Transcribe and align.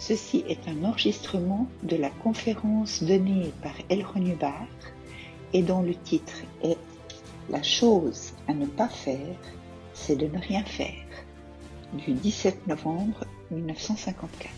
Ceci 0.00 0.44
est 0.48 0.66
un 0.66 0.82
enregistrement 0.82 1.68
de 1.82 1.94
la 1.94 2.08
conférence 2.08 3.02
donnée 3.02 3.52
par 3.62 3.74
Elron 3.90 4.24
Hubbard 4.24 4.66
et 5.52 5.62
dont 5.62 5.82
le 5.82 5.94
titre 5.94 6.32
est 6.62 6.78
La 7.50 7.62
chose 7.62 8.32
à 8.48 8.54
ne 8.54 8.64
pas 8.64 8.88
faire, 8.88 9.36
c'est 9.92 10.16
de 10.16 10.26
ne 10.26 10.38
rien 10.38 10.64
faire, 10.64 11.04
du 11.92 12.14
17 12.14 12.66
novembre 12.66 13.26
1954. 13.50 14.50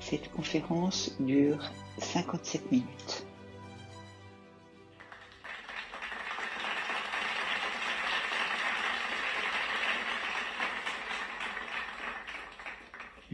Cette 0.00 0.30
conférence 0.32 1.16
dure 1.18 1.70
57 1.98 2.70
minutes. 2.70 3.15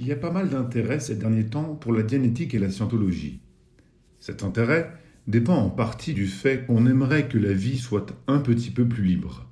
Il 0.02 0.08
y 0.08 0.12
a 0.12 0.16
pas 0.16 0.32
mal 0.32 0.48
d'intérêt 0.48 0.98
ces 0.98 1.14
derniers 1.14 1.46
temps 1.46 1.76
pour 1.76 1.92
la 1.92 2.02
dianétique 2.02 2.54
et 2.54 2.58
la 2.58 2.70
scientologie. 2.70 3.38
Cet 4.18 4.42
intérêt 4.42 4.90
dépend 5.28 5.54
en 5.54 5.70
partie 5.70 6.12
du 6.12 6.26
fait 6.26 6.66
qu'on 6.66 6.86
aimerait 6.86 7.28
que 7.28 7.38
la 7.38 7.52
vie 7.52 7.78
soit 7.78 8.12
un 8.26 8.40
petit 8.40 8.72
peu 8.72 8.84
plus 8.84 9.04
libre. 9.04 9.48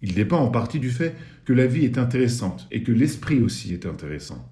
Il 0.00 0.14
dépend 0.14 0.38
en 0.38 0.48
partie 0.48 0.80
du 0.80 0.88
fait 0.88 1.14
que 1.44 1.52
la 1.52 1.66
vie 1.66 1.84
est 1.84 1.98
intéressante 1.98 2.66
et 2.70 2.82
que 2.82 2.92
l'esprit 2.92 3.42
aussi 3.42 3.74
est 3.74 3.84
intéressant. 3.84 4.50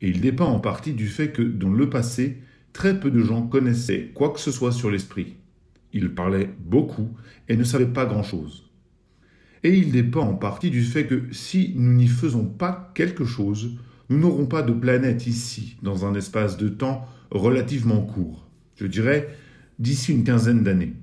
Et 0.00 0.08
il 0.08 0.22
dépend 0.22 0.46
en 0.46 0.60
partie 0.60 0.94
du 0.94 1.08
fait 1.08 1.30
que 1.30 1.42
dans 1.42 1.74
le 1.74 1.90
passé, 1.90 2.38
très 2.72 2.98
peu 2.98 3.10
de 3.10 3.20
gens 3.20 3.46
connaissaient 3.46 4.12
quoi 4.14 4.30
que 4.30 4.40
ce 4.40 4.50
soit 4.50 4.72
sur 4.72 4.90
l'esprit. 4.90 5.36
Ils 5.92 6.14
parlaient 6.14 6.54
beaucoup 6.64 7.10
et 7.50 7.56
ne 7.58 7.64
savaient 7.64 7.84
pas 7.84 8.06
grand-chose. 8.06 8.70
Et 9.62 9.76
il 9.76 9.92
dépend 9.92 10.26
en 10.26 10.36
partie 10.36 10.70
du 10.70 10.84
fait 10.84 11.06
que 11.06 11.24
si 11.32 11.74
nous 11.76 11.92
n'y 11.92 12.08
faisons 12.08 12.46
pas 12.46 12.92
quelque 12.94 13.26
chose, 13.26 13.76
nous 14.08 14.18
n'aurons 14.18 14.46
pas 14.46 14.62
de 14.62 14.72
planète 14.72 15.26
ici, 15.26 15.76
dans 15.82 16.06
un 16.06 16.14
espace 16.14 16.56
de 16.56 16.68
temps 16.68 17.06
relativement 17.30 18.00
court, 18.00 18.46
je 18.76 18.86
dirais 18.86 19.28
d'ici 19.78 20.12
une 20.12 20.24
quinzaine 20.24 20.62
d'années. 20.62 20.94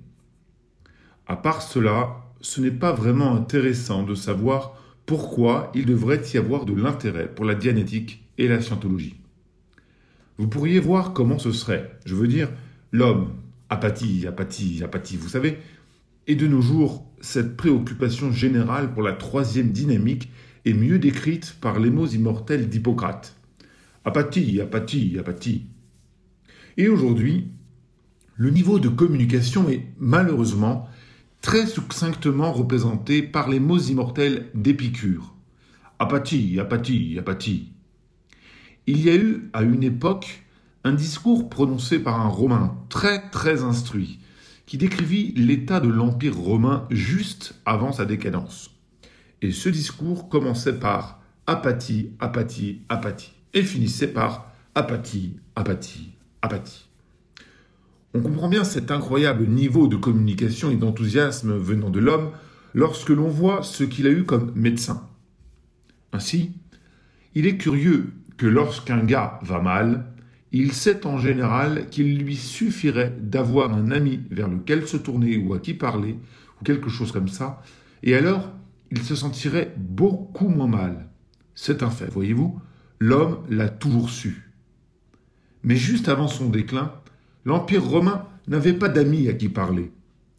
À 1.28 1.36
part 1.36 1.62
cela, 1.62 2.22
ce 2.42 2.62
n'est 2.62 2.72
pas 2.72 2.92
vraiment 2.92 3.36
intéressant 3.36 4.04
de 4.04 4.16
savoir 4.16 4.78
pourquoi 5.06 5.72
il 5.76 5.86
devrait 5.86 6.22
y 6.34 6.38
avoir 6.38 6.66
de 6.66 6.74
l'intérêt 6.74 7.28
pour 7.28 7.46
la 7.46 7.56
dianétique 7.56 8.24
et 8.38 8.48
la 8.48 8.62
scientologie. 8.62 9.16
Vous 10.38 10.48
pourriez 10.48 10.80
voir 10.80 11.14
comment 11.14 11.40
ce 11.40 11.52
serait, 11.52 11.98
je 12.06 12.16
veux 12.16 12.28
dire, 12.28 12.50
l'homme, 12.92 13.34
apathie, 13.70 14.26
apathie, 14.28 14.82
apathie, 14.84 15.18
vous 15.18 15.30
savez, 15.30 15.60
et 16.28 16.36
de 16.36 16.48
nos 16.48 16.62
jours, 16.62 17.06
cette 17.22 17.58
préoccupation 17.58 18.32
générale 18.32 18.94
pour 18.94 19.04
la 19.04 19.14
troisième 19.14 19.72
dynamique 19.72 20.30
est 20.66 20.74
mieux 20.74 21.00
décrite 21.00 21.56
par 21.60 21.80
les 21.80 21.90
mots 21.90 22.08
immortels 22.08 22.70
d'Hippocrate. 22.70 23.36
Apathie, 24.06 24.62
apathie, 24.62 25.18
apathie. 25.20 25.66
Et 26.78 26.88
aujourd'hui, 26.88 27.50
le 28.36 28.50
niveau 28.50 28.80
de 28.80 28.90
communication 28.90 29.70
est 29.70 29.86
malheureusement 30.00 30.90
très 31.42 31.68
succinctement 31.68 32.52
représenté 32.52 33.22
par 33.22 33.50
les 33.50 33.60
mots 33.60 33.80
immortels 33.80 34.50
d'Épicure. 34.56 35.36
Apathie, 36.00 36.60
apathie, 36.60 37.18
apathie. 37.20 37.74
Il 38.88 39.02
y 39.02 39.10
a 39.10 39.16
eu, 39.16 39.50
à 39.54 39.62
une 39.62 39.84
époque, 39.84 40.44
un 40.84 40.94
discours 40.94 41.50
prononcé 41.50 42.00
par 42.00 42.20
un 42.20 42.28
Romain 42.28 42.78
très 42.90 43.30
très 43.30 43.64
instruit, 43.64 44.20
qui 44.66 44.78
décrivit 44.78 45.34
l'état 45.34 45.80
de 45.80 45.90
l'Empire 45.90 46.38
romain 46.38 46.88
juste 46.90 47.56
avant 47.66 47.92
sa 47.92 48.06
décadence. 48.06 48.73
Et 49.44 49.52
ce 49.52 49.68
discours 49.68 50.30
commençait 50.30 50.80
par 50.80 51.22
apathie, 51.48 52.12
apathie, 52.22 52.80
apathie, 52.88 53.34
et 53.54 53.62
finissait 53.62 54.08
par 54.08 54.54
apathie, 54.74 55.36
apathie, 55.58 56.14
apathie. 56.42 56.88
On 58.14 58.22
comprend 58.22 58.48
bien 58.48 58.64
cet 58.64 58.90
incroyable 58.90 59.46
niveau 59.46 59.90
de 59.90 59.98
communication 59.98 60.72
et 60.72 60.78
d'enthousiasme 60.78 61.58
venant 61.58 61.90
de 61.90 62.00
l'homme 62.00 62.32
lorsque 62.74 63.10
l'on 63.10 63.28
voit 63.28 63.64
ce 63.64 63.84
qu'il 63.84 64.08
a 64.08 64.12
eu 64.12 64.24
comme 64.24 64.54
médecin. 64.56 65.10
Ainsi, 66.14 66.54
il 67.36 67.46
est 67.46 67.58
curieux 67.58 68.14
que 68.38 68.46
lorsqu'un 68.46 69.04
gars 69.04 69.42
va 69.44 69.60
mal, 69.60 70.06
il 70.54 70.72
sait 70.72 71.06
en 71.06 71.18
général 71.18 71.90
qu'il 71.90 72.18
lui 72.18 72.38
suffirait 72.38 73.14
d'avoir 73.20 73.74
un 73.74 73.92
ami 73.92 74.22
vers 74.32 74.48
lequel 74.48 74.88
se 74.88 74.96
tourner 74.96 75.36
ou 75.36 75.54
à 75.54 75.60
qui 75.60 75.74
parler, 75.74 76.18
ou 76.62 76.64
quelque 76.64 76.90
chose 76.90 77.12
comme 77.12 77.28
ça, 77.28 77.62
et 78.04 78.16
alors 78.16 78.50
il 78.94 79.02
se 79.02 79.16
sentirait 79.16 79.74
beaucoup 79.76 80.48
moins 80.48 80.68
mal. 80.68 81.08
C'est 81.56 81.82
un 81.82 81.90
fait, 81.90 82.06
voyez-vous, 82.12 82.60
l'homme 83.00 83.40
l'a 83.50 83.68
toujours 83.68 84.12
su. 84.12 84.52
Mais 85.64 85.76
juste 85.76 86.10
avant 86.10 86.28
son 86.28 86.48
déclin, 86.48 86.94
l'Empire 87.44 87.84
romain 87.84 88.28
n'avait 88.48 88.74
pas 88.74 88.90
d'amis 88.90 89.30
à 89.30 89.34
qui 89.34 89.50
parler. 89.50 89.92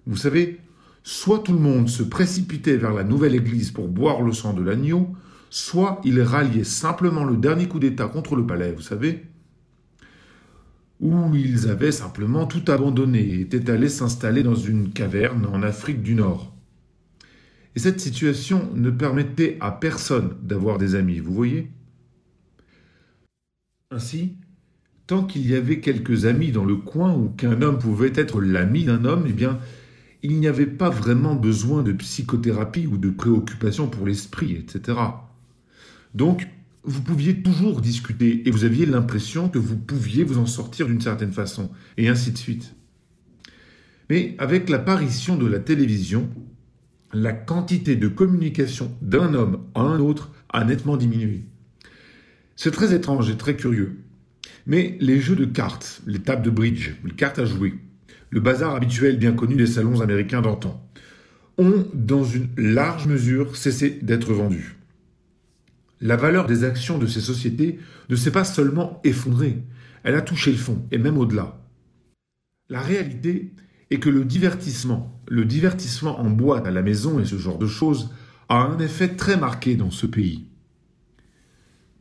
Vous 0.07 0.17
savez, 0.17 0.61
soit 1.03 1.41
tout 1.41 1.53
le 1.53 1.59
monde 1.59 1.89
se 1.89 2.05
précipitait 2.05 2.77
vers 2.77 2.95
la 2.95 3.03
nouvelle 3.03 3.35
Église 3.35 3.73
pour 3.73 3.89
boire 3.89 4.23
le 4.23 4.33
sang 4.33 4.53
de 4.53 4.63
l'agneau, 4.63 5.17
soit 5.51 6.01
il 6.05 6.23
ralliait 6.23 6.63
simplement 6.63 7.25
le 7.25 7.37
dernier 7.37 7.67
coup 7.67 7.81
d'État 7.81 8.07
contre 8.07 8.37
le 8.37 8.47
palais, 8.47 8.71
vous 8.71 8.83
savez, 8.83 9.25
ou 11.01 11.35
ils 11.35 11.69
avaient 11.69 11.91
simplement 11.91 12.47
tout 12.47 12.71
abandonné 12.71 13.19
et 13.19 13.41
étaient 13.41 13.69
allés 13.69 13.89
s'installer 13.89 14.45
dans 14.45 14.55
une 14.55 14.93
caverne 14.93 15.45
en 15.53 15.65
Afrique 15.65 16.03
du 16.03 16.15
Nord. 16.15 16.54
Et 17.77 17.81
cette 17.81 18.01
situation 18.01 18.71
ne 18.75 18.91
permettait 18.91 19.57
à 19.61 19.73
personne 19.73 20.37
d'avoir 20.43 20.79
des 20.79 20.95
amis, 20.95 21.19
vous 21.19 21.35
voyez? 21.35 21.71
Ainsi, 23.91 24.37
tant 25.07 25.25
qu'il 25.25 25.49
y 25.49 25.55
avait 25.55 25.81
quelques 25.81 26.25
amis 26.27 26.53
dans 26.53 26.65
le 26.65 26.77
coin 26.77 27.15
où 27.15 27.29
qu'un 27.31 27.63
homme 27.63 27.79
pouvait 27.79 28.13
être 28.15 28.41
l'ami 28.41 28.85
d'un 28.85 29.05
homme, 29.05 29.25
eh 29.29 29.33
bien, 29.33 29.59
il 30.23 30.39
n'y 30.41 30.47
avait 30.47 30.67
pas 30.67 30.89
vraiment 30.89 31.35
besoin 31.35 31.83
de 31.83 31.93
psychothérapie 31.93 32.87
ou 32.87 32.97
de 32.97 33.11
préoccupation 33.11 33.89
pour 33.89 34.07
l'esprit, 34.07 34.53
etc. 34.53 34.99
Donc, 36.15 36.49
vous 36.85 37.03
pouviez 37.03 37.43
toujours 37.43 37.81
discuter 37.81 38.47
et 38.47 38.51
vous 38.51 38.65
aviez 38.65 38.87
l'impression 38.87 39.49
que 39.49 39.59
vous 39.59 39.77
pouviez 39.77 40.23
vous 40.25 40.39
en 40.39 40.47
sortir 40.47 40.87
d'une 40.87 41.01
certaine 41.01 41.33
façon, 41.33 41.71
et 41.97 42.09
ainsi 42.09 42.33
de 42.33 42.39
suite. 42.39 42.75
Mais 44.11 44.35
avec 44.39 44.69
l'apparition 44.69 45.37
de 45.37 45.47
la 45.47 45.59
télévision, 45.59 46.29
la 47.15 47.33
quantité 47.33 47.97
de 47.97 48.09
communication 48.09 48.93
d'un 49.01 49.35
homme 49.35 49.65
à 49.75 49.81
un 49.81 50.01
autre 50.01 50.33
a 50.51 50.65
nettement 50.65 50.97
diminué. 50.97 51.45
C'est 52.57 52.73
très 52.73 52.93
étrange 52.93 53.31
et 53.31 53.37
très 53.37 53.57
curieux. 53.57 54.01
Mais 54.67 54.97
les 55.01 55.21
jeux 55.21 55.37
de 55.37 55.45
cartes, 55.45 56.03
les 56.07 56.19
tables 56.19 56.45
de 56.45 56.51
bridge, 56.51 56.93
les 57.05 57.13
cartes 57.13 57.39
à 57.39 57.45
jouer, 57.45 57.75
le 58.31 58.41
bazar 58.41 58.75
habituel 58.75 59.19
bien 59.19 59.33
connu 59.33 59.55
des 59.55 59.67
salons 59.67 60.01
américains 60.01 60.43
d'antan, 60.43 60.85
ont 61.57 61.87
dans 61.95 62.25
une 62.25 62.49
large 62.57 63.07
mesure 63.07 63.57
cessé 63.57 63.99
d'être 64.03 64.33
vendus. 64.33 64.77
La 66.01 66.17
valeur 66.17 66.47
des 66.47 66.65
actions 66.65 66.99
de 66.99 67.07
ces 67.07 67.21
sociétés 67.21 67.79
ne 68.09 68.17
s'est 68.17 68.33
pas 68.33 68.45
seulement 68.45 69.01
effondrée, 69.05 69.63
elle 70.03 70.17
a 70.17 70.23
touché 70.23 70.51
le 70.51 70.59
fond, 70.59 70.85
et 70.91 70.99
même 70.99 71.17
au-delà. 71.17 71.61
La 72.69 72.81
réalité 72.81 73.53
et 73.95 74.01
que 74.01 74.11
le 74.11 74.25
divertissement, 74.25 75.23
le 75.29 75.45
divertissement 75.45 76.19
en 76.19 76.29
boîte 76.29 76.67
à 76.67 76.73
la 76.73 76.83
maison 76.83 77.21
et 77.21 77.25
ce 77.25 77.39
genre 77.39 77.59
de 77.59 77.69
choses, 77.69 78.11
a 78.49 78.57
un 78.57 78.81
effet 78.81 79.15
très 79.15 79.37
marqué 79.37 79.77
dans 79.77 79.93
ce 79.93 80.07
pays. 80.07 80.47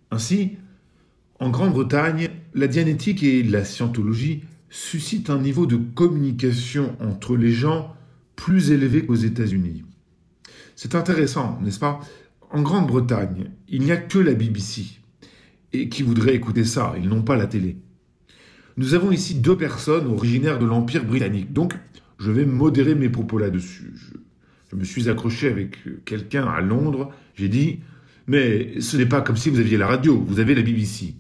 Ainsi, 0.10 0.54
en 1.40 1.52
Grande-Bretagne, 1.52 2.30
la 2.56 2.66
dianétique 2.66 3.22
et 3.22 3.44
la 3.44 3.64
scientologie 3.64 4.42
suscitent 4.72 5.30
un 5.30 5.38
niveau 5.38 5.68
de 5.68 5.76
communication 5.76 6.96
entre 7.00 7.38
les 7.38 7.52
gens 7.52 7.96
plus 8.36 8.72
élevé 8.72 9.06
qu'aux 9.06 9.14
États-Unis. 9.14 9.84
C'est 10.76 10.96
intéressant, 10.96 11.60
n'est-ce 11.62 11.78
pas? 11.78 12.00
En 12.50 12.64
Grande-Bretagne, 12.64 13.52
il 13.68 13.84
n'y 13.84 13.92
a 13.92 13.98
que 13.98 14.18
la 14.18 14.34
BBC. 14.34 15.00
Et 15.74 15.90
qui 15.90 16.02
voudrait 16.02 16.34
écouter 16.34 16.66
ça 16.66 16.96
Ils 16.98 17.08
n'ont 17.08 17.22
pas 17.22 17.36
la 17.36 17.46
télé. 17.46 17.78
Nous 18.76 18.96
avons 18.96 19.12
ici 19.12 19.36
deux 19.36 19.56
personnes 19.56 20.08
originaires 20.08 20.58
de 20.58 20.66
l'Empire 20.66 21.06
britannique, 21.06 21.54
donc 21.54 21.74
je 22.18 22.32
vais 22.32 22.46
modérer 22.46 22.96
mes 22.96 23.10
propos 23.10 23.38
là-dessus. 23.38 23.94
Je, 24.72 24.76
me 24.76 24.84
suis 24.84 25.08
accroché 25.10 25.50
avec 25.50 25.78
quelqu'un 26.06 26.48
à 26.48 26.60
Londres, 26.60 27.12
j'ai 27.36 27.48
dit, 27.48 27.82
mais 28.26 28.82
ce 28.82 28.98
n'est 28.98 29.06
pas 29.06 29.22
comme 29.22 29.38
si 29.38 29.52
vous 29.52 29.60
aviez 29.60 29.78
la 29.78 29.86
radio, 29.86 30.20
vous 30.20 30.40
avez 30.40 30.56
la 30.56 30.64
BBC. 30.64 31.14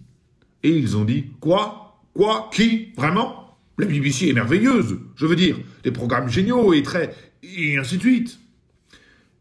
Et 0.63 0.71
ils 0.71 0.97
ont 0.97 1.05
dit, 1.05 1.25
quoi? 1.39 2.01
Quoi? 2.15 2.50
Qui? 2.51 2.94
Vraiment? 2.97 3.57
La 3.77 3.85
BBC 3.85 4.29
est 4.29 4.33
merveilleuse, 4.33 4.97
je 5.15 5.25
veux 5.27 5.35
dire, 5.35 5.59
des 5.83 5.91
programmes 5.91 6.29
géniaux 6.29 6.73
et 6.73 6.81
très... 6.81 7.13
et 7.44 7.77
ainsi 7.77 7.97
de 7.97 8.01
suite. 8.01 8.39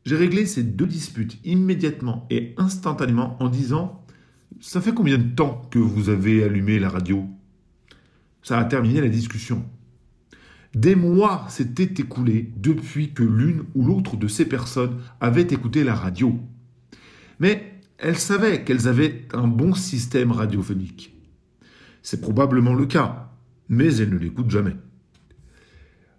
J'ai 0.04 0.16
réglé 0.16 0.44
ces 0.44 0.62
deux 0.62 0.86
disputes 0.86 1.38
immédiatement 1.44 2.26
et 2.28 2.54
instantanément 2.58 3.36
en 3.40 3.48
disant, 3.48 4.04
ça 4.60 4.82
fait 4.82 4.92
combien 4.92 5.16
de 5.16 5.34
temps 5.34 5.62
que 5.70 5.78
vous 5.78 6.10
avez 6.10 6.44
allumé 6.44 6.78
la 6.78 6.90
radio? 6.90 7.26
Ça 8.42 8.58
a 8.58 8.64
terminé 8.64 9.00
la 9.00 9.08
discussion. 9.08 9.64
Des 10.74 10.94
mois 10.94 11.46
s'étaient 11.48 12.02
écoulés 12.02 12.52
depuis 12.56 13.12
que 13.12 13.22
l'une 13.22 13.64
ou 13.74 13.84
l'autre 13.84 14.16
de 14.16 14.26
ces 14.26 14.46
personnes 14.46 15.00
avait 15.20 15.42
écouté 15.42 15.84
la 15.84 15.94
radio. 15.94 16.40
Mais 17.40 17.80
elles 17.98 18.18
savaient 18.18 18.64
qu'elles 18.64 18.88
avaient 18.88 19.28
un 19.34 19.46
bon 19.46 19.74
système 19.74 20.32
radiophonique. 20.32 21.14
C'est 22.02 22.20
probablement 22.20 22.74
le 22.74 22.86
cas, 22.86 23.30
mais 23.68 23.94
elles 23.96 24.10
ne 24.10 24.18
l'écoutent 24.18 24.50
jamais. 24.50 24.76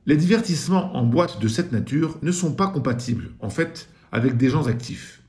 Les 0.05 0.17
divertissements 0.17 0.95
en 0.95 1.03
boîte 1.03 1.41
de 1.41 1.47
cette 1.47 1.71
nature 1.71 2.19
ne 2.21 2.31
sont 2.31 2.53
pas 2.53 2.67
compatibles, 2.67 3.31
en 3.39 3.49
fait, 3.49 3.89
avec 4.11 4.37
des 4.37 4.49
gens 4.49 4.67
actifs. 4.67 5.23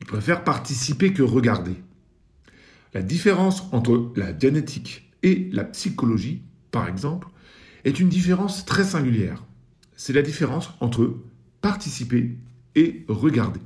Ils 0.00 0.06
préfèrent 0.06 0.44
participer 0.44 1.12
que 1.12 1.22
regarder. 1.22 1.76
La 2.94 3.02
différence 3.02 3.68
entre 3.72 4.12
la 4.16 4.32
dianétique 4.32 5.05
et 5.22 5.48
la 5.52 5.64
psychologie, 5.64 6.42
par 6.70 6.88
exemple, 6.88 7.28
est 7.84 8.00
une 8.00 8.08
différence 8.08 8.64
très 8.64 8.84
singulière. 8.84 9.44
C'est 9.96 10.12
la 10.12 10.22
différence 10.22 10.70
entre 10.80 11.16
participer 11.60 12.36
et 12.74 13.04
regarder. 13.08 13.60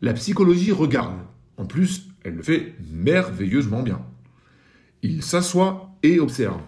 La 0.00 0.14
psychologie 0.14 0.72
regarde. 0.72 1.18
En 1.56 1.66
plus, 1.66 2.08
elle 2.24 2.36
le 2.36 2.42
fait 2.42 2.74
merveilleusement 2.90 3.82
bien. 3.82 4.00
Il 5.02 5.22
s'assoit 5.22 5.94
et 6.02 6.20
observe. 6.20 6.60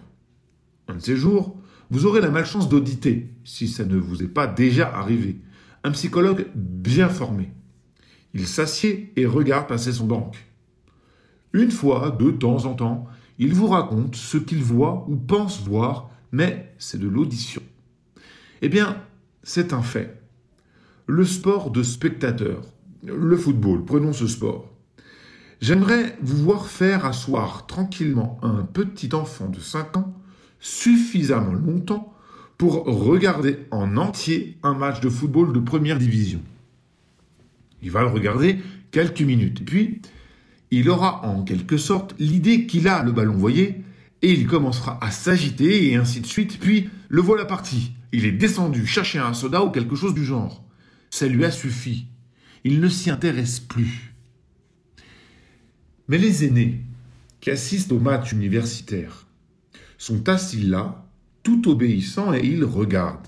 Un 0.87 0.95
de 0.95 1.01
ces 1.01 1.15
jours, 1.15 1.57
vous 1.89 2.05
aurez 2.05 2.21
la 2.21 2.29
malchance 2.29 2.69
d'auditer, 2.69 3.29
si 3.43 3.67
ça 3.67 3.85
ne 3.85 3.97
vous 3.97 4.23
est 4.23 4.27
pas 4.27 4.47
déjà 4.47 4.95
arrivé, 4.95 5.39
un 5.83 5.91
psychologue 5.91 6.47
bien 6.55 7.09
formé. 7.09 7.51
Il 8.33 8.47
s'assied 8.47 9.11
et 9.15 9.25
regarde 9.25 9.67
passer 9.67 9.91
son 9.91 10.05
banque. 10.05 10.37
Une 11.53 11.71
fois, 11.71 12.09
de 12.11 12.31
temps 12.31 12.65
en 12.65 12.73
temps, 12.73 13.07
il 13.39 13.53
vous 13.53 13.67
raconte 13.67 14.15
ce 14.15 14.37
qu'il 14.37 14.63
voit 14.63 15.05
ou 15.09 15.15
pense 15.15 15.61
voir, 15.61 16.09
mais 16.31 16.73
c'est 16.77 16.99
de 16.99 17.07
l'audition. 17.07 17.61
Eh 18.61 18.69
bien, 18.69 18.97
c'est 19.43 19.73
un 19.73 19.81
fait. 19.81 20.21
Le 21.07 21.25
sport 21.25 21.71
de 21.71 21.83
spectateur, 21.83 22.61
le 23.03 23.37
football, 23.37 23.83
prenons 23.83 24.13
ce 24.13 24.27
sport. 24.27 24.69
J'aimerais 25.61 26.17
vous 26.21 26.43
voir 26.43 26.67
faire 26.67 27.05
asseoir 27.05 27.67
tranquillement 27.67 28.37
un 28.41 28.63
petit 28.63 29.13
enfant 29.13 29.47
de 29.47 29.59
5 29.59 29.97
ans 29.97 30.13
suffisamment 30.59 31.53
longtemps 31.53 32.13
pour 32.57 32.85
regarder 32.85 33.59
en 33.71 33.97
entier 33.97 34.57
un 34.63 34.73
match 34.73 35.01
de 35.01 35.09
football 35.09 35.51
de 35.53 35.59
première 35.59 35.97
division. 35.97 36.41
Il 37.81 37.91
va 37.91 38.01
le 38.01 38.07
regarder 38.07 38.59
quelques 38.91 39.21
minutes, 39.21 39.65
puis 39.65 40.01
il 40.79 40.89
aura 40.89 41.25
en 41.25 41.43
quelque 41.43 41.77
sorte 41.77 42.15
l'idée 42.17 42.65
qu'il 42.65 42.87
a 42.87 43.03
le 43.03 43.11
ballon, 43.11 43.35
voyez, 43.35 43.83
et 44.23 44.31
il 44.31 44.47
commencera 44.47 44.97
à 45.03 45.11
s'agiter 45.11 45.89
et 45.89 45.95
ainsi 45.95 46.21
de 46.21 46.25
suite, 46.25 46.59
puis 46.59 46.89
le 47.09 47.21
voilà 47.21 47.45
parti. 47.45 47.91
Il 48.11 48.25
est 48.25 48.31
descendu 48.31 48.87
chercher 48.87 49.19
un 49.19 49.33
soda 49.33 49.63
ou 49.63 49.69
quelque 49.69 49.95
chose 49.95 50.13
du 50.13 50.25
genre. 50.25 50.63
Ça 51.09 51.27
lui 51.27 51.45
a 51.45 51.51
suffi. 51.51 52.07
Il 52.63 52.79
ne 52.79 52.87
s'y 52.87 53.11
intéresse 53.11 53.59
plus. 53.59 54.13
Mais 56.07 56.17
les 56.17 56.45
aînés 56.45 56.81
qui 57.39 57.51
assistent 57.51 57.91
au 57.91 57.99
match 57.99 58.31
universitaire 58.31 59.27
sont 59.97 60.27
assis 60.29 60.63
là, 60.63 61.05
tout 61.43 61.69
obéissants, 61.69 62.33
et 62.33 62.43
ils 62.43 62.63
regardent. 62.63 63.27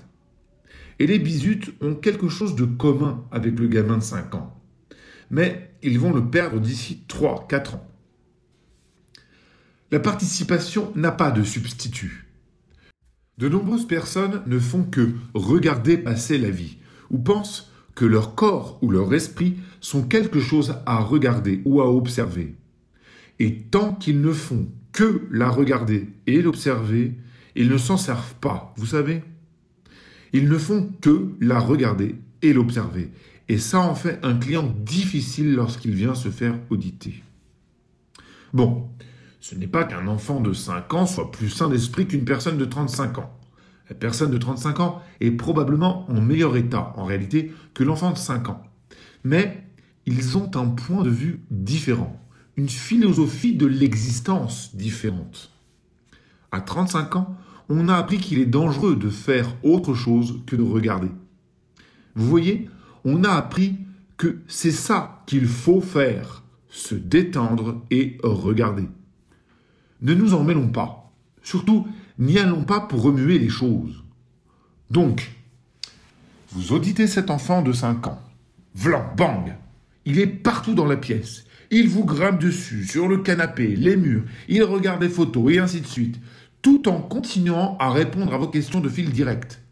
Et 0.98 1.06
les 1.06 1.18
bisutes 1.18 1.72
ont 1.80 1.94
quelque 1.94 2.28
chose 2.28 2.56
de 2.56 2.64
commun 2.64 3.24
avec 3.30 3.58
le 3.58 3.68
gamin 3.68 3.98
de 3.98 4.02
5 4.02 4.34
ans. 4.34 4.58
Mais 5.30 5.75
ils 5.86 6.00
vont 6.00 6.12
le 6.12 6.28
perdre 6.28 6.58
d'ici 6.58 7.04
3-4 7.08 7.76
ans. 7.76 7.88
La 9.92 10.00
participation 10.00 10.92
n'a 10.96 11.12
pas 11.12 11.30
de 11.30 11.44
substitut. 11.44 12.26
De 13.38 13.48
nombreuses 13.48 13.86
personnes 13.86 14.42
ne 14.46 14.58
font 14.58 14.82
que 14.82 15.12
regarder 15.32 15.96
passer 15.96 16.38
la 16.38 16.50
vie, 16.50 16.78
ou 17.10 17.18
pensent 17.18 17.70
que 17.94 18.04
leur 18.04 18.34
corps 18.34 18.80
ou 18.82 18.90
leur 18.90 19.14
esprit 19.14 19.58
sont 19.80 20.02
quelque 20.02 20.40
chose 20.40 20.74
à 20.86 20.98
regarder 20.98 21.62
ou 21.64 21.80
à 21.80 21.88
observer. 21.88 22.56
Et 23.38 23.54
tant 23.54 23.92
qu'ils 23.92 24.20
ne 24.20 24.32
font 24.32 24.66
que 24.92 25.22
la 25.30 25.48
regarder 25.48 26.08
et 26.26 26.42
l'observer, 26.42 27.14
ils 27.54 27.68
ne 27.68 27.78
s'en 27.78 27.96
servent 27.96 28.34
pas, 28.40 28.74
vous 28.76 28.86
savez 28.86 29.22
Ils 30.32 30.48
ne 30.48 30.58
font 30.58 30.90
que 31.00 31.28
la 31.40 31.60
regarder 31.60 32.16
et 32.42 32.52
l'observer. 32.52 33.10
Et 33.48 33.58
ça 33.58 33.80
en 33.80 33.94
fait 33.94 34.18
un 34.22 34.34
client 34.34 34.74
difficile 34.84 35.54
lorsqu'il 35.54 35.92
vient 35.92 36.14
se 36.14 36.30
faire 36.30 36.58
auditer. 36.70 37.22
Bon, 38.52 38.88
ce 39.40 39.54
n'est 39.54 39.68
pas 39.68 39.84
qu'un 39.84 40.08
enfant 40.08 40.40
de 40.40 40.52
5 40.52 40.94
ans 40.94 41.06
soit 41.06 41.30
plus 41.30 41.50
sain 41.50 41.68
d'esprit 41.68 42.06
qu'une 42.06 42.24
personne 42.24 42.58
de 42.58 42.64
35 42.64 43.18
ans. 43.18 43.32
La 43.88 43.94
personne 43.94 44.32
de 44.32 44.38
35 44.38 44.80
ans 44.80 45.02
est 45.20 45.30
probablement 45.30 46.10
en 46.10 46.20
meilleur 46.20 46.56
état, 46.56 46.92
en 46.96 47.04
réalité, 47.04 47.52
que 47.72 47.84
l'enfant 47.84 48.10
de 48.10 48.18
5 48.18 48.48
ans. 48.48 48.62
Mais 49.22 49.64
ils 50.06 50.36
ont 50.36 50.50
un 50.56 50.66
point 50.66 51.02
de 51.02 51.10
vue 51.10 51.40
différent, 51.50 52.20
une 52.56 52.68
philosophie 52.68 53.54
de 53.54 53.66
l'existence 53.66 54.74
différente. 54.74 55.52
À 56.50 56.60
35 56.60 57.16
ans, 57.16 57.36
on 57.68 57.88
a 57.88 57.94
appris 57.94 58.18
qu'il 58.18 58.38
est 58.38 58.46
dangereux 58.46 58.96
de 58.96 59.10
faire 59.10 59.54
autre 59.62 59.94
chose 59.94 60.40
que 60.46 60.56
de 60.56 60.62
regarder. 60.62 61.10
Vous 62.14 62.26
voyez, 62.26 62.68
on 63.06 63.22
a 63.22 63.30
appris 63.30 63.76
que 64.16 64.40
c'est 64.48 64.72
ça 64.72 65.22
qu'il 65.26 65.46
faut 65.46 65.80
faire, 65.80 66.42
se 66.68 66.96
détendre 66.96 67.82
et 67.90 68.18
regarder. 68.22 68.88
Ne 70.02 70.12
nous 70.12 70.34
en 70.34 70.42
mêlons 70.42 70.68
pas. 70.68 71.12
Surtout, 71.42 71.86
n'y 72.18 72.38
allons 72.38 72.64
pas 72.64 72.80
pour 72.80 73.02
remuer 73.02 73.38
les 73.38 73.48
choses. 73.48 74.02
Donc, 74.90 75.30
vous 76.50 76.72
auditez 76.72 77.06
cet 77.06 77.30
enfant 77.30 77.62
de 77.62 77.72
5 77.72 78.08
ans. 78.08 78.20
Vlan, 78.74 79.12
bang 79.16 79.54
Il 80.04 80.18
est 80.18 80.26
partout 80.26 80.74
dans 80.74 80.84
la 80.84 80.96
pièce. 80.96 81.44
Il 81.70 81.88
vous 81.88 82.04
grimpe 82.04 82.40
dessus, 82.40 82.84
sur 82.84 83.06
le 83.06 83.18
canapé, 83.18 83.76
les 83.76 83.96
murs, 83.96 84.24
il 84.48 84.64
regarde 84.64 85.00
des 85.00 85.08
photos 85.08 85.52
et 85.52 85.58
ainsi 85.58 85.80
de 85.80 85.86
suite, 85.86 86.20
tout 86.60 86.88
en 86.88 87.00
continuant 87.00 87.76
à 87.78 87.90
répondre 87.90 88.34
à 88.34 88.38
vos 88.38 88.48
questions 88.48 88.80
de 88.80 88.88
fil 88.88 89.10
direct. 89.10 89.62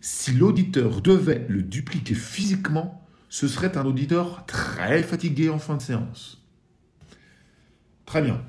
Si 0.00 0.32
l'auditeur 0.32 1.00
devait 1.00 1.46
le 1.48 1.62
dupliquer 1.62 2.14
physiquement, 2.14 3.06
ce 3.28 3.48
serait 3.48 3.76
un 3.76 3.84
auditeur 3.84 4.46
très 4.46 5.02
fatigué 5.02 5.50
en 5.50 5.58
fin 5.58 5.76
de 5.76 5.82
séance. 5.82 6.42
Très 8.06 8.22
bien. 8.22 8.40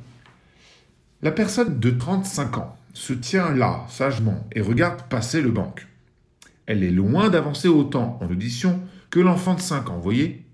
La 1.22 1.31
personne 1.31 1.80
de 1.80 1.90
35 1.90 2.57
ans 2.57 2.78
se 2.94 3.13
tient 3.13 3.54
là, 3.54 3.86
sagement, 3.90 4.48
et 4.54 4.62
regarde 4.62 5.04
passer 5.10 5.42
le 5.42 5.51
banc. 5.51 5.75
Elle 6.66 6.84
est 6.84 6.92
loin 6.92 7.30
d'avancer 7.30 7.68
autant 7.68 8.19
en 8.22 8.30
audition 8.30 8.80
que 9.10 9.19
l'enfant 9.19 9.56
de 9.56 9.60
5 9.60 9.90
ans, 9.90 10.00
voyez? 10.00 10.45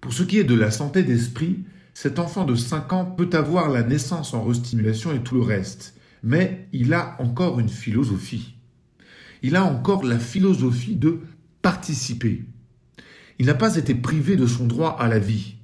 Pour 0.00 0.12
ce 0.12 0.22
qui 0.22 0.38
est 0.38 0.44
de 0.44 0.54
la 0.54 0.70
santé 0.70 1.02
d'esprit, 1.02 1.64
cet 1.92 2.18
enfant 2.18 2.44
de 2.44 2.54
5 2.54 2.92
ans 2.92 3.04
peut 3.04 3.30
avoir 3.32 3.68
la 3.68 3.82
naissance 3.82 4.32
en 4.32 4.42
restimulation 4.42 5.12
et 5.12 5.22
tout 5.22 5.34
le 5.34 5.42
reste, 5.42 5.94
mais 6.22 6.68
il 6.72 6.94
a 6.94 7.16
encore 7.20 7.60
une 7.60 7.68
philosophie. 7.68 8.51
Il 9.42 9.56
a 9.56 9.64
encore 9.64 10.04
la 10.04 10.18
philosophie 10.18 10.96
de 10.96 11.20
participer. 11.62 12.44
Il 13.38 13.46
n'a 13.46 13.54
pas 13.54 13.76
été 13.76 13.94
privé 13.94 14.36
de 14.36 14.46
son 14.46 14.66
droit 14.66 14.96
à 14.98 15.08
la 15.08 15.18
vie. 15.18 15.56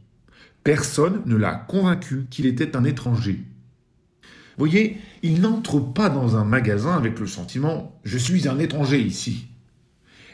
Personne 0.64 1.22
ne 1.26 1.36
l'a 1.36 1.54
convaincu 1.54 2.26
qu'il 2.30 2.46
était 2.46 2.76
un 2.76 2.84
étranger 2.84 3.44
voyez, 4.58 4.98
il 5.22 5.40
n'entre 5.40 5.78
pas 5.78 6.10
dans 6.10 6.36
un 6.36 6.44
magasin 6.44 6.96
avec 6.96 7.18
le 7.18 7.26
sentiment⁇ 7.26 8.00
Je 8.08 8.18
suis 8.18 8.48
un 8.48 8.58
étranger 8.58 9.00
ici 9.00 9.46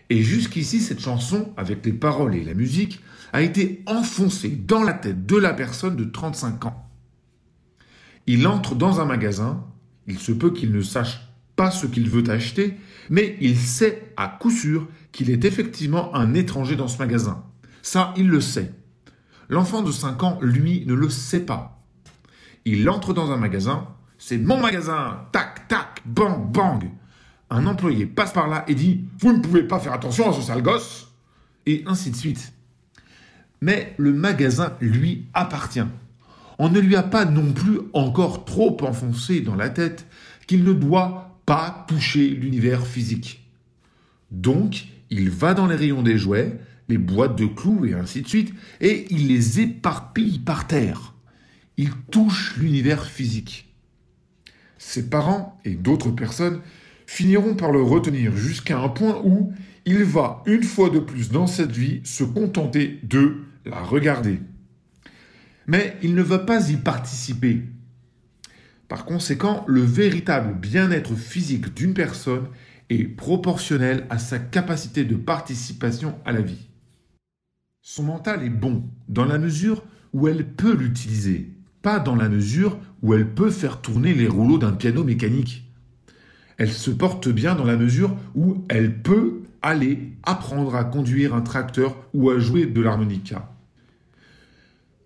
⁇Et 0.10 0.22
jusqu'ici, 0.22 0.80
cette 0.80 1.00
chanson, 1.00 1.52
avec 1.56 1.84
les 1.84 1.92
paroles 1.92 2.34
et 2.34 2.44
la 2.44 2.54
musique, 2.54 3.00
a 3.32 3.42
été 3.42 3.82
enfoncée 3.86 4.50
dans 4.50 4.82
la 4.82 4.94
tête 4.94 5.26
de 5.26 5.36
la 5.36 5.52
personne 5.52 5.96
de 5.96 6.04
35 6.04 6.64
ans. 6.66 6.90
Il 8.26 8.46
entre 8.46 8.74
dans 8.74 9.00
un 9.00 9.04
magasin, 9.04 9.64
il 10.06 10.18
se 10.18 10.32
peut 10.32 10.50
qu'il 10.50 10.72
ne 10.72 10.80
sache 10.80 11.20
pas 11.56 11.70
ce 11.70 11.86
qu'il 11.86 12.08
veut 12.08 12.28
acheter, 12.30 12.74
mais 13.11 13.37
il 13.40 13.56
sait 13.56 14.12
à 14.16 14.28
coup 14.28 14.50
sûr 14.50 14.88
qu'il 15.12 15.30
est 15.30 15.44
effectivement 15.44 16.14
un 16.14 16.34
étranger 16.34 16.76
dans 16.76 16.88
ce 16.88 16.99
magasin. 16.99 17.44
Ça, 17.82 18.14
il 18.16 18.28
le 18.28 18.40
sait. 18.40 18.73
L'enfant 19.49 19.82
de 19.82 19.92
5 19.92 20.23
ans, 20.23 20.38
lui, 20.40 20.84
ne 20.87 20.94
le 20.94 21.11
sait 21.11 21.44
pas. 21.44 21.82
Il 22.64 22.88
entre 22.88 23.12
dans 23.12 23.30
un 23.30 23.37
magasin, 23.37 23.88
c'est 24.18 24.38
mon 24.38 24.58
magasin. 24.58 25.26
Tac, 25.32 25.68
tac, 25.68 26.02
bang, 26.06 26.50
bang. 26.50 26.90
Un 27.50 27.66
employé 27.66 28.06
passe 28.06 28.32
par 28.32 28.49
là 28.49 28.64
et 28.68 28.75
dit 28.75 29.04
Vous 29.18 29.32
ne 29.32 29.40
pouvez 29.40 29.64
pas 29.64 29.78
faire 29.78 29.92
attention 29.92 30.30
à 30.30 30.32
ce 30.32 30.40
sale 30.40 30.62
gosse. 30.62 31.12
Et 31.66 31.84
ainsi 31.87 32.11
de 32.11 32.16
suite. 32.16 32.52
Mais 33.61 33.94
le 33.99 34.12
magasin 34.12 34.73
lui 34.80 35.26
appartient. 35.34 35.87
On 36.58 36.68
ne 36.68 36.80
lui 36.80 36.96
a 36.96 37.02
pas 37.02 37.25
non 37.25 37.52
plus 37.52 37.80
encore 37.92 38.44
trop 38.44 38.76
enfoncé 38.82 39.40
dans 39.40 39.56
la 39.56 39.70
tête 39.70 40.06
qu'il 40.46 40.64
ne 40.64 40.73
doit 40.73 41.33
pas 41.46 41.84
toucher 41.88 42.28
l'univers 42.28 42.86
physique. 42.86 43.48
Donc, 44.30 44.86
il 45.10 45.30
va 45.30 45.54
dans 45.54 45.66
les 45.66 45.76
rayons 45.76 46.02
des 46.02 46.18
jouets, 46.18 46.58
les 46.88 46.98
boîtes 46.98 47.36
de 47.36 47.46
clous 47.46 47.84
et 47.84 47.94
ainsi 47.94 48.22
de 48.22 48.28
suite, 48.28 48.52
et 48.80 49.06
il 49.10 49.28
les 49.28 49.60
éparpille 49.60 50.38
par 50.38 50.66
terre. 50.66 51.14
Il 51.76 51.90
touche 52.10 52.56
l'univers 52.56 53.06
physique 53.06 53.64
ses 54.84 55.08
parents 55.08 55.58
et 55.64 55.74
d'autres 55.74 56.10
personnes 56.10 56.60
finiront 57.06 57.54
par 57.54 57.72
le 57.72 57.82
retenir 57.82 58.36
jusqu'à 58.36 58.78
un 58.78 58.88
point 58.88 59.20
où 59.24 59.52
il 59.86 60.04
va, 60.04 60.42
une 60.46 60.62
fois 60.62 60.90
de 60.90 60.98
plus 60.98 61.30
dans 61.30 61.46
cette 61.46 61.72
vie, 61.72 62.00
se 62.04 62.24
contenter 62.24 63.00
de 63.02 63.36
la 63.64 63.82
regarder. 63.82 64.40
Mais 65.66 65.96
il 66.02 66.14
ne 66.14 66.22
va 66.22 66.38
pas 66.38 66.70
y 66.70 66.76
participer. 66.76 67.62
Par 68.94 69.06
conséquent, 69.06 69.64
le 69.66 69.80
véritable 69.80 70.54
bien-être 70.54 71.16
physique 71.16 71.74
d'une 71.74 71.94
personne 71.94 72.44
est 72.90 73.02
proportionnel 73.02 74.06
à 74.08 74.18
sa 74.18 74.38
capacité 74.38 75.04
de 75.04 75.16
participation 75.16 76.14
à 76.24 76.30
la 76.30 76.42
vie. 76.42 76.68
Son 77.82 78.04
mental 78.04 78.44
est 78.44 78.50
bon 78.50 78.84
dans 79.08 79.24
la 79.24 79.38
mesure 79.38 79.82
où 80.12 80.28
elle 80.28 80.46
peut 80.46 80.76
l'utiliser, 80.76 81.50
pas 81.82 81.98
dans 81.98 82.14
la 82.14 82.28
mesure 82.28 82.78
où 83.02 83.14
elle 83.14 83.34
peut 83.34 83.50
faire 83.50 83.80
tourner 83.80 84.14
les 84.14 84.28
rouleaux 84.28 84.58
d'un 84.58 84.70
piano 84.70 85.02
mécanique. 85.02 85.68
Elle 86.56 86.70
se 86.70 86.92
porte 86.92 87.28
bien 87.28 87.56
dans 87.56 87.64
la 87.64 87.76
mesure 87.76 88.16
où 88.36 88.64
elle 88.68 89.02
peut 89.02 89.42
aller 89.60 90.12
apprendre 90.22 90.76
à 90.76 90.84
conduire 90.84 91.34
un 91.34 91.40
tracteur 91.40 91.96
ou 92.14 92.30
à 92.30 92.38
jouer 92.38 92.66
de 92.66 92.80
l'harmonica. 92.80 93.53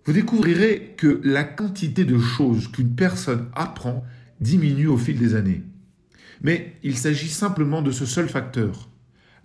Vous 0.09 0.15
découvrirez 0.15 0.95
que 0.97 1.21
la 1.23 1.43
quantité 1.43 2.03
de 2.03 2.17
choses 2.17 2.67
qu'une 2.67 2.95
personne 2.95 3.47
apprend 3.53 4.03
diminue 4.41 4.87
au 4.87 4.97
fil 4.97 5.19
des 5.19 5.35
années. 5.35 5.61
Mais 6.41 6.73
il 6.81 6.97
s'agit 6.97 7.29
simplement 7.29 7.83
de 7.83 7.91
ce 7.91 8.07
seul 8.07 8.27
facteur. 8.27 8.89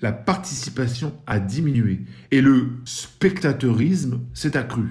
La 0.00 0.10
participation 0.10 1.12
a 1.26 1.38
diminué 1.38 2.06
et 2.30 2.40
le 2.40 2.70
spectateurisme 2.86 4.22
s'est 4.32 4.56
accru. 4.56 4.86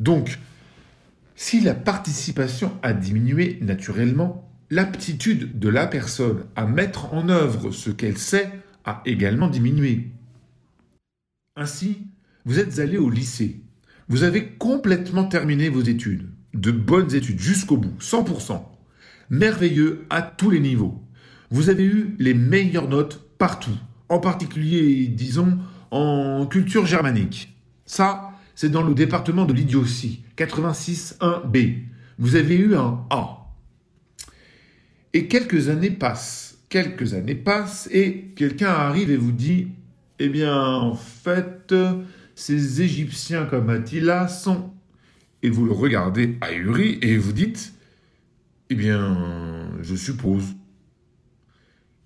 Donc, 0.00 0.40
si 1.36 1.60
la 1.60 1.74
participation 1.74 2.76
a 2.82 2.92
diminué 2.92 3.60
naturellement, 3.62 4.50
l'aptitude 4.68 5.60
de 5.60 5.68
la 5.68 5.86
personne 5.86 6.42
à 6.56 6.66
mettre 6.66 7.14
en 7.14 7.28
œuvre 7.28 7.70
ce 7.70 7.90
qu'elle 7.90 8.18
sait 8.18 8.50
a 8.84 9.00
également 9.06 9.48
diminué. 9.48 10.10
Ainsi, 11.54 11.98
vous 12.44 12.58
êtes 12.58 12.80
allé 12.80 12.98
au 12.98 13.10
lycée. 13.10 13.62
Vous 14.08 14.22
avez 14.24 14.46
complètement 14.46 15.24
terminé 15.24 15.68
vos 15.68 15.82
études. 15.82 16.28
De 16.54 16.70
bonnes 16.70 17.14
études 17.14 17.40
jusqu'au 17.40 17.76
bout, 17.76 17.96
100%. 18.00 18.62
Merveilleux 19.30 20.04
à 20.10 20.22
tous 20.22 20.50
les 20.50 20.60
niveaux. 20.60 21.02
Vous 21.50 21.70
avez 21.70 21.84
eu 21.84 22.14
les 22.18 22.34
meilleures 22.34 22.88
notes 22.88 23.22
partout. 23.38 23.76
En 24.08 24.18
particulier, 24.18 25.06
disons, 25.06 25.58
en 25.90 26.46
culture 26.46 26.86
germanique. 26.86 27.56
Ça, 27.86 28.32
c'est 28.54 28.70
dans 28.70 28.82
le 28.82 28.94
département 28.94 29.44
de 29.44 29.52
l'idiotie, 29.52 30.24
86-1B. 30.36 31.78
Vous 32.18 32.36
avez 32.36 32.56
eu 32.56 32.74
un 32.74 33.04
A. 33.10 33.38
Et 35.14 35.28
quelques 35.28 35.68
années 35.68 35.90
passent, 35.90 36.58
quelques 36.68 37.14
années 37.14 37.34
passent, 37.34 37.88
et 37.92 38.32
quelqu'un 38.36 38.70
arrive 38.70 39.10
et 39.10 39.16
vous 39.16 39.32
dit, 39.32 39.68
eh 40.18 40.28
bien, 40.28 40.56
en 40.56 40.94
fait, 40.94 41.74
ces 42.42 42.82
Égyptiens 42.82 43.46
comme 43.46 43.70
Attila 43.70 44.26
sont... 44.26 44.72
Et 45.44 45.50
vous 45.50 45.64
le 45.64 45.70
regardez 45.70 46.38
ahuri 46.40 46.98
et 47.00 47.16
vous 47.16 47.32
dites, 47.32 47.72
eh 48.68 48.74
bien, 48.74 49.70
je 49.80 49.94
suppose. 49.94 50.44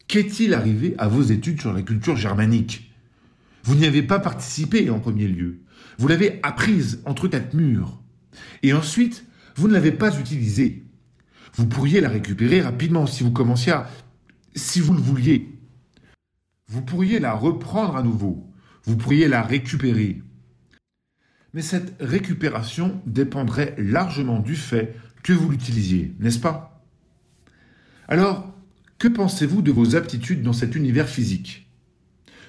Qu'est-il 0.08 0.52
arrivé 0.52 0.94
à 0.98 1.08
vos 1.08 1.22
études 1.22 1.60
sur 1.60 1.72
la 1.72 1.80
culture 1.80 2.16
germanique? 2.16 2.92
Vous 3.64 3.76
n'y 3.76 3.86
avez 3.86 4.02
pas 4.02 4.18
participé 4.18 4.90
en 4.90 5.00
premier 5.00 5.26
lieu. 5.26 5.60
Vous 5.96 6.06
l'avez 6.06 6.38
apprise 6.42 7.00
entre 7.06 7.28
quatre 7.28 7.54
murs. 7.54 7.98
Et 8.62 8.74
ensuite, 8.74 9.24
vous 9.54 9.68
ne 9.68 9.72
l'avez 9.72 9.92
pas 9.92 10.18
utilisée. 10.18 10.84
Vous 11.54 11.66
pourriez 11.66 12.02
la 12.02 12.10
récupérer 12.10 12.60
rapidement 12.60 13.06
si 13.06 13.22
vous 13.22 13.32
commenciez 13.32 13.72
à... 13.72 13.88
si 14.54 14.80
vous 14.80 14.92
le 14.92 15.00
vouliez. 15.00 15.58
Vous 16.68 16.82
pourriez 16.82 17.20
la 17.20 17.32
reprendre 17.32 17.96
à 17.96 18.02
nouveau. 18.02 18.46
Vous 18.84 18.96
pourriez 18.96 19.28
la 19.28 19.42
récupérer. 19.42 20.22
Mais 21.56 21.62
cette 21.62 21.94
récupération 22.00 23.00
dépendrait 23.06 23.74
largement 23.78 24.40
du 24.40 24.54
fait 24.54 24.94
que 25.22 25.32
vous 25.32 25.48
l'utilisiez, 25.48 26.12
n'est-ce 26.20 26.38
pas? 26.38 26.84
Alors, 28.08 28.54
que 28.98 29.08
pensez-vous 29.08 29.62
de 29.62 29.72
vos 29.72 29.96
aptitudes 29.96 30.42
dans 30.42 30.52
cet 30.52 30.74
univers 30.74 31.08
physique? 31.08 31.66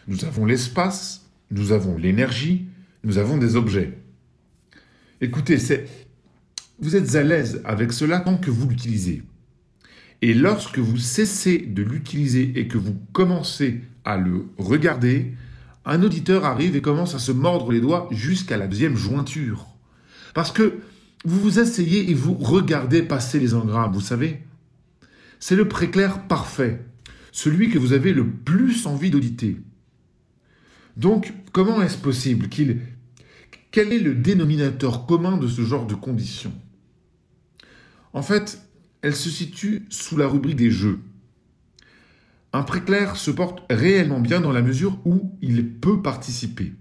Nous 0.10 0.26
avons 0.26 0.46
l'espace, 0.46 1.26
nous 1.52 1.72
avons 1.72 1.98
l'énergie, 1.98 2.66
nous 3.06 3.18
avons 3.18 3.38
des 3.38 3.56
objets. 3.56 3.98
Écoutez, 5.22 5.58
vous 6.80 6.98
êtes 6.98 7.16
à 7.16 7.24
l'aise 7.24 7.62
avec 7.64 7.94
cela 7.94 8.20
tant 8.20 8.38
que 8.38 8.52
vous 8.52 8.68
l'utilisez. 8.68 9.24
Et 10.22 10.34
lorsque 10.34 10.80
vous 10.80 10.98
cessez 10.98 11.60
de 11.60 11.82
l'utiliser 11.82 12.60
et 12.60 12.68
que 12.68 12.78
vous 12.78 12.98
commencez 13.14 13.84
à 14.04 14.18
le 14.18 14.48
regarder, 14.58 15.34
un 15.88 16.04
auditeur 16.04 16.44
arrive 16.44 16.76
et 16.76 16.82
commence 16.82 17.16
à 17.16 17.20
se 17.20 17.32
mordre 17.32 17.72
les 17.72 17.80
doigts 17.80 18.10
jusqu'à 18.12 18.58
la 18.58 18.68
deuxième 18.68 18.98
jointure. 18.98 19.66
Parce 20.34 20.52
que 20.52 20.80
vous 21.24 21.40
vous 21.40 21.60
asseyez 21.60 22.12
et 22.12 22.14
vous 22.14 22.34
regardez 22.34 23.02
passer 23.02 23.40
les 23.40 23.54
engrammes, 23.54 23.94
vous 23.94 24.02
savez. 24.02 24.44
C'est 25.40 25.56
le 25.56 25.68
préclair 25.68 26.28
parfait, 26.28 26.86
celui 27.32 27.70
que 27.70 27.80
vous 27.80 27.94
avez 27.94 28.14
le 28.14 28.28
plus 28.30 28.86
envie 28.86 29.10
d'auditer. 29.10 29.58
Donc, 30.98 31.34
comment 31.54 31.82
est-ce 31.82 31.98
possible 31.98 32.50
qu'il... 32.50 32.82
Quel 33.72 33.94
est 33.94 34.00
le 34.00 34.16
dénominateur 34.16 35.06
commun 35.06 35.38
de 35.38 35.48
ce 35.48 35.62
genre 35.62 35.86
de 35.86 35.96
conditions? 35.96 36.54
En 38.14 38.24
fait, 38.24 38.62
elle 39.02 39.16
se 39.16 39.30
situe 39.30 39.86
sous 39.90 40.18
la 40.18 40.28
rubrique 40.28 40.56
des 40.56 40.72
jeux. 40.72 41.00
Un 42.58 42.64
préclair 42.64 43.18
se 43.18 43.30
porte 43.30 43.62
réellement 43.70 44.20
bien 44.20 44.42
dans 44.42 44.52
la 44.52 44.64
mesure 44.64 44.98
où 45.06 45.38
il 45.44 45.74
peut 45.74 46.02
participer. 46.02 46.74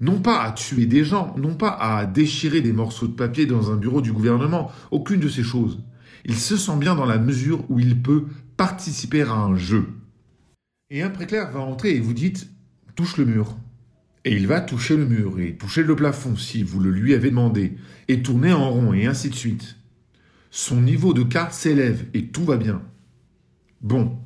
Non 0.00 0.18
pas 0.18 0.42
à 0.42 0.50
tuer 0.50 0.86
des 0.86 1.04
gens, 1.04 1.34
non 1.36 1.56
pas 1.56 1.72
à 1.72 2.06
déchirer 2.06 2.62
des 2.62 2.72
morceaux 2.72 3.06
de 3.06 3.12
papier 3.12 3.44
dans 3.44 3.70
un 3.70 3.76
bureau 3.76 4.00
du 4.00 4.14
gouvernement, 4.14 4.72
aucune 4.90 5.20
de 5.20 5.28
ces 5.28 5.42
choses. 5.42 5.78
Il 6.24 6.36
se 6.36 6.56
sent 6.56 6.78
bien 6.78 6.94
dans 6.94 7.04
la 7.04 7.18
mesure 7.18 7.70
où 7.70 7.78
il 7.78 8.00
peut 8.00 8.24
participer 8.56 9.20
à 9.20 9.34
un 9.34 9.56
jeu. 9.56 9.88
Et 10.88 11.02
un 11.02 11.10
préclair 11.10 11.52
va 11.52 11.60
entrer 11.60 11.90
et 11.94 12.00
vous 12.00 12.14
dites 12.14 12.48
touche 12.96 13.18
le 13.18 13.26
mur. 13.26 13.58
Et 14.24 14.34
il 14.34 14.46
va 14.46 14.62
toucher 14.62 14.96
le 14.96 15.04
mur 15.04 15.38
et 15.38 15.54
toucher 15.58 15.82
le 15.82 15.94
plafond 15.94 16.34
si 16.34 16.62
vous 16.62 16.80
le 16.80 16.90
lui 16.90 17.12
avez 17.12 17.28
demandé, 17.28 17.76
et 18.08 18.22
tourner 18.22 18.54
en 18.54 18.70
rond 18.70 18.94
et 18.94 19.04
ainsi 19.04 19.28
de 19.28 19.34
suite. 19.34 19.76
Son 20.50 20.80
niveau 20.80 21.12
de 21.12 21.24
cas 21.24 21.50
s'élève 21.50 22.06
et 22.14 22.28
tout 22.28 22.46
va 22.46 22.56
bien. 22.56 22.80
Bon, 23.82 24.16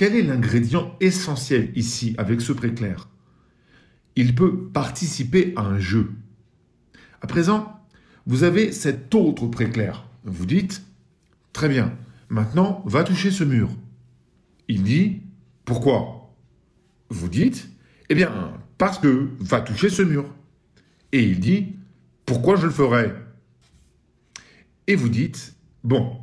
quel 0.00 0.16
est 0.16 0.22
l'ingrédient 0.22 0.96
essentiel 1.00 1.72
ici 1.74 2.14
avec 2.16 2.40
ce 2.40 2.54
préclair? 2.54 3.10
Il 4.16 4.34
peut 4.34 4.68
participer 4.68 5.52
à 5.56 5.60
un 5.60 5.78
jeu. 5.78 6.12
À 7.20 7.26
présent, 7.26 7.78
vous 8.24 8.42
avez 8.42 8.72
cet 8.72 9.14
autre 9.14 9.46
préclair. 9.48 10.08
Vous 10.24 10.46
dites, 10.46 10.82
très 11.52 11.68
bien, 11.68 11.94
maintenant 12.30 12.82
va 12.86 13.04
toucher 13.04 13.30
ce 13.30 13.44
mur. 13.44 13.68
Il 14.68 14.84
dit, 14.84 15.20
pourquoi? 15.66 16.34
Vous 17.10 17.28
dites, 17.28 17.68
eh 18.08 18.14
bien, 18.14 18.54
parce 18.78 18.98
que 18.98 19.28
va 19.38 19.60
toucher 19.60 19.90
ce 19.90 20.00
mur. 20.00 20.34
Et 21.12 21.22
il 21.24 21.40
dit, 21.40 21.76
pourquoi 22.24 22.56
je 22.56 22.64
le 22.64 22.72
ferais 22.72 23.14
Et 24.86 24.96
vous 24.96 25.10
dites, 25.10 25.56
bon, 25.84 26.16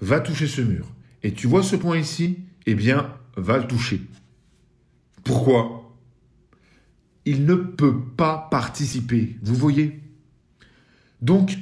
va 0.00 0.20
toucher 0.20 0.46
ce 0.46 0.60
mur. 0.60 0.86
Et 1.24 1.32
tu 1.32 1.48
vois 1.48 1.64
ce 1.64 1.74
point 1.74 1.98
ici? 1.98 2.44
Eh 2.70 2.76
bien, 2.76 3.12
va 3.36 3.58
le 3.58 3.66
toucher. 3.66 4.00
Pourquoi? 5.24 5.92
Il 7.24 7.44
ne 7.44 7.56
peut 7.56 8.00
pas 8.16 8.46
participer, 8.48 9.36
vous 9.42 9.56
voyez? 9.56 9.98
Donc, 11.20 11.58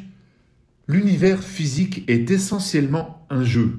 l'univers 0.86 1.42
physique 1.42 2.04
est 2.08 2.30
essentiellement 2.30 3.26
un 3.30 3.42
jeu. 3.42 3.78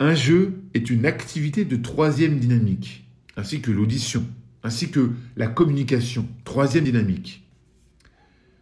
Un 0.00 0.14
jeu 0.14 0.60
est 0.74 0.90
une 0.90 1.06
activité 1.06 1.64
de 1.64 1.76
troisième 1.76 2.38
dynamique, 2.38 3.08
ainsi 3.38 3.62
que 3.62 3.70
l'audition 3.70 4.26
ainsi 4.64 4.90
que 4.90 5.12
la 5.36 5.46
communication, 5.46 6.26
troisième 6.44 6.84
dynamique. 6.84 7.46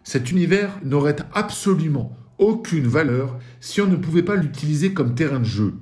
Cet 0.04 0.30
univers 0.30 0.80
n'aurait 0.84 1.16
absolument 1.32 2.16
aucune 2.38 2.86
valeur 2.88 3.38
si 3.60 3.80
on 3.80 3.86
ne 3.88 3.96
pouvait 3.96 4.24
pas 4.24 4.36
l'utiliser 4.36 4.92
comme 4.92 5.14
terrain 5.14 5.38
de 5.40 5.44
jeu. 5.44 5.74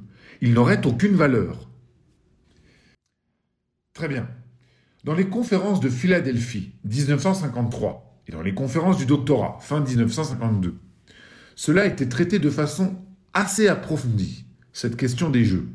Il 0.42 0.52
n'aurait 0.52 0.86
aucune 0.86 1.14
valeur. 1.14 1.69
Très 4.00 4.08
bien. 4.08 4.26
Dans 5.04 5.12
les 5.12 5.28
conférences 5.28 5.78
de 5.78 5.90
Philadelphie, 5.90 6.72
1953, 6.84 8.22
et 8.26 8.32
dans 8.32 8.40
les 8.40 8.54
conférences 8.54 8.96
du 8.96 9.04
doctorat, 9.04 9.58
fin 9.60 9.80
1952, 9.80 10.74
cela 11.54 11.82
a 11.82 11.84
été 11.84 12.08
traité 12.08 12.38
de 12.38 12.48
façon 12.48 12.96
assez 13.34 13.68
approfondie, 13.68 14.46
cette 14.72 14.96
question 14.96 15.28
des 15.28 15.44
jeux. 15.44 15.68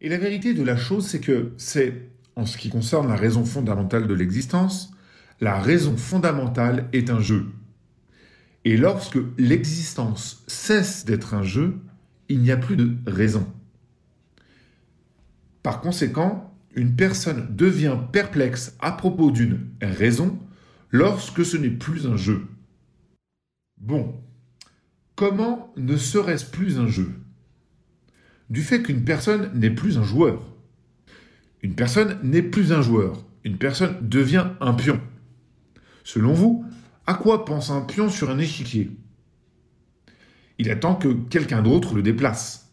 Et 0.00 0.08
la 0.08 0.18
vérité 0.18 0.54
de 0.54 0.62
la 0.62 0.76
chose, 0.76 1.08
c'est 1.08 1.18
que 1.18 1.50
c'est 1.56 2.12
en 2.36 2.46
ce 2.46 2.56
qui 2.56 2.70
concerne 2.70 3.08
la 3.08 3.16
raison 3.16 3.44
fondamentale 3.44 4.06
de 4.06 4.14
l'existence, 4.14 4.92
la 5.40 5.58
raison 5.58 5.96
fondamentale 5.96 6.88
est 6.92 7.10
un 7.10 7.18
jeu. 7.18 7.46
Et 8.64 8.76
lorsque 8.76 9.18
l'existence 9.36 10.44
cesse 10.46 11.04
d'être 11.04 11.34
un 11.34 11.42
jeu, 11.42 11.80
il 12.28 12.38
n'y 12.38 12.52
a 12.52 12.56
plus 12.56 12.76
de 12.76 12.94
raison. 13.08 13.52
Par 15.64 15.80
conséquent, 15.80 16.47
une 16.78 16.94
personne 16.94 17.56
devient 17.56 17.98
perplexe 18.12 18.76
à 18.78 18.92
propos 18.92 19.32
d'une 19.32 19.66
raison 19.82 20.38
lorsque 20.90 21.44
ce 21.44 21.56
n'est 21.56 21.70
plus 21.70 22.06
un 22.06 22.16
jeu. 22.16 22.46
Bon, 23.80 24.14
comment 25.16 25.72
ne 25.76 25.96
serait-ce 25.96 26.48
plus 26.48 26.78
un 26.78 26.86
jeu? 26.86 27.10
Du 28.48 28.62
fait 28.62 28.80
qu'une 28.80 29.04
personne 29.04 29.50
n'est 29.58 29.72
plus 29.72 29.98
un 29.98 30.04
joueur. 30.04 30.54
Une 31.62 31.74
personne 31.74 32.16
n'est 32.22 32.42
plus 32.42 32.72
un 32.72 32.80
joueur. 32.80 33.24
Une 33.42 33.58
personne 33.58 33.96
devient 34.00 34.46
un 34.60 34.72
pion. 34.72 35.00
Selon 36.04 36.32
vous, 36.32 36.64
à 37.06 37.14
quoi 37.14 37.44
pense 37.44 37.70
un 37.70 37.80
pion 37.80 38.08
sur 38.08 38.30
un 38.30 38.38
échiquier? 38.38 38.96
Il 40.58 40.70
attend 40.70 40.94
que 40.94 41.08
quelqu'un 41.08 41.60
d'autre 41.60 41.96
le 41.96 42.02
déplace. 42.02 42.67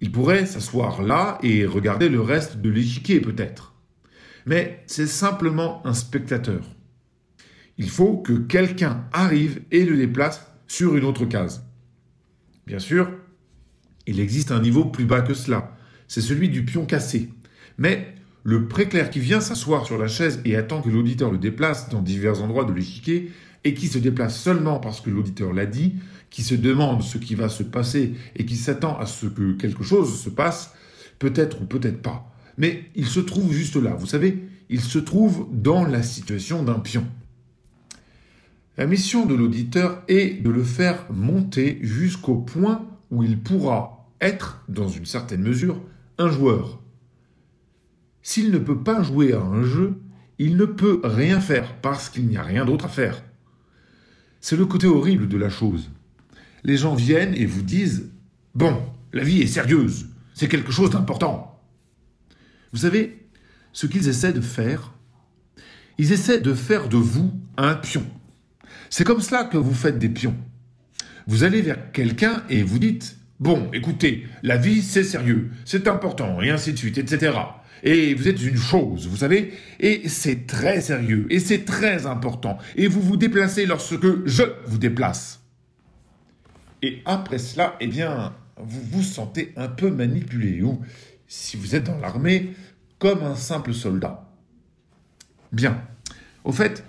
Il 0.00 0.12
pourrait 0.12 0.46
s'asseoir 0.46 1.02
là 1.02 1.38
et 1.42 1.66
regarder 1.66 2.08
le 2.08 2.20
reste 2.20 2.58
de 2.58 2.70
l'échiquier 2.70 3.20
peut-être. 3.20 3.74
Mais 4.46 4.82
c'est 4.86 5.06
simplement 5.06 5.86
un 5.86 5.94
spectateur. 5.94 6.64
Il 7.76 7.90
faut 7.90 8.16
que 8.16 8.32
quelqu'un 8.32 9.04
arrive 9.12 9.62
et 9.70 9.84
le 9.84 9.96
déplace 9.96 10.46
sur 10.66 10.96
une 10.96 11.04
autre 11.04 11.26
case. 11.26 11.66
Bien 12.66 12.78
sûr, 12.78 13.10
il 14.06 14.20
existe 14.20 14.52
un 14.52 14.60
niveau 14.60 14.84
plus 14.84 15.04
bas 15.04 15.20
que 15.20 15.34
cela. 15.34 15.76
C'est 16.08 16.20
celui 16.20 16.48
du 16.48 16.64
pion 16.64 16.86
cassé. 16.86 17.30
Mais 17.78 18.14
le 18.42 18.68
préclair 18.68 19.10
qui 19.10 19.20
vient 19.20 19.40
s'asseoir 19.40 19.84
sur 19.84 19.98
la 19.98 20.08
chaise 20.08 20.40
et 20.44 20.56
attend 20.56 20.80
que 20.80 20.88
l'auditeur 20.88 21.30
le 21.30 21.38
déplace 21.38 21.88
dans 21.90 22.00
divers 22.00 22.42
endroits 22.42 22.64
de 22.64 22.72
l'échiquier, 22.72 23.30
et 23.64 23.74
qui 23.74 23.88
se 23.88 23.98
déplace 23.98 24.40
seulement 24.40 24.78
parce 24.78 25.00
que 25.00 25.10
l'auditeur 25.10 25.52
l'a 25.52 25.66
dit, 25.66 25.96
qui 26.30 26.42
se 26.42 26.54
demande 26.54 27.02
ce 27.02 27.18
qui 27.18 27.34
va 27.34 27.48
se 27.48 27.62
passer 27.62 28.14
et 28.36 28.46
qui 28.46 28.56
s'attend 28.56 28.98
à 28.98 29.06
ce 29.06 29.26
que 29.26 29.52
quelque 29.52 29.82
chose 29.82 30.20
se 30.20 30.30
passe, 30.30 30.72
peut-être 31.18 31.60
ou 31.60 31.66
peut-être 31.66 32.00
pas. 32.00 32.32
Mais 32.56 32.90
il 32.94 33.06
se 33.06 33.20
trouve 33.20 33.52
juste 33.52 33.76
là, 33.76 33.94
vous 33.94 34.06
savez, 34.06 34.44
il 34.68 34.80
se 34.80 34.98
trouve 34.98 35.48
dans 35.52 35.84
la 35.84 36.02
situation 36.02 36.62
d'un 36.62 36.78
pion. 36.78 37.04
La 38.78 38.86
mission 38.86 39.26
de 39.26 39.34
l'auditeur 39.34 40.02
est 40.08 40.42
de 40.42 40.50
le 40.50 40.62
faire 40.62 41.06
monter 41.12 41.78
jusqu'au 41.82 42.36
point 42.36 42.86
où 43.10 43.22
il 43.22 43.38
pourra 43.38 44.08
être, 44.20 44.62
dans 44.68 44.88
une 44.88 45.06
certaine 45.06 45.42
mesure, 45.42 45.82
un 46.18 46.30
joueur. 46.30 46.80
S'il 48.22 48.50
ne 48.50 48.58
peut 48.58 48.82
pas 48.82 49.02
jouer 49.02 49.32
à 49.32 49.40
un 49.40 49.64
jeu, 49.64 50.00
il 50.38 50.56
ne 50.56 50.64
peut 50.64 51.00
rien 51.02 51.40
faire 51.40 51.80
parce 51.80 52.08
qu'il 52.08 52.26
n'y 52.26 52.36
a 52.36 52.42
rien 52.42 52.64
d'autre 52.64 52.84
à 52.84 52.88
faire. 52.88 53.22
C'est 54.40 54.56
le 54.56 54.66
côté 54.66 54.86
horrible 54.86 55.28
de 55.28 55.36
la 55.36 55.50
chose. 55.50 55.90
Les 56.64 56.76
gens 56.76 56.94
viennent 56.94 57.34
et 57.34 57.46
vous 57.46 57.62
disent 57.62 58.10
Bon, 58.54 58.82
la 59.12 59.22
vie 59.22 59.40
est 59.40 59.46
sérieuse, 59.46 60.08
c'est 60.34 60.48
quelque 60.48 60.72
chose 60.72 60.90
d'important. 60.90 61.60
Vous 62.72 62.78
savez, 62.78 63.26
ce 63.72 63.86
qu'ils 63.86 64.08
essaient 64.08 64.32
de 64.32 64.40
faire, 64.40 64.92
ils 65.98 66.12
essaient 66.12 66.40
de 66.40 66.54
faire 66.54 66.88
de 66.88 66.96
vous 66.96 67.32
un 67.56 67.74
pion. 67.74 68.04
C'est 68.88 69.04
comme 69.04 69.20
cela 69.20 69.44
que 69.44 69.56
vous 69.56 69.74
faites 69.74 69.98
des 69.98 70.08
pions. 70.08 70.36
Vous 71.26 71.44
allez 71.44 71.62
vers 71.62 71.92
quelqu'un 71.92 72.42
et 72.48 72.62
vous 72.62 72.78
dites 72.78 73.16
Bon, 73.38 73.70
écoutez, 73.72 74.26
la 74.42 74.56
vie 74.56 74.82
c'est 74.82 75.04
sérieux, 75.04 75.50
c'est 75.64 75.88
important, 75.88 76.42
et 76.42 76.50
ainsi 76.50 76.74
de 76.74 76.78
suite, 76.78 76.98
etc. 76.98 77.32
Et 77.82 78.12
vous 78.12 78.28
êtes 78.28 78.42
une 78.42 78.56
chose, 78.56 79.08
vous 79.08 79.16
savez, 79.16 79.54
et 79.78 80.08
c'est 80.10 80.46
très 80.46 80.82
sérieux, 80.82 81.26
et 81.30 81.38
c'est 81.38 81.64
très 81.64 82.04
important, 82.04 82.58
et 82.76 82.86
vous 82.86 83.00
vous 83.00 83.16
déplacez 83.16 83.64
lorsque 83.64 84.26
je 84.26 84.42
vous 84.66 84.76
déplace. 84.76 85.39
Et 86.82 87.02
après 87.04 87.38
cela, 87.38 87.76
eh 87.80 87.86
bien, 87.86 88.34
vous 88.56 88.80
vous 88.90 89.02
sentez 89.02 89.52
un 89.56 89.68
peu 89.68 89.90
manipulé, 89.90 90.62
ou, 90.62 90.80
si 91.26 91.56
vous 91.56 91.74
êtes 91.74 91.84
dans 91.84 91.98
l'armée, 91.98 92.54
comme 92.98 93.22
un 93.22 93.36
simple 93.36 93.74
soldat. 93.74 94.28
Bien. 95.52 95.82
Au 96.44 96.52
fait, 96.52 96.84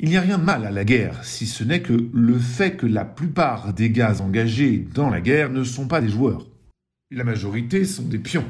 il 0.00 0.08
n'y 0.08 0.16
a 0.16 0.20
rien 0.20 0.38
de 0.38 0.44
mal 0.44 0.64
à 0.64 0.70
la 0.70 0.84
guerre, 0.84 1.24
si 1.24 1.46
ce 1.46 1.62
n'est 1.62 1.82
que 1.82 2.08
le 2.12 2.38
fait 2.38 2.76
que 2.76 2.86
la 2.86 3.04
plupart 3.04 3.72
des 3.72 3.90
gars 3.90 4.20
engagés 4.20 4.78
dans 4.92 5.10
la 5.10 5.20
guerre 5.20 5.50
ne 5.50 5.62
sont 5.62 5.86
pas 5.86 6.00
des 6.00 6.08
joueurs. 6.08 6.46
La 7.10 7.24
majorité 7.24 7.84
sont 7.84 8.02
des 8.02 8.18
pions. 8.18 8.46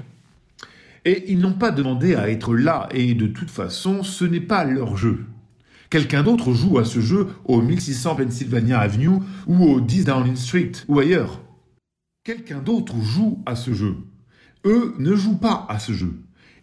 Et 1.04 1.30
ils 1.32 1.38
n'ont 1.38 1.52
pas 1.52 1.72
demandé 1.72 2.14
à 2.14 2.30
être 2.30 2.54
là, 2.54 2.88
et 2.92 3.14
de 3.14 3.26
toute 3.26 3.50
façon, 3.50 4.02
ce 4.02 4.24
n'est 4.24 4.40
pas 4.40 4.64
leur 4.64 4.96
jeu. 4.96 5.26
Quelqu'un 5.92 6.22
d'autre 6.22 6.54
joue 6.54 6.78
à 6.78 6.86
ce 6.86 7.00
jeu 7.00 7.28
au 7.44 7.60
1600 7.60 8.14
Pennsylvania 8.14 8.80
Avenue 8.80 9.10
ou 9.46 9.62
au 9.62 9.78
10 9.78 10.06
Downing 10.06 10.36
Street 10.36 10.72
ou 10.88 10.98
ailleurs. 10.98 11.42
Quelqu'un 12.24 12.60
d'autre 12.60 12.94
joue 13.02 13.42
à 13.44 13.56
ce 13.56 13.74
jeu. 13.74 13.98
Eux 14.64 14.94
ne 14.98 15.14
jouent 15.14 15.36
pas 15.36 15.66
à 15.68 15.78
ce 15.78 15.92
jeu. 15.92 16.14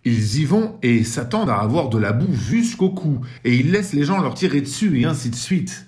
Ils 0.03 0.39
y 0.39 0.45
vont 0.45 0.79
et 0.81 1.03
s'attendent 1.03 1.51
à 1.51 1.57
avoir 1.57 1.89
de 1.89 1.99
la 1.99 2.11
boue 2.11 2.33
jusqu'au 2.33 2.89
cou, 2.89 3.21
et 3.43 3.55
ils 3.55 3.69
laissent 3.69 3.93
les 3.93 4.03
gens 4.03 4.19
leur 4.19 4.33
tirer 4.33 4.61
dessus 4.61 4.99
et 4.99 5.05
ainsi 5.05 5.29
de 5.29 5.35
suite. 5.35 5.85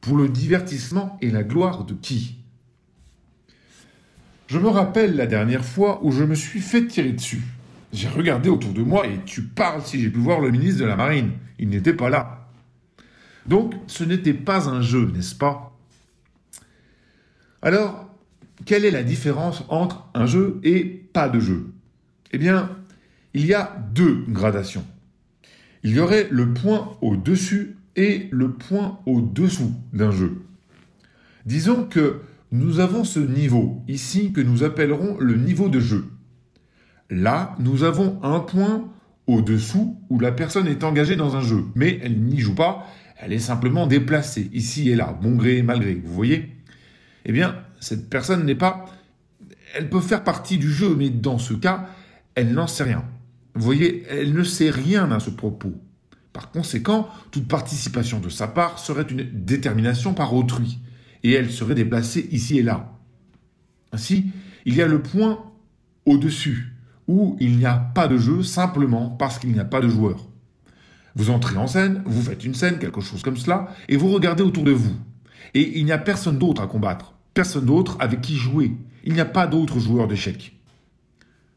Pour 0.00 0.16
le 0.16 0.30
divertissement 0.30 1.18
et 1.20 1.30
la 1.30 1.42
gloire 1.42 1.84
de 1.84 1.92
qui? 1.92 2.36
Je 4.46 4.58
me 4.58 4.68
rappelle 4.68 5.14
la 5.14 5.26
dernière 5.26 5.66
fois 5.66 6.00
où 6.02 6.10
je 6.10 6.24
me 6.24 6.34
suis 6.34 6.60
fait 6.60 6.86
tirer 6.86 7.12
dessus. 7.12 7.42
J'ai 7.92 8.08
regardé 8.08 8.48
autour 8.48 8.72
de 8.72 8.82
moi 8.82 9.06
et 9.06 9.20
tu 9.26 9.42
parles 9.42 9.82
si 9.84 10.00
j'ai 10.00 10.08
pu 10.08 10.20
voir 10.20 10.40
le 10.40 10.50
ministre 10.50 10.80
de 10.80 10.86
la 10.86 10.96
Marine. 10.96 11.32
Il 11.58 11.68
n'était 11.68 11.92
pas 11.92 12.08
là. 12.08 12.41
Donc 13.46 13.74
ce 13.86 14.04
n'était 14.04 14.34
pas 14.34 14.68
un 14.68 14.80
jeu, 14.80 15.10
n'est-ce 15.14 15.34
pas? 15.34 15.76
Alors, 17.60 18.08
quelle 18.64 18.84
est 18.84 18.90
la 18.90 19.02
différence 19.02 19.64
entre 19.68 20.08
un 20.14 20.26
jeu 20.26 20.60
et 20.62 20.84
pas 20.84 21.28
de 21.28 21.40
jeu? 21.40 21.72
Eh 22.32 22.38
bien, 22.38 22.70
il 23.34 23.46
y 23.46 23.54
a 23.54 23.76
deux 23.92 24.24
gradations. 24.28 24.84
Il 25.84 25.92
y 25.92 26.00
aurait 26.00 26.28
le 26.30 26.52
point 26.54 26.96
au-dessus 27.00 27.76
et 27.96 28.28
le 28.30 28.52
point 28.52 29.00
au-dessous 29.06 29.74
d'un 29.92 30.10
jeu. 30.10 30.42
Disons 31.44 31.84
que 31.84 32.20
nous 32.52 32.80
avons 32.80 33.04
ce 33.04 33.18
niveau 33.18 33.82
ici 33.88 34.32
que 34.32 34.40
nous 34.40 34.62
appellerons 34.62 35.18
le 35.18 35.36
niveau 35.36 35.68
de 35.68 35.80
jeu. 35.80 36.04
Là, 37.10 37.56
nous 37.58 37.82
avons 37.82 38.22
un 38.22 38.40
point 38.40 38.88
au-dessous 39.26 40.00
où 40.08 40.20
la 40.20 40.32
personne 40.32 40.66
est 40.66 40.84
engagée 40.84 41.16
dans 41.16 41.36
un 41.36 41.42
jeu, 41.42 41.64
mais 41.74 41.98
elle 42.02 42.20
n'y 42.20 42.38
joue 42.38 42.54
pas, 42.54 42.86
elle 43.22 43.32
est 43.32 43.38
simplement 43.38 43.86
déplacée 43.86 44.50
ici 44.52 44.90
et 44.90 44.96
là, 44.96 45.16
bon 45.22 45.36
gré 45.36 45.58
et 45.58 45.62
mal 45.62 45.78
gré, 45.78 45.94
vous 45.94 46.12
voyez? 46.12 46.56
Eh 47.24 47.30
bien, 47.30 47.56
cette 47.78 48.10
personne 48.10 48.44
n'est 48.44 48.56
pas... 48.56 48.84
Elle 49.76 49.88
peut 49.88 50.00
faire 50.00 50.24
partie 50.24 50.58
du 50.58 50.70
jeu, 50.70 50.96
mais 50.96 51.08
dans 51.08 51.38
ce 51.38 51.54
cas, 51.54 51.86
elle 52.34 52.52
n'en 52.52 52.66
sait 52.66 52.82
rien. 52.82 53.04
Vous 53.54 53.62
voyez, 53.62 54.04
elle 54.10 54.32
ne 54.32 54.42
sait 54.42 54.70
rien 54.70 55.12
à 55.12 55.20
ce 55.20 55.30
propos. 55.30 55.72
Par 56.32 56.50
conséquent, 56.50 57.08
toute 57.30 57.46
participation 57.46 58.18
de 58.18 58.28
sa 58.28 58.48
part 58.48 58.80
serait 58.80 59.06
une 59.08 59.22
détermination 59.22 60.14
par 60.14 60.34
autrui, 60.34 60.80
et 61.22 61.32
elle 61.32 61.52
serait 61.52 61.76
déplacée 61.76 62.28
ici 62.32 62.58
et 62.58 62.62
là. 62.62 62.98
Ainsi, 63.92 64.32
il 64.64 64.74
y 64.74 64.82
a 64.82 64.88
le 64.88 65.00
point 65.00 65.44
au-dessus, 66.06 66.74
où 67.06 67.36
il 67.38 67.56
n'y 67.56 67.66
a 67.66 67.76
pas 67.76 68.08
de 68.08 68.18
jeu 68.18 68.42
simplement 68.42 69.10
parce 69.10 69.38
qu'il 69.38 69.52
n'y 69.52 69.60
a 69.60 69.64
pas 69.64 69.80
de 69.80 69.88
joueur. 69.88 70.26
Vous 71.14 71.30
entrez 71.30 71.56
en 71.56 71.66
scène, 71.66 72.02
vous 72.06 72.22
faites 72.22 72.44
une 72.44 72.54
scène, 72.54 72.78
quelque 72.78 73.00
chose 73.00 73.22
comme 73.22 73.36
cela, 73.36 73.68
et 73.88 73.96
vous 73.96 74.08
regardez 74.08 74.42
autour 74.42 74.64
de 74.64 74.72
vous. 74.72 74.94
Et 75.54 75.78
il 75.78 75.84
n'y 75.84 75.92
a 75.92 75.98
personne 75.98 76.38
d'autre 76.38 76.62
à 76.62 76.66
combattre, 76.66 77.14
personne 77.34 77.66
d'autre 77.66 77.96
avec 78.00 78.20
qui 78.20 78.36
jouer. 78.36 78.72
Il 79.04 79.12
n'y 79.12 79.20
a 79.20 79.26
pas 79.26 79.46
d'autres 79.46 79.78
joueurs 79.78 80.08
d'échecs. 80.08 80.56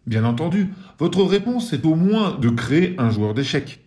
Bien 0.08 0.26
entendu, 0.26 0.70
votre 1.00 1.24
réponse 1.24 1.74
est 1.74 1.86
au 1.86 1.96
moins 1.96 2.38
de 2.38 2.50
créer 2.50 2.96
un 3.00 3.10
joueur 3.10 3.34
d'échecs. 3.34 3.80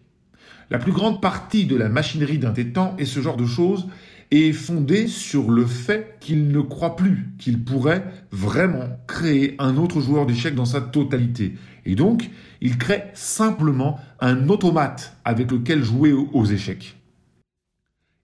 La 0.71 0.79
plus 0.79 0.93
grande 0.93 1.21
partie 1.21 1.65
de 1.65 1.77
la 1.77 1.89
machinerie 1.89 2.39
d'un 2.39 2.53
temps 2.53 2.95
est 2.99 3.05
ce 3.05 3.21
genre 3.21 3.37
de 3.37 3.47
choses, 3.47 3.87
est 4.31 4.53
fondé 4.53 5.07
sur 5.07 5.51
le 5.51 5.65
fait 5.65 6.19
qu'il 6.21 6.49
ne 6.49 6.61
croit 6.61 6.97
plus 6.97 7.31
qu'il 7.39 7.65
pourrait 7.65 8.05
vraiment 8.31 9.01
créer 9.07 9.55
un 9.59 9.77
autre 9.77 10.01
joueur 10.01 10.27
d'échecs 10.27 10.55
dans 10.55 10.67
sa 10.67 10.81
totalité. 10.83 11.55
Et 11.89 11.95
donc, 11.95 12.29
il 12.61 12.77
crée 12.77 13.05
simplement 13.15 13.99
un 14.21 14.51
automate 14.51 15.17
avec 15.25 15.51
lequel 15.51 15.83
jouer 15.83 16.13
aux 16.13 16.45
échecs. 16.45 16.99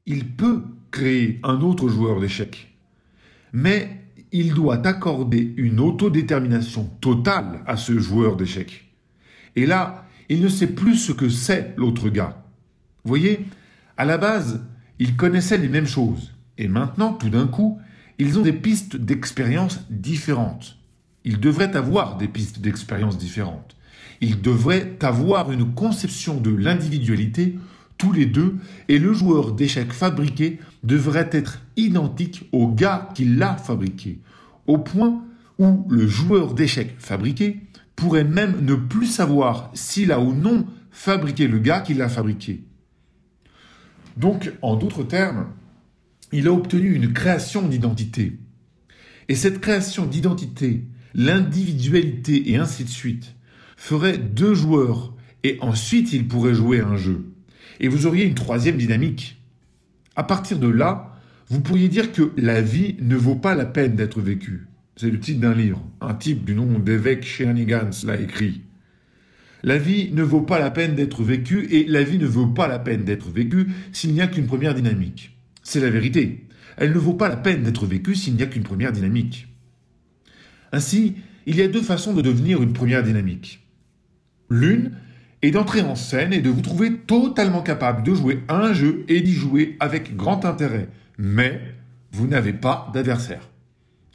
Il 0.04 0.28
peut 0.28 0.64
créer 0.90 1.40
un 1.42 1.62
autre 1.62 1.88
joueur 1.88 2.20
d'échecs, 2.20 2.76
mais 3.54 4.02
il 4.32 4.52
doit 4.52 4.86
accorder 4.86 5.54
une 5.56 5.80
autodétermination 5.80 6.84
totale 7.00 7.62
à 7.66 7.78
ce 7.78 7.98
joueur 7.98 8.36
d'échecs. 8.36 8.84
Et 9.56 9.64
là, 9.64 10.04
il 10.28 10.42
ne 10.42 10.48
sait 10.48 10.66
plus 10.66 10.96
ce 10.96 11.12
que 11.12 11.30
c'est 11.30 11.72
l'autre 11.78 12.10
gars. 12.10 12.44
Vous 13.02 13.08
voyez, 13.08 13.46
à 13.96 14.04
la 14.04 14.18
base, 14.18 14.62
ils 14.98 15.16
connaissaient 15.16 15.56
les 15.56 15.70
mêmes 15.70 15.86
choses. 15.86 16.34
Et 16.58 16.68
maintenant, 16.68 17.14
tout 17.14 17.30
d'un 17.30 17.46
coup, 17.46 17.78
ils 18.18 18.38
ont 18.38 18.42
des 18.42 18.52
pistes 18.52 18.96
d'expérience 18.96 19.86
différentes. 19.88 20.76
Ils 21.24 21.40
devraient 21.40 21.76
avoir 21.76 22.16
des 22.16 22.28
pistes 22.28 22.60
d'expérience 22.60 23.18
différentes. 23.18 23.76
Ils 24.20 24.40
devraient 24.40 24.96
avoir 25.00 25.50
une 25.50 25.74
conception 25.74 26.40
de 26.40 26.50
l'individualité 26.50 27.58
tous 27.98 28.12
les 28.12 28.26
deux 28.26 28.56
et 28.88 28.98
le 28.98 29.12
joueur 29.12 29.52
d'échecs 29.52 29.92
fabriqué 29.92 30.58
devrait 30.82 31.30
être 31.32 31.60
identique 31.76 32.48
au 32.52 32.68
gars 32.68 33.08
qui 33.14 33.24
l'a 33.24 33.56
fabriqué, 33.56 34.20
au 34.66 34.78
point 34.78 35.22
où 35.58 35.86
le 35.88 36.06
joueur 36.06 36.54
d'échecs 36.54 36.96
fabriqué 36.98 37.60
pourrait 37.96 38.24
même 38.24 38.64
ne 38.64 38.74
plus 38.74 39.06
savoir 39.06 39.70
s'il 39.74 40.10
a 40.10 40.20
ou 40.20 40.34
non 40.34 40.66
fabriqué 40.90 41.46
le 41.46 41.58
gars 41.58 41.80
qui 41.80 41.94
l'a 41.94 42.08
fabriqué. 42.08 42.64
Donc, 44.16 44.52
en 44.62 44.76
d'autres 44.76 45.04
termes, 45.04 45.46
il 46.32 46.48
a 46.48 46.52
obtenu 46.52 46.94
une 46.94 47.12
création 47.12 47.66
d'identité. 47.66 48.38
Et 49.28 49.34
cette 49.34 49.60
création 49.60 50.06
d'identité, 50.06 50.84
l'individualité 51.14 52.50
et 52.50 52.56
ainsi 52.56 52.84
de 52.84 52.88
suite, 52.88 53.34
ferait 53.76 54.18
deux 54.18 54.54
joueurs 54.54 55.14
et 55.42 55.58
ensuite 55.60 56.12
il 56.12 56.26
pourrait 56.26 56.54
jouer 56.54 56.80
un 56.80 56.96
jeu. 56.96 57.26
Et 57.80 57.88
vous 57.88 58.06
auriez 58.06 58.24
une 58.24 58.34
troisième 58.34 58.76
dynamique. 58.76 59.40
À 60.16 60.22
partir 60.22 60.58
de 60.58 60.68
là, 60.68 61.16
vous 61.48 61.60
pourriez 61.60 61.88
dire 61.88 62.12
que 62.12 62.32
la 62.36 62.60
vie 62.60 62.96
ne 63.00 63.16
vaut 63.16 63.36
pas 63.36 63.54
la 63.54 63.66
peine 63.66 63.96
d'être 63.96 64.20
vécue. 64.20 64.66
C'est 64.96 65.10
le 65.10 65.20
titre 65.20 65.40
d'un 65.40 65.54
livre. 65.54 65.84
Un 66.00 66.14
type 66.14 66.44
du 66.44 66.54
nom 66.54 66.78
d'évêque 66.78 67.24
Shenanigans 67.24 67.90
l'a 68.04 68.20
écrit. 68.20 68.62
La 69.62 69.78
vie 69.78 70.10
ne 70.12 70.22
vaut 70.22 70.42
pas 70.42 70.58
la 70.58 70.70
peine 70.70 70.94
d'être 70.94 71.22
vécue 71.22 71.66
et 71.70 71.84
la 71.84 72.02
vie 72.02 72.18
ne 72.18 72.26
vaut 72.26 72.46
pas 72.46 72.68
la 72.68 72.78
peine 72.78 73.04
d'être 73.04 73.30
vécue 73.30 73.68
s'il 73.92 74.12
n'y 74.12 74.20
a 74.20 74.26
qu'une 74.26 74.46
première 74.46 74.74
dynamique. 74.74 75.36
C'est 75.62 75.80
la 75.80 75.90
vérité. 75.90 76.46
Elle 76.76 76.92
ne 76.92 76.98
vaut 76.98 77.14
pas 77.14 77.28
la 77.28 77.36
peine 77.36 77.62
d'être 77.62 77.86
vécue 77.86 78.14
s'il 78.14 78.34
n'y 78.34 78.42
a 78.42 78.46
qu'une 78.46 78.62
première 78.62 78.92
dynamique. 78.92 79.48
Ainsi, 80.74 81.14
il 81.46 81.54
y 81.54 81.62
a 81.62 81.68
deux 81.68 81.82
façons 81.82 82.14
de 82.14 82.20
devenir 82.20 82.60
une 82.60 82.72
première 82.72 83.04
dynamique. 83.04 83.64
L'une 84.50 84.90
est 85.40 85.52
d'entrer 85.52 85.82
en 85.82 85.94
scène 85.94 86.32
et 86.32 86.40
de 86.40 86.50
vous 86.50 86.62
trouver 86.62 86.92
totalement 86.92 87.62
capable 87.62 88.02
de 88.02 88.12
jouer 88.12 88.42
un 88.48 88.72
jeu 88.72 89.04
et 89.06 89.20
d'y 89.20 89.34
jouer 89.34 89.76
avec 89.78 90.16
grand 90.16 90.44
intérêt, 90.44 90.88
mais 91.16 91.60
vous 92.10 92.26
n'avez 92.26 92.52
pas 92.52 92.90
d'adversaire. 92.92 93.48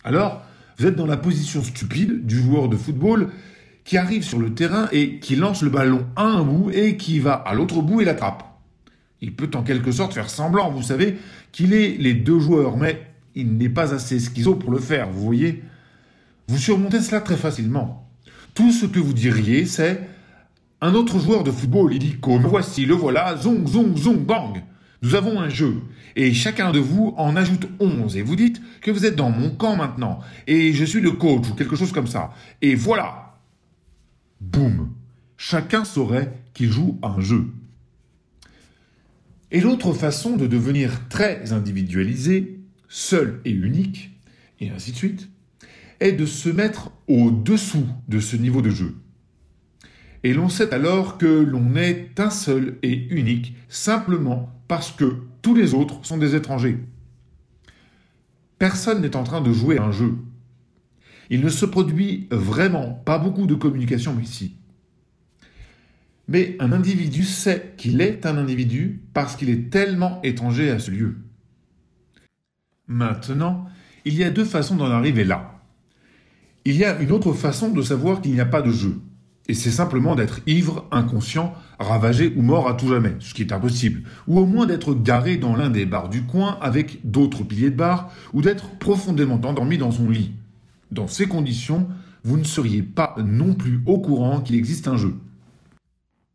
Alors, 0.03 0.43
vous 0.77 0.85
êtes 0.85 0.97
dans 0.97 1.05
la 1.05 1.15
position 1.15 1.63
stupide 1.63 2.25
du 2.25 2.35
joueur 2.35 2.67
de 2.67 2.75
football 2.75 3.29
qui 3.85 3.95
arrive 3.95 4.23
sur 4.23 4.39
le 4.39 4.53
terrain 4.53 4.89
et 4.91 5.19
qui 5.19 5.37
lance 5.37 5.61
le 5.61 5.69
ballon 5.69 6.07
à 6.17 6.23
un 6.23 6.43
bout 6.43 6.71
et 6.71 6.97
qui 6.97 7.19
va 7.19 7.35
à 7.35 7.53
l'autre 7.53 7.81
bout 7.81 8.01
et 8.01 8.05
l'attrape. 8.05 8.43
Il 9.21 9.33
peut 9.33 9.51
en 9.55 9.63
quelque 9.63 9.93
sorte 9.93 10.13
faire 10.13 10.29
semblant, 10.29 10.71
vous 10.71 10.83
savez, 10.83 11.19
qu'il 11.53 11.73
est 11.73 11.95
les 11.97 12.15
deux 12.15 12.39
joueurs, 12.39 12.75
mais 12.75 13.01
il 13.33 13.55
n'est 13.55 13.69
pas 13.69 13.93
assez 13.93 14.19
schizo 14.19 14.55
pour 14.55 14.71
le 14.71 14.79
faire, 14.79 15.09
vous 15.09 15.23
voyez. 15.23 15.63
Vous 16.49 16.57
surmontez 16.57 16.99
cela 16.99 17.21
très 17.21 17.37
facilement. 17.37 18.09
Tout 18.55 18.71
ce 18.71 18.87
que 18.87 18.97
vous 18.97 19.13
diriez, 19.13 19.67
c'est 19.67 20.01
un 20.81 20.95
autre 20.95 21.19
joueur 21.19 21.43
de 21.43 21.51
football, 21.51 21.93
il 21.93 21.99
dit 21.99 22.15
comme 22.19 22.41
voici, 22.41 22.87
le 22.87 22.95
voilà, 22.95 23.37
zong, 23.37 23.67
zong, 23.67 23.95
zong, 23.95 24.25
bang. 24.25 24.63
Nous 25.03 25.13
avons 25.13 25.39
un 25.39 25.49
jeu, 25.49 25.75
et 26.15 26.33
chacun 26.33 26.71
de 26.71 26.79
vous 26.79 27.13
en 27.17 27.35
ajoute 27.35 27.67
11, 27.79 28.17
et 28.17 28.23
vous 28.23 28.35
dites 28.35 28.59
que 28.81 28.89
vous 28.89 29.05
êtes 29.05 29.15
dans 29.15 29.29
mon 29.29 29.51
camp 29.51 29.75
maintenant, 29.75 30.21
et 30.47 30.73
je 30.73 30.83
suis 30.85 31.01
le 31.01 31.11
coach, 31.11 31.47
ou 31.51 31.53
quelque 31.53 31.75
chose 31.75 31.91
comme 31.91 32.07
ça. 32.07 32.33
Et 32.63 32.73
voilà, 32.73 33.37
boum, 34.41 34.89
chacun 35.37 35.85
saurait 35.85 36.33
qu'il 36.55 36.71
joue 36.71 36.97
un 37.03 37.21
jeu. 37.21 37.45
Et 39.51 39.61
l'autre 39.61 39.93
façon 39.93 40.35
de 40.35 40.47
devenir 40.47 41.07
très 41.09 41.53
individualisé, 41.53 42.59
seul 42.87 43.39
et 43.45 43.51
unique, 43.51 44.09
et 44.59 44.71
ainsi 44.71 44.93
de 44.93 44.97
suite, 44.97 45.29
est 45.99 46.13
de 46.13 46.25
se 46.25 46.49
mettre 46.49 46.91
au-dessous 47.07 47.87
de 48.07 48.19
ce 48.19 48.35
niveau 48.35 48.61
de 48.61 48.69
jeu. 48.69 48.95
Et 50.23 50.33
l'on 50.33 50.49
sait 50.49 50.73
alors 50.73 51.17
que 51.17 51.25
l'on 51.25 51.75
est 51.75 52.19
un 52.19 52.29
seul 52.29 52.77
et 52.83 53.07
unique 53.09 53.55
simplement 53.69 54.61
parce 54.67 54.91
que 54.91 55.17
tous 55.41 55.55
les 55.55 55.73
autres 55.73 56.05
sont 56.05 56.17
des 56.17 56.35
étrangers. 56.35 56.79
Personne 58.57 59.01
n'est 59.01 59.15
en 59.15 59.23
train 59.23 59.41
de 59.41 59.53
jouer 59.53 59.79
un 59.79 59.91
jeu. 59.91 60.17
Il 61.29 61.41
ne 61.41 61.49
se 61.49 61.65
produit 61.65 62.27
vraiment 62.31 62.91
pas 62.91 63.17
beaucoup 63.17 63.47
de 63.47 63.55
communication 63.55 64.19
ici. 64.19 64.55
Mais 66.27 66.57
un 66.59 66.73
individu 66.73 67.23
sait 67.23 67.73
qu'il 67.77 68.01
est 68.01 68.25
un 68.25 68.37
individu 68.37 69.01
parce 69.13 69.35
qu'il 69.35 69.49
est 69.49 69.71
tellement 69.71 70.21
étranger 70.21 70.69
à 70.69 70.79
ce 70.79 70.91
lieu. 70.91 71.17
Maintenant, 72.87 73.67
il 74.05 74.15
y 74.15 74.23
a 74.23 74.29
deux 74.29 74.45
façons 74.45 74.75
d'en 74.75 74.91
arriver 74.91 75.23
là. 75.23 75.58
Il 76.69 76.77
y 76.77 76.85
a 76.85 77.01
une 77.01 77.11
autre 77.11 77.33
façon 77.33 77.69
de 77.69 77.81
savoir 77.81 78.21
qu'il 78.21 78.31
n'y 78.31 78.39
a 78.39 78.45
pas 78.45 78.61
de 78.61 78.69
jeu. 78.69 79.01
Et 79.47 79.55
c'est 79.55 79.71
simplement 79.71 80.13
d'être 80.13 80.41
ivre, 80.45 80.87
inconscient, 80.91 81.55
ravagé 81.79 82.31
ou 82.35 82.43
mort 82.43 82.69
à 82.69 82.75
tout 82.75 82.89
jamais, 82.89 83.15
ce 83.17 83.33
qui 83.33 83.41
est 83.41 83.51
impossible. 83.51 84.03
Ou 84.27 84.37
au 84.37 84.45
moins 84.45 84.67
d'être 84.67 84.93
garé 84.93 85.37
dans 85.37 85.55
l'un 85.55 85.71
des 85.71 85.87
bars 85.87 86.09
du 86.09 86.25
coin 86.25 86.59
avec 86.61 87.09
d'autres 87.09 87.41
piliers 87.41 87.71
de 87.71 87.75
bar, 87.75 88.11
ou 88.33 88.43
d'être 88.43 88.77
profondément 88.77 89.41
endormi 89.43 89.79
dans 89.79 89.89
son 89.89 90.11
lit. 90.11 90.33
Dans 90.91 91.07
ces 91.07 91.25
conditions, 91.25 91.87
vous 92.23 92.37
ne 92.37 92.43
seriez 92.43 92.83
pas 92.83 93.15
non 93.17 93.55
plus 93.55 93.81
au 93.87 93.97
courant 93.97 94.39
qu'il 94.39 94.55
existe 94.55 94.87
un 94.87 94.95
jeu. 94.95 95.15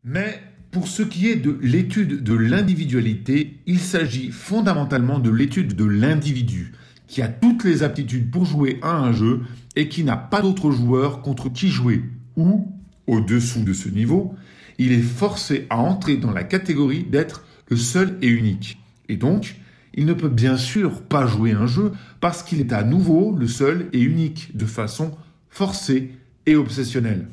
Mais 0.02 0.42
pour 0.72 0.88
ce 0.88 1.04
qui 1.04 1.28
est 1.28 1.36
de 1.36 1.60
l'étude 1.62 2.24
de 2.24 2.34
l'individualité, 2.34 3.60
il 3.68 3.78
s'agit 3.78 4.32
fondamentalement 4.32 5.20
de 5.20 5.30
l'étude 5.30 5.76
de 5.76 5.84
l'individu, 5.84 6.72
qui 7.14 7.22
a 7.22 7.28
toutes 7.28 7.62
les 7.62 7.84
aptitudes 7.84 8.28
pour 8.28 8.44
jouer 8.44 8.80
à 8.82 8.96
un 8.96 9.12
jeu 9.12 9.42
et 9.76 9.88
qui 9.88 10.02
n'a 10.02 10.16
pas 10.16 10.42
d'autre 10.42 10.72
joueur 10.72 11.22
contre 11.22 11.48
qui 11.48 11.68
jouer, 11.68 12.02
ou, 12.36 12.72
au-dessous 13.06 13.62
de 13.62 13.72
ce 13.72 13.88
niveau, 13.88 14.34
il 14.78 14.90
est 14.90 15.00
forcé 15.00 15.68
à 15.70 15.78
entrer 15.78 16.16
dans 16.16 16.32
la 16.32 16.42
catégorie 16.42 17.04
d'être 17.04 17.44
le 17.68 17.76
seul 17.76 18.18
et 18.20 18.26
unique. 18.26 18.80
Et 19.08 19.16
donc, 19.16 19.54
il 19.94 20.06
ne 20.06 20.12
peut 20.12 20.28
bien 20.28 20.56
sûr 20.56 21.02
pas 21.02 21.24
jouer 21.24 21.52
un 21.52 21.68
jeu 21.68 21.92
parce 22.18 22.42
qu'il 22.42 22.58
est 22.58 22.72
à 22.72 22.82
nouveau 22.82 23.32
le 23.38 23.46
seul 23.46 23.88
et 23.92 24.00
unique 24.00 24.56
de 24.56 24.66
façon 24.66 25.12
forcée 25.50 26.10
et 26.46 26.56
obsessionnelle. 26.56 27.28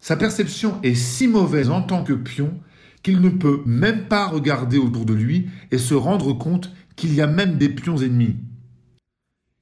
Sa 0.00 0.16
perception 0.16 0.80
est 0.82 0.96
si 0.96 1.28
mauvaise 1.28 1.70
en 1.70 1.82
tant 1.82 2.02
que 2.02 2.12
pion 2.12 2.58
qu'il 3.04 3.20
ne 3.20 3.30
peut 3.30 3.62
même 3.66 4.06
pas 4.08 4.26
regarder 4.26 4.78
autour 4.78 5.04
de 5.04 5.14
lui 5.14 5.46
et 5.70 5.78
se 5.78 5.94
rendre 5.94 6.32
compte 6.32 6.72
qu'il 6.96 7.14
y 7.14 7.20
a 7.20 7.28
même 7.28 7.56
des 7.56 7.68
pions 7.68 7.98
ennemis. 7.98 8.34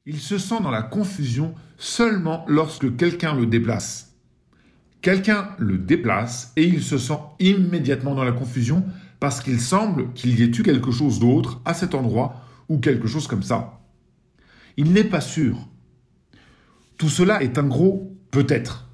Il 0.08 0.20
se 0.20 0.38
sent 0.38 0.60
dans 0.62 0.70
la 0.70 0.82
confusion 0.82 1.54
seulement 1.78 2.44
lorsque 2.46 2.96
quelqu'un 2.96 3.34
le 3.34 3.44
déplace. 3.44 4.14
Quelqu'un 5.02 5.50
le 5.58 5.78
déplace 5.78 6.52
et 6.54 6.64
il 6.64 6.82
se 6.82 6.96
sent 6.96 7.18
immédiatement 7.40 8.14
dans 8.14 8.22
la 8.22 8.30
confusion 8.30 8.84
parce 9.18 9.40
qu'il 9.40 9.60
semble 9.60 10.12
qu'il 10.12 10.38
y 10.38 10.44
ait 10.44 10.46
eu 10.46 10.62
quelque 10.62 10.92
chose 10.92 11.18
d'autre 11.18 11.60
à 11.64 11.74
cet 11.74 11.94
endroit 11.94 12.40
ou 12.68 12.78
quelque 12.78 13.08
chose 13.08 13.26
comme 13.26 13.42
ça. 13.42 13.80
Il 14.76 14.92
n'est 14.92 15.04
pas 15.04 15.20
sûr. 15.20 15.58
Tout 16.98 17.08
cela 17.08 17.42
est 17.42 17.58
un 17.58 17.66
gros 17.66 18.16
peut-être. 18.30 18.88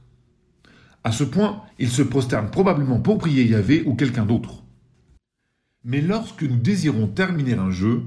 À 1.04 1.12
ce 1.12 1.24
point, 1.24 1.62
il 1.78 1.90
se 1.90 2.02
prosterne 2.02 2.50
probablement 2.50 3.00
pour 3.00 3.18
prier 3.18 3.44
Yahvé 3.44 3.82
ou 3.84 3.94
quelqu'un 3.94 4.24
d'autre. 4.24 4.62
Mais 5.84 6.00
lorsque 6.00 6.42
nous 6.42 6.56
désirons 6.56 7.08
terminer 7.08 7.54
un 7.54 7.70
jeu, 7.70 8.02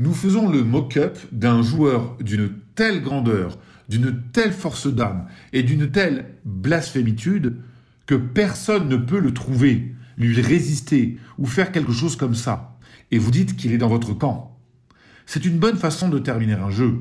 nous 0.00 0.14
faisons 0.14 0.48
le 0.48 0.64
mock-up 0.64 1.18
d'un 1.30 1.60
joueur 1.60 2.16
d'une 2.22 2.50
telle 2.74 3.02
grandeur, 3.02 3.58
d'une 3.90 4.22
telle 4.32 4.52
force 4.52 4.86
d'âme 4.86 5.26
et 5.52 5.62
d'une 5.62 5.90
telle 5.90 6.36
blasphémitude 6.46 7.58
que 8.06 8.14
personne 8.14 8.88
ne 8.88 8.96
peut 8.96 9.20
le 9.20 9.34
trouver, 9.34 9.94
lui 10.16 10.40
résister 10.40 11.18
ou 11.36 11.44
faire 11.44 11.70
quelque 11.70 11.92
chose 11.92 12.16
comme 12.16 12.34
ça, 12.34 12.78
et 13.10 13.18
vous 13.18 13.30
dites 13.30 13.56
qu'il 13.56 13.72
est 13.72 13.78
dans 13.78 13.90
votre 13.90 14.14
camp. 14.14 14.58
C'est 15.26 15.44
une 15.44 15.58
bonne 15.58 15.76
façon 15.76 16.08
de 16.08 16.18
terminer 16.18 16.54
un 16.54 16.70
jeu. 16.70 17.00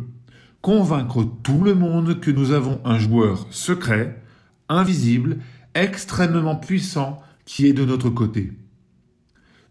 Convaincre 0.62 1.26
tout 1.42 1.64
le 1.64 1.76
monde 1.76 2.20
que 2.20 2.32
nous 2.32 2.52
avons 2.52 2.82
un 2.84 3.00
joueur 3.00 3.48
secret, 3.50 4.22
invisible, 4.68 5.38
extrêmement 5.74 6.58
puissant 6.58 7.24
qui 7.46 7.66
est 7.66 7.74
de 7.74 7.86
notre 7.86 8.10
côté. 8.10 8.52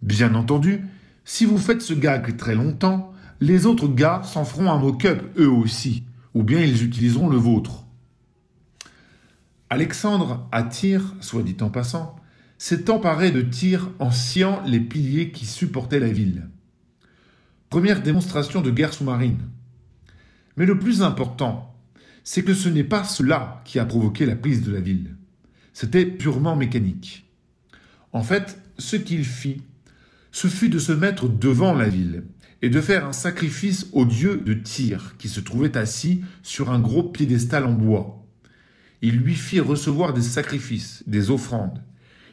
Bien 0.00 0.34
entendu, 0.34 0.80
si 1.26 1.44
vous 1.44 1.58
faites 1.58 1.82
ce 1.82 1.92
gag 1.92 2.38
très 2.38 2.54
longtemps, 2.54 3.12
les 3.40 3.66
autres 3.66 3.88
gars 3.88 4.22
s'en 4.24 4.44
feront 4.44 4.70
un 4.70 4.78
mock-up 4.78 5.22
eux 5.38 5.50
aussi, 5.50 6.04
ou 6.34 6.42
bien 6.42 6.60
ils 6.60 6.84
utiliseront 6.84 7.28
le 7.28 7.36
vôtre. 7.36 7.84
Alexandre 9.70 10.48
attire, 10.50 11.14
soit 11.20 11.42
dit 11.42 11.56
en 11.60 11.70
passant, 11.70 12.16
s'est 12.56 12.90
emparé 12.90 13.30
de 13.30 13.42
tirs 13.42 13.90
en 13.98 14.10
sciant 14.10 14.62
les 14.66 14.80
piliers 14.80 15.30
qui 15.30 15.46
supportaient 15.46 16.00
la 16.00 16.10
ville. 16.10 16.48
Première 17.70 18.02
démonstration 18.02 18.62
de 18.62 18.70
guerre 18.70 18.94
sous-marine. 18.94 19.48
Mais 20.56 20.66
le 20.66 20.78
plus 20.78 21.02
important, 21.02 21.76
c'est 22.24 22.42
que 22.42 22.54
ce 22.54 22.68
n'est 22.68 22.84
pas 22.84 23.04
cela 23.04 23.62
qui 23.64 23.78
a 23.78 23.84
provoqué 23.84 24.26
la 24.26 24.36
prise 24.36 24.62
de 24.62 24.72
la 24.72 24.80
ville. 24.80 25.16
C'était 25.72 26.06
purement 26.06 26.56
mécanique. 26.56 27.30
En 28.12 28.22
fait, 28.22 28.60
ce 28.78 28.96
qu'il 28.96 29.24
fit, 29.24 29.62
ce 30.32 30.48
fut 30.48 30.70
de 30.70 30.78
se 30.78 30.92
mettre 30.92 31.28
devant 31.28 31.74
la 31.74 31.88
ville 31.88 32.24
et 32.62 32.70
de 32.70 32.80
faire 32.80 33.06
un 33.06 33.12
sacrifice 33.12 33.86
au 33.92 34.04
dieu 34.04 34.38
de 34.38 34.54
tir 34.54 35.14
qui 35.18 35.28
se 35.28 35.40
trouvait 35.40 35.76
assis 35.76 36.22
sur 36.42 36.70
un 36.70 36.80
gros 36.80 37.02
piédestal 37.02 37.64
en 37.64 37.72
bois. 37.72 38.24
Il 39.00 39.18
lui 39.18 39.34
fit 39.34 39.60
recevoir 39.60 40.12
des 40.12 40.22
sacrifices, 40.22 41.04
des 41.06 41.30
offrandes, 41.30 41.82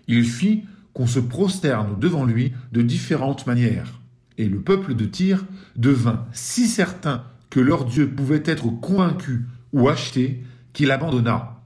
il 0.08 0.26
fit 0.26 0.64
qu'on 0.94 1.08
se 1.08 1.20
prosterne 1.20 2.00
devant 2.00 2.26
lui 2.26 2.54
de 2.72 2.82
différentes 2.82 3.46
manières. 3.48 4.00
Et 4.38 4.48
le 4.48 4.62
peuple 4.62 4.96
de 4.96 5.06
Tyr 5.06 5.46
devint 5.76 6.26
si 6.32 6.68
certain 6.68 7.24
que 7.50 7.60
leur 7.60 7.86
Dieu 7.86 8.10
pouvait 8.10 8.44
être 8.46 8.68
convaincu 8.68 9.46
ou 9.74 9.90
acheté 9.90 10.44
qu'il 10.74 10.92
abandonna. 10.92 11.62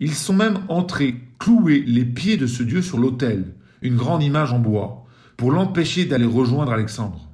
Ils 0.00 0.14
sont 0.14 0.34
même 0.34 0.60
entrés 0.68 1.16
clouer 1.38 1.82
les 1.86 2.04
pieds 2.04 2.36
de 2.36 2.46
ce 2.46 2.62
Dieu 2.62 2.82
sur 2.82 2.98
l'autel, 2.98 3.54
une 3.82 3.96
grande 3.96 4.22
image 4.22 4.52
en 4.52 4.58
bois, 4.58 5.06
pour 5.36 5.52
l'empêcher 5.52 6.04
d'aller 6.04 6.24
rejoindre 6.24 6.72
Alexandre. 6.72 7.27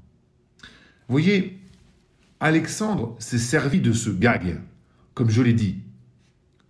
Voyez, 1.08 1.58
Alexandre 2.40 3.16
s'est 3.18 3.38
servi 3.38 3.80
de 3.80 3.92
ce 3.92 4.10
gag, 4.10 4.60
comme 5.14 5.30
je 5.30 5.42
l'ai 5.42 5.52
dit. 5.52 5.76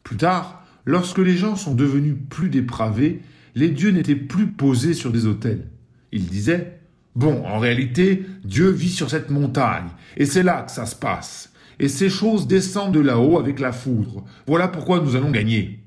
Plus 0.02 0.16
tard, 0.16 0.66
lorsque 0.84 1.18
les 1.18 1.36
gens 1.36 1.56
sont 1.56 1.74
devenus 1.74 2.16
plus 2.28 2.48
dépravés, 2.48 3.22
les 3.54 3.70
dieux 3.70 3.90
n'étaient 3.90 4.16
plus 4.16 4.48
posés 4.48 4.94
sur 4.94 5.12
des 5.12 5.26
autels. 5.26 5.68
Ils 6.12 6.26
disaient 6.26 6.80
Bon, 7.14 7.44
en 7.46 7.58
réalité, 7.58 8.26
Dieu 8.44 8.70
vit 8.70 8.90
sur 8.90 9.08
cette 9.08 9.30
montagne, 9.30 9.88
et 10.16 10.26
c'est 10.26 10.42
là 10.42 10.62
que 10.62 10.72
ça 10.72 10.84
se 10.84 10.96
passe. 10.96 11.52
Et 11.78 11.88
ces 11.88 12.10
choses 12.10 12.46
descendent 12.48 12.94
de 12.94 13.00
là-haut 13.00 13.38
avec 13.38 13.60
la 13.60 13.72
foudre. 13.72 14.24
Voilà 14.46 14.68
pourquoi 14.68 15.00
nous 15.00 15.16
allons 15.16 15.30
gagner. 15.30 15.80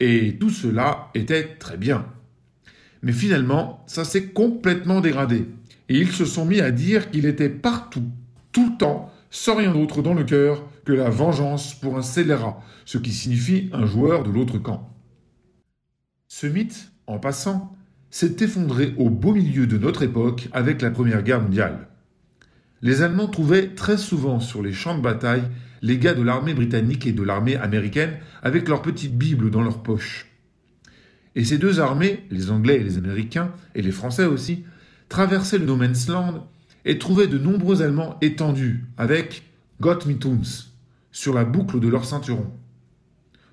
Et 0.00 0.36
tout 0.38 0.50
cela 0.50 1.08
était 1.14 1.56
très 1.58 1.76
bien. 1.76 2.06
Mais 3.02 3.12
finalement, 3.12 3.84
ça 3.86 4.04
s'est 4.04 4.26
complètement 4.26 5.00
dégradé. 5.00 5.46
Et 5.88 5.98
ils 5.98 6.12
se 6.12 6.24
sont 6.24 6.44
mis 6.44 6.60
à 6.60 6.70
dire 6.70 7.10
qu'il 7.10 7.26
était 7.26 7.48
partout, 7.48 8.04
tout 8.52 8.70
le 8.70 8.76
temps, 8.76 9.12
sans 9.30 9.56
rien 9.56 9.72
d'autre 9.72 10.02
dans 10.02 10.14
le 10.14 10.24
cœur 10.24 10.64
que 10.84 10.92
la 10.92 11.10
vengeance 11.10 11.74
pour 11.74 11.96
un 11.96 12.02
scélérat, 12.02 12.62
ce 12.84 12.98
qui 12.98 13.12
signifie 13.12 13.70
un 13.72 13.86
joueur 13.86 14.22
de 14.22 14.30
l'autre 14.30 14.58
camp. 14.58 14.94
Ce 16.28 16.46
mythe, 16.46 16.92
en 17.06 17.18
passant, 17.18 17.76
s'est 18.10 18.36
effondré 18.40 18.94
au 18.96 19.10
beau 19.10 19.34
milieu 19.34 19.66
de 19.66 19.78
notre 19.78 20.02
époque 20.02 20.48
avec 20.52 20.82
la 20.82 20.90
Première 20.90 21.22
Guerre 21.22 21.42
mondiale. 21.42 21.88
Les 22.80 23.02
Allemands 23.02 23.28
trouvaient 23.28 23.74
très 23.74 23.98
souvent 23.98 24.40
sur 24.40 24.62
les 24.62 24.72
champs 24.72 24.96
de 24.96 25.02
bataille 25.02 25.44
les 25.82 25.98
gars 25.98 26.14
de 26.14 26.22
l'armée 26.22 26.54
britannique 26.54 27.06
et 27.06 27.12
de 27.12 27.22
l'armée 27.22 27.56
américaine 27.56 28.16
avec 28.42 28.68
leurs 28.68 28.82
petites 28.82 29.16
Bibles 29.16 29.50
dans 29.50 29.62
leurs 29.62 29.82
poches. 29.82 30.26
Et 31.34 31.44
ces 31.44 31.58
deux 31.58 31.80
armées, 31.80 32.24
les 32.30 32.50
Anglais 32.50 32.76
et 32.76 32.84
les 32.84 32.98
Américains, 32.98 33.52
et 33.74 33.82
les 33.82 33.92
Français 33.92 34.24
aussi, 34.24 34.64
traversaient 35.08 35.58
le 35.58 35.66
no 35.66 35.76
man's 35.76 36.08
land 36.08 36.48
et 36.84 36.98
trouvaient 36.98 37.26
de 37.26 37.38
nombreux 37.38 37.82
Allemands 37.82 38.16
étendus 38.20 38.84
avec 38.96 39.42
Gott 39.80 40.06
mit 40.06 40.18
uns 40.24 40.68
sur 41.12 41.34
la 41.34 41.44
boucle 41.44 41.80
de 41.80 41.88
leur 41.88 42.04
ceinturon. 42.04 42.50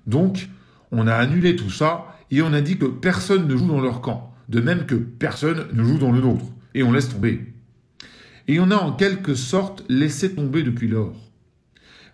Donc, 0.06 0.48
on 0.92 1.06
a 1.06 1.14
annulé 1.14 1.56
tout 1.56 1.70
ça 1.70 2.16
et 2.30 2.42
on 2.42 2.52
a 2.52 2.60
dit 2.60 2.78
que 2.78 2.86
personne 2.86 3.46
ne 3.46 3.56
joue 3.56 3.66
dans 3.66 3.80
leur 3.80 4.00
camp, 4.00 4.34
de 4.48 4.60
même 4.60 4.86
que 4.86 4.94
personne 4.94 5.66
ne 5.72 5.84
joue 5.84 5.98
dans 5.98 6.12
le 6.12 6.20
nôtre, 6.20 6.44
et 6.74 6.82
on 6.82 6.92
laisse 6.92 7.08
tomber. 7.08 7.52
Et 8.48 8.60
on 8.60 8.70
a 8.70 8.76
en 8.76 8.92
quelque 8.92 9.34
sorte 9.34 9.84
laissé 9.88 10.34
tomber 10.34 10.62
depuis 10.62 10.88
lors. 10.88 11.14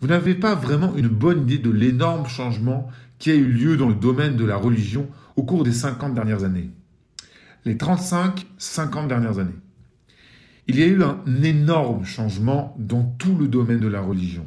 Vous 0.00 0.08
n'avez 0.08 0.34
pas 0.34 0.54
vraiment 0.54 0.96
une 0.96 1.08
bonne 1.08 1.42
idée 1.42 1.58
de 1.58 1.70
l'énorme 1.70 2.26
changement 2.26 2.88
qui 3.18 3.30
a 3.30 3.34
eu 3.34 3.44
lieu 3.44 3.76
dans 3.76 3.88
le 3.88 3.94
domaine 3.94 4.36
de 4.36 4.44
la 4.44 4.56
religion 4.56 5.08
au 5.36 5.44
cours 5.44 5.64
des 5.64 5.72
50 5.72 6.14
dernières 6.14 6.44
années. 6.44 6.70
Les 7.64 7.74
35-50 7.76 9.06
dernières 9.06 9.38
années. 9.38 9.52
Il 10.66 10.78
y 10.78 10.82
a 10.82 10.86
eu 10.86 11.02
un 11.02 11.22
énorme 11.42 12.04
changement 12.04 12.74
dans 12.78 13.02
tout 13.02 13.36
le 13.36 13.48
domaine 13.48 13.80
de 13.80 13.88
la 13.88 14.00
religion. 14.00 14.46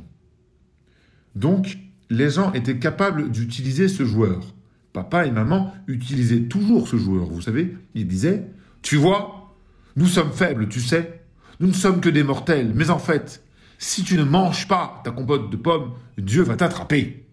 Donc, 1.36 1.78
les 2.10 2.30
gens 2.30 2.54
étaient 2.54 2.80
capables 2.80 3.32
d'utiliser 3.32 3.88
ce 3.88 4.06
joueur. 4.06 4.54
Papa 4.94 5.26
et 5.26 5.32
maman 5.32 5.74
utilisaient 5.88 6.44
toujours 6.44 6.88
ce 6.88 6.96
joueur, 6.96 7.26
vous 7.28 7.42
savez. 7.42 7.78
Ils 7.96 8.08
disaient, 8.08 8.48
tu 8.82 8.96
vois, 8.96 9.54
nous 9.96 10.08
sommes 10.08 10.32
faibles, 10.32 10.70
tu 10.70 10.80
sais. 10.80 11.22
Nous 11.60 11.68
ne 11.68 11.74
sommes 11.74 12.02
que 12.02 12.10
des 12.10 12.24
mortels, 12.24 12.72
mais 12.74 12.90
en 12.90 13.00
fait, 13.00 13.44
si 13.78 14.04
tu 14.04 14.18
ne 14.18 14.24
manges 14.24 14.68
pas 14.68 15.02
ta 15.04 15.12
compote 15.12 15.50
de 15.50 15.58
pommes, 15.58 15.94
Dieu 16.18 16.44
va 16.44 16.56
t'attraper. 16.56 17.28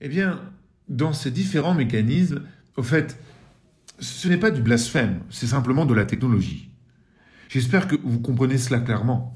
Eh 0.00 0.08
bien, 0.08 0.40
dans 0.88 1.12
ces 1.12 1.30
différents 1.30 1.74
mécanismes, 1.74 2.42
au 2.76 2.82
fait, 2.82 3.18
ce 3.98 4.28
n'est 4.28 4.38
pas 4.38 4.50
du 4.50 4.62
blasphème, 4.62 5.20
c'est 5.30 5.46
simplement 5.46 5.86
de 5.86 5.94
la 5.94 6.04
technologie. 6.04 6.70
J'espère 7.48 7.86
que 7.86 7.96
vous 8.02 8.20
comprenez 8.20 8.58
cela 8.58 8.80
clairement. 8.80 9.34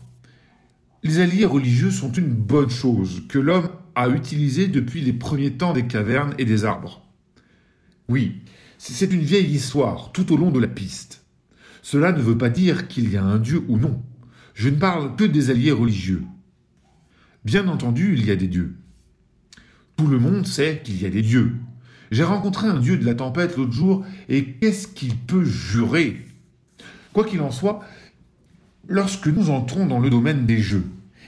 Les 1.04 1.20
alliés 1.20 1.44
religieux 1.44 1.90
sont 1.90 2.10
une 2.12 2.32
bonne 2.32 2.70
chose 2.70 3.22
que 3.28 3.38
l'homme 3.38 3.70
a 3.94 4.08
utilisée 4.08 4.66
depuis 4.66 5.00
les 5.00 5.12
premiers 5.12 5.52
temps 5.52 5.72
des 5.72 5.86
cavernes 5.86 6.34
et 6.38 6.44
des 6.44 6.64
arbres. 6.64 7.06
Oui, 8.08 8.42
c'est 8.78 9.12
une 9.12 9.20
vieille 9.20 9.50
histoire 9.50 10.12
tout 10.12 10.32
au 10.32 10.36
long 10.36 10.50
de 10.50 10.60
la 10.60 10.66
piste. 10.66 11.24
Cela 11.82 12.12
ne 12.12 12.20
veut 12.20 12.38
pas 12.38 12.50
dire 12.50 12.88
qu'il 12.88 13.10
y 13.10 13.16
a 13.16 13.24
un 13.24 13.38
Dieu 13.38 13.64
ou 13.68 13.78
non. 13.78 14.02
Je 14.54 14.68
ne 14.68 14.76
parle 14.76 15.14
que 15.14 15.24
des 15.24 15.50
alliés 15.50 15.72
religieux. 15.72 16.24
Bien 17.44 17.68
entendu, 17.68 18.14
il 18.14 18.26
y 18.26 18.30
a 18.30 18.36
des 18.36 18.48
dieux. 18.48 18.76
Tout 19.96 20.06
le 20.06 20.18
monde 20.18 20.46
sait 20.46 20.80
qu'il 20.82 21.00
y 21.00 21.06
a 21.06 21.10
des 21.10 21.22
dieux. 21.22 21.54
J'ai 22.10 22.24
rencontré 22.24 22.66
un 22.66 22.78
dieu 22.78 22.96
de 22.96 23.04
la 23.04 23.14
tempête 23.14 23.56
l'autre 23.56 23.72
jour, 23.72 24.04
et 24.28 24.44
qu'est-ce 24.44 24.88
qu'il 24.88 25.16
peut 25.16 25.44
jurer? 25.44 26.24
Quoi 27.12 27.24
qu'il 27.24 27.40
en 27.40 27.50
soit, 27.50 27.84
lorsque 28.88 29.26
nous 29.26 29.50
entrons 29.50 29.86
dans 29.86 30.00
le 30.00 30.10
domaine 30.10 30.46
des 30.46 30.58
jeux, 30.58 30.84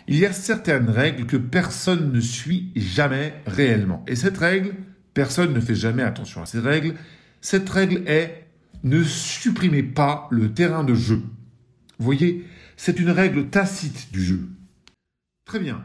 il 0.09 0.19
y 0.19 0.27
a 0.27 0.33
certaines 0.33 0.91
règles 0.91 1.27
que 1.27 1.37
personne 1.37 2.13
ne 2.13 2.21
suit 2.21 2.73
jamais 2.75 3.35
réellement. 3.47 4.05
Et 4.09 4.17
cette 4.17 4.39
règle, 4.39 4.75
personne 5.15 5.53
ne 5.53 5.61
fait 5.61 5.75
jamais 5.75 6.03
attention 6.03 6.43
à 6.43 6.47
ces 6.47 6.61
règles, 6.61 6.95
cette 7.41 7.69
règle 7.69 8.03
est 8.07 8.47
ne 8.83 9.03
supprimez 9.05 9.83
pas 9.83 10.29
le 10.31 10.53
terrain 10.53 10.85
de 10.85 10.95
jeu. 10.95 11.23
Vous 11.99 12.05
voyez, 12.05 12.47
c'est 12.77 12.99
une 12.99 13.11
règle 13.11 13.49
tacite 13.49 14.11
du 14.11 14.23
jeu. 14.23 14.49
Très 15.45 15.59
bien. 15.59 15.85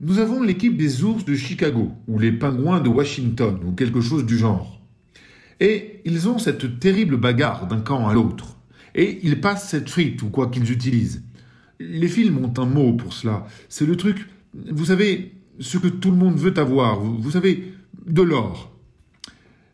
Nous 0.00 0.20
avons 0.20 0.44
l'équipe 0.44 0.76
des 0.76 1.02
ours 1.02 1.24
de 1.24 1.34
Chicago, 1.34 1.90
ou 2.06 2.20
les 2.20 2.30
pingouins 2.30 2.78
de 2.78 2.88
Washington, 2.88 3.58
ou 3.66 3.72
quelque 3.72 4.00
chose 4.00 4.24
du 4.24 4.38
genre. 4.38 4.80
Et 5.58 6.02
ils 6.04 6.28
ont 6.28 6.38
cette 6.38 6.78
terrible 6.78 7.16
bagarre 7.16 7.66
d'un 7.66 7.80
camp 7.80 8.06
à 8.06 8.14
l'autre. 8.14 8.58
Et 8.94 9.18
ils 9.24 9.40
passent 9.40 9.68
cette 9.68 9.90
frite, 9.90 10.22
ou 10.22 10.28
quoi 10.28 10.50
qu'ils 10.50 10.70
utilisent. 10.70 11.24
Les 11.80 12.06
films 12.06 12.38
ont 12.38 12.54
un 12.58 12.66
mot 12.66 12.92
pour 12.92 13.12
cela. 13.12 13.48
C'est 13.68 13.86
le 13.86 13.96
truc, 13.96 14.28
vous 14.70 14.84
savez, 14.84 15.34
ce 15.58 15.78
que 15.78 15.88
tout 15.88 16.12
le 16.12 16.16
monde 16.16 16.36
veut 16.36 16.56
avoir. 16.56 17.00
Vous, 17.00 17.32
savez, 17.32 17.74
de 18.06 18.22
l'or. 18.22 18.72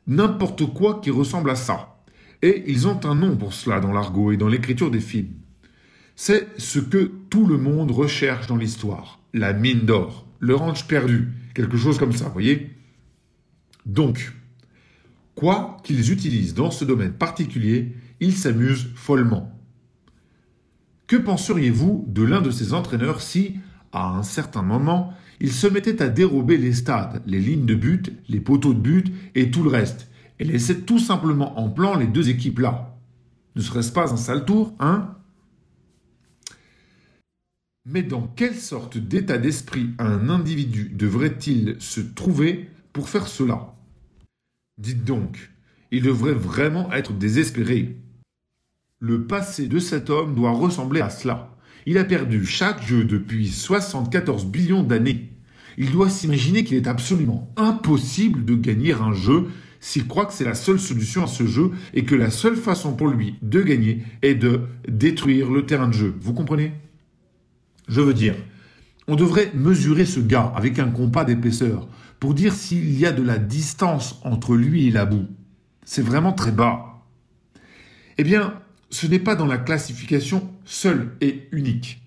N'importe 0.06 0.64
quoi 0.72 1.00
qui 1.02 1.10
ressemble 1.10 1.50
à 1.50 1.56
ça. 1.56 2.02
Et 2.40 2.64
ils 2.66 2.88
ont 2.88 3.04
un 3.04 3.14
nom 3.14 3.36
pour 3.36 3.52
cela 3.52 3.78
dans 3.78 3.92
l'argot 3.92 4.32
et 4.32 4.38
dans 4.38 4.48
l'écriture 4.48 4.90
des 4.90 5.00
films. 5.00 5.34
C'est 6.16 6.48
ce 6.56 6.78
que 6.78 7.10
tout 7.28 7.46
le 7.46 7.58
monde 7.58 7.90
recherche 7.90 8.46
dans 8.46 8.56
l'histoire. 8.56 9.20
La 9.34 9.52
mine 9.52 9.80
d'or, 9.80 10.28
le 10.38 10.54
ranch 10.54 10.86
perdu, 10.86 11.32
quelque 11.54 11.76
chose 11.76 11.98
comme 11.98 12.12
ça, 12.12 12.28
voyez. 12.28 12.70
Donc, 13.84 14.32
quoi 15.34 15.78
qu'ils 15.82 16.12
utilisent 16.12 16.54
dans 16.54 16.70
ce 16.70 16.84
domaine 16.84 17.12
particulier, 17.12 17.96
ils 18.20 18.34
s'amusent 18.36 18.90
follement. 18.94 19.52
Que 21.08 21.16
penseriez-vous 21.16 22.04
de 22.06 22.22
l'un 22.22 22.42
de 22.42 22.52
ces 22.52 22.74
entraîneurs 22.74 23.20
si, 23.20 23.56
à 23.90 24.16
un 24.16 24.22
certain 24.22 24.62
moment, 24.62 25.12
il 25.40 25.52
se 25.52 25.66
mettait 25.66 26.00
à 26.00 26.08
dérober 26.08 26.56
les 26.56 26.72
stades, 26.72 27.20
les 27.26 27.40
lignes 27.40 27.66
de 27.66 27.74
but, 27.74 28.12
les 28.28 28.38
poteaux 28.38 28.72
de 28.72 28.78
but 28.78 29.12
et 29.34 29.50
tout 29.50 29.64
le 29.64 29.68
reste, 29.68 30.08
et 30.38 30.44
laissait 30.44 30.82
tout 30.82 31.00
simplement 31.00 31.58
en 31.58 31.68
plan 31.70 31.98
les 31.98 32.06
deux 32.06 32.28
équipes 32.28 32.60
là 32.60 32.96
Ne 33.56 33.62
serait-ce 33.62 33.90
pas 33.90 34.12
un 34.12 34.16
sale 34.16 34.44
tour, 34.44 34.76
hein? 34.78 35.16
Mais 37.86 38.02
dans 38.02 38.26
quelle 38.34 38.54
sorte 38.54 38.96
d'état 38.96 39.36
d'esprit 39.36 39.90
un 39.98 40.30
individu 40.30 40.90
devrait-il 40.94 41.76
se 41.80 42.00
trouver 42.00 42.70
pour 42.92 43.08
faire 43.08 43.28
cela? 43.28 43.74
Dites 44.78 45.04
donc, 45.04 45.50
il 45.90 46.02
devrait 46.02 46.34
vraiment 46.34 46.90
être 46.92 47.12
désespéré. 47.12 47.96
Le 49.00 49.26
passé 49.26 49.68
de 49.68 49.78
cet 49.78 50.08
homme 50.08 50.34
doit 50.34 50.52
ressembler 50.52 51.02
à 51.02 51.10
cela. 51.10 51.56
Il 51.84 51.98
a 51.98 52.04
perdu 52.04 52.46
chaque 52.46 52.82
jeu 52.82 53.04
depuis 53.04 53.48
74 53.48 54.46
billions 54.46 54.82
d'années. 54.82 55.30
Il 55.76 55.92
doit 55.92 56.08
s'imaginer 56.08 56.64
qu'il 56.64 56.78
est 56.78 56.86
absolument 56.86 57.52
impossible 57.56 58.46
de 58.46 58.54
gagner 58.54 58.94
un 58.94 59.12
jeu 59.12 59.48
s'il 59.80 60.06
croit 60.06 60.24
que 60.24 60.32
c'est 60.32 60.44
la 60.44 60.54
seule 60.54 60.80
solution 60.80 61.24
à 61.24 61.26
ce 61.26 61.46
jeu 61.46 61.72
et 61.92 62.04
que 62.04 62.14
la 62.14 62.30
seule 62.30 62.56
façon 62.56 62.96
pour 62.96 63.08
lui 63.08 63.34
de 63.42 63.60
gagner 63.60 64.02
est 64.22 64.36
de 64.36 64.62
détruire 64.88 65.50
le 65.50 65.66
terrain 65.66 65.88
de 65.88 65.92
jeu. 65.92 66.14
Vous 66.20 66.32
comprenez? 66.32 66.72
Je 67.88 68.00
veux 68.00 68.14
dire, 68.14 68.34
on 69.06 69.16
devrait 69.16 69.52
mesurer 69.54 70.06
ce 70.06 70.20
gars 70.20 70.52
avec 70.56 70.78
un 70.78 70.90
compas 70.90 71.24
d'épaisseur 71.24 71.88
pour 72.20 72.34
dire 72.34 72.54
s'il 72.54 72.98
y 72.98 73.06
a 73.06 73.12
de 73.12 73.22
la 73.22 73.38
distance 73.38 74.18
entre 74.24 74.54
lui 74.54 74.86
et 74.86 74.90
la 74.90 75.04
boue. 75.04 75.26
C'est 75.84 76.02
vraiment 76.02 76.32
très 76.32 76.52
bas. 76.52 77.02
Eh 78.16 78.24
bien, 78.24 78.54
ce 78.90 79.06
n'est 79.06 79.18
pas 79.18 79.34
dans 79.34 79.46
la 79.46 79.58
classification 79.58 80.50
seule 80.64 81.16
et 81.20 81.48
unique. 81.52 82.00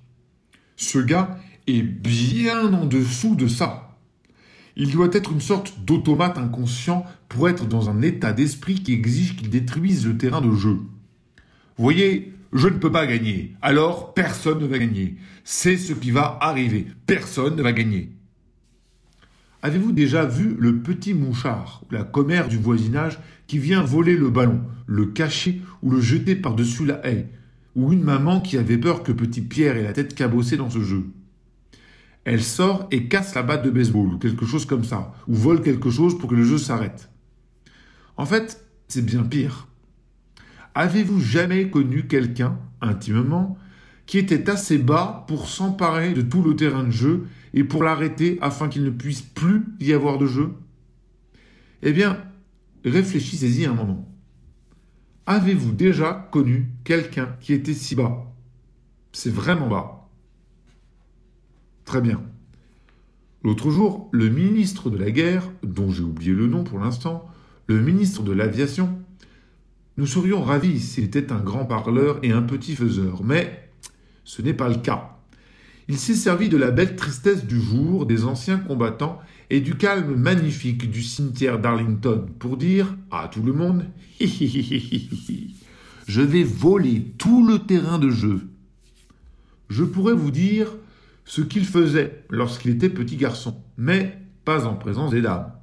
Ce 0.76 0.98
gars 0.98 1.38
est 1.68 1.84
bien 1.84 2.74
en 2.74 2.86
dessous 2.86 3.36
de 3.36 3.48
ça. 3.48 3.96
Il 4.76 4.92
doit 4.92 5.10
être 5.12 5.32
une 5.32 5.42
sorte 5.42 5.80
d'automate 5.86 6.38
inconscient 6.38 7.06
pour 7.30 7.50
être 7.50 7.68
dans 7.68 7.90
un 7.90 8.02
état 8.02 8.32
d'esprit 8.32 8.76
qui 8.76 8.94
exige 8.94 9.36
qu'il 9.36 9.50
détruise 9.50 10.06
le 10.08 10.18
terrain 10.18 10.42
de 10.42 10.54
jeu. 10.54 10.80
Voyez, 11.78 12.34
je 12.54 12.68
ne 12.68 12.78
peux 12.78 12.92
pas 12.92 13.08
gagner. 13.08 13.56
Alors, 13.62 14.14
personne 14.14 14.60
ne 14.60 14.68
va 14.68 14.78
gagner. 14.78 15.18
C'est 15.44 15.78
ce 15.78 15.94
qui 15.94 16.12
va 16.12 16.38
arriver. 16.42 16.88
Personne 17.06 17.56
ne 17.56 17.62
va 17.62 17.74
gagner. 17.74 18.12
Avez-vous 19.62 19.92
déjà 19.92 20.26
vu 20.26 20.56
le 20.60 20.78
petit 20.82 21.14
mouchard, 21.14 21.82
la 21.92 22.04
commère 22.04 22.48
du 22.48 22.58
voisinage, 22.58 23.20
qui 23.48 23.58
vient 23.58 23.84
voler 23.84 24.16
le 24.16 24.30
ballon, 24.30 24.62
le 24.86 25.08
cacher 25.08 25.62
ou 25.82 25.92
le 25.92 26.00
jeter 26.00 26.36
par-dessus 26.36 26.86
la 26.86 27.06
haie, 27.08 27.28
ou 27.76 27.92
une 27.92 28.04
maman 28.04 28.40
qui 28.40 28.58
avait 28.58 28.78
peur 28.78 29.04
que 29.04 29.12
petit 29.12 29.42
Pierre 29.42 29.78
ait 29.78 29.84
la 29.84 29.94
tête 29.94 30.16
cabossée 30.16 30.58
dans 30.58 30.70
ce 30.70 30.82
jeu? 30.82 31.08
Elle 32.24 32.44
sort 32.44 32.88
et 32.92 33.08
casse 33.08 33.36
la 33.36 33.44
batte 33.44 33.64
de 33.64 33.70
baseball 33.70 34.14
ou 34.14 34.18
quelque 34.18 34.46
chose 34.46 34.66
comme 34.66 34.84
ça, 34.84 35.14
ou 35.28 35.34
vole 35.34 35.62
quelque 35.62 35.90
chose 35.90 36.18
pour 36.18 36.30
que 36.30 36.36
le 36.36 36.44
jeu 36.44 36.58
s'arrête. 36.58 37.10
En 38.16 38.26
fait, 38.26 38.66
c'est 38.88 39.06
bien 39.06 39.24
pire. 39.24 39.68
Avez-vous 40.80 41.20
jamais 41.20 41.72
connu 41.72 42.06
quelqu'un, 42.06 42.60
intimement, 42.82 43.58
qui 44.06 44.20
était 44.20 44.48
assez 44.48 44.78
bas 44.78 45.26
pour 45.28 45.50
s'emparer 45.50 46.14
de 46.14 46.22
tout 46.22 46.44
le 46.44 46.56
terrain 46.56 46.84
de 46.84 46.92
jeu 46.92 47.26
et 47.56 47.64
pour 47.64 47.84
l'arrêter 47.84 48.38
afin 48.42 48.70
qu'il 48.70 48.84
ne 48.84 48.92
puisse 48.92 49.22
plus 49.24 49.66
y 49.80 49.92
avoir 49.92 50.20
de 50.20 50.28
jeu? 50.28 50.54
Eh 51.82 51.94
bien, 51.94 52.24
réfléchissez-y 52.86 53.66
un 53.66 53.74
moment. 53.74 54.08
Avez-vous 55.26 55.72
déjà 55.72 56.30
connu 56.32 56.70
quelqu'un 56.84 57.36
qui 57.40 57.54
était 57.54 57.74
si 57.74 57.96
bas? 57.96 58.32
C'est 59.14 59.34
vraiment 59.34 59.68
bas. 59.68 60.08
Très 61.86 62.02
bien. 62.02 62.22
L'autre 63.44 63.72
jour, 63.72 64.10
le 64.12 64.30
ministre 64.30 64.92
de 64.92 64.98
la 64.98 65.10
guerre, 65.10 65.50
dont 65.64 65.90
j'ai 65.90 66.04
oublié 66.04 66.34
le 66.34 66.46
nom 66.46 66.64
pour 66.64 66.78
l'instant, 66.78 67.28
le 67.66 67.82
ministre 67.82 68.22
de 68.22 68.32
l'aviation, 68.32 69.00
nous 69.98 70.06
serions 70.06 70.44
ravis 70.44 70.80
s'il 70.80 71.06
était 71.06 71.32
un 71.32 71.40
grand 71.40 71.66
parleur 71.66 72.20
et 72.22 72.32
un 72.32 72.44
petit 72.44 72.76
faiseur, 72.76 73.24
mais 73.24 73.72
ce 74.24 74.42
n'est 74.42 74.54
pas 74.54 74.70
le 74.70 74.76
cas. 74.76 75.18
Il 75.90 75.98
s'est 75.98 76.16
servi 76.16 76.50
de 76.50 76.58
la 76.58 76.70
belle 76.70 76.96
tristesse 76.96 77.46
du 77.46 77.60
jour 77.60 78.06
des 78.06 78.26
anciens 78.26 78.58
combattants 78.60 79.20
et 79.50 79.62
du 79.62 79.76
calme 79.76 80.16
magnifique 80.16 80.92
du 80.92 81.02
cimetière 81.02 81.60
d'Arlington 81.60 82.28
pour 82.40 82.58
dire 82.58 82.96
à 83.10 83.28
tout 83.28 83.42
le 83.42 83.54
monde 83.54 83.86
Je 86.08 86.22
vais 86.22 86.44
voler 86.44 87.14
tout 87.18 87.48
le 87.48 87.60
terrain 87.60 88.00
de 88.00 88.10
jeu. 88.10 88.48
Je 89.70 89.84
pourrais 89.84 90.14
vous 90.14 90.32
dire 90.32 90.76
ce 91.26 91.42
qu'il 91.42 91.66
faisait 91.66 92.24
lorsqu'il 92.30 92.72
était 92.72 92.90
petit 92.90 93.18
garçon, 93.18 93.62
mais 93.78 94.18
pas 94.46 94.66
en 94.66 94.76
présence 94.76 95.12
des 95.12 95.22
dames. 95.22 95.57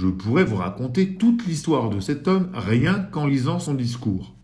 Je 0.00 0.06
pourrais 0.06 0.44
vous 0.44 0.56
raconter 0.56 1.16
toute 1.16 1.46
l'histoire 1.46 1.90
de 1.90 2.00
cet 2.00 2.26
homme 2.26 2.48
rien 2.54 3.06
qu'en 3.10 3.26
lisant 3.26 3.58
son 3.58 3.74
discours. 3.74 4.34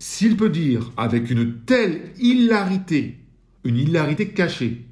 S'il 0.00 0.36
peut 0.36 0.48
dire 0.48 0.90
avec 0.96 1.30
une 1.30 1.60
telle 1.60 2.10
hilarité, 2.18 3.18
une 3.62 3.76
hilarité 3.76 4.30
cachée, 4.30 4.84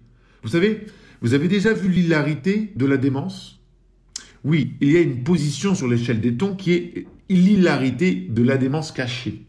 vous 0.45 0.51
savez, 0.51 0.87
vous 1.21 1.35
avez 1.35 1.49
déjà 1.49 1.73
vu 1.73 1.89
l'hilarité 1.89 2.71
de 2.77 2.87
la 2.87 2.97
démence? 2.97 3.59
Oui, 4.45 4.75
il 4.81 4.93
y 4.93 4.97
a 4.97 5.01
une 5.01 5.25
position 5.25 5.75
sur 5.75 5.89
l'échelle 5.89 6.21
des 6.21 6.37
tons 6.37 6.55
qui 6.55 6.75
est 6.75 7.07
l'hilarité 7.29 8.15
de 8.31 8.43
la 8.45 8.57
démence 8.57 8.93
cachée. 8.93 9.47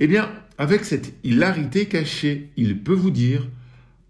Eh 0.00 0.08
bien, 0.08 0.28
avec 0.58 0.84
cette 0.84 1.14
hilarité 1.22 1.86
cachée, 1.86 2.50
il 2.56 2.82
peut 2.82 2.94
vous 2.94 3.12
dire 3.12 3.46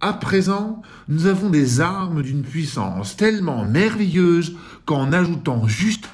à 0.00 0.12
présent, 0.12 0.82
nous 1.08 1.24
avons 1.24 1.48
des 1.48 1.80
armes 1.80 2.22
d'une 2.22 2.42
puissance 2.42 3.16
tellement 3.16 3.64
merveilleuse 3.64 4.54
qu'en 4.84 5.12
ajoutant 5.12 5.66
juste 5.66 6.08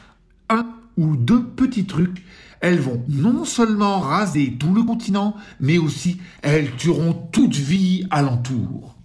un 0.48 0.66
ou 0.96 1.16
deux 1.16 1.44
petits 1.44 1.86
trucs, 1.86 2.24
elles 2.60 2.78
vont 2.78 3.02
non 3.08 3.44
seulement 3.44 4.00
raser 4.00 4.56
tout 4.58 4.74
le 4.74 4.82
continent, 4.82 5.34
mais 5.60 5.78
aussi 5.78 6.20
elles 6.42 6.70
tueront 6.76 7.14
toute 7.32 7.56
vie 7.56 8.06
alentour. 8.10 8.96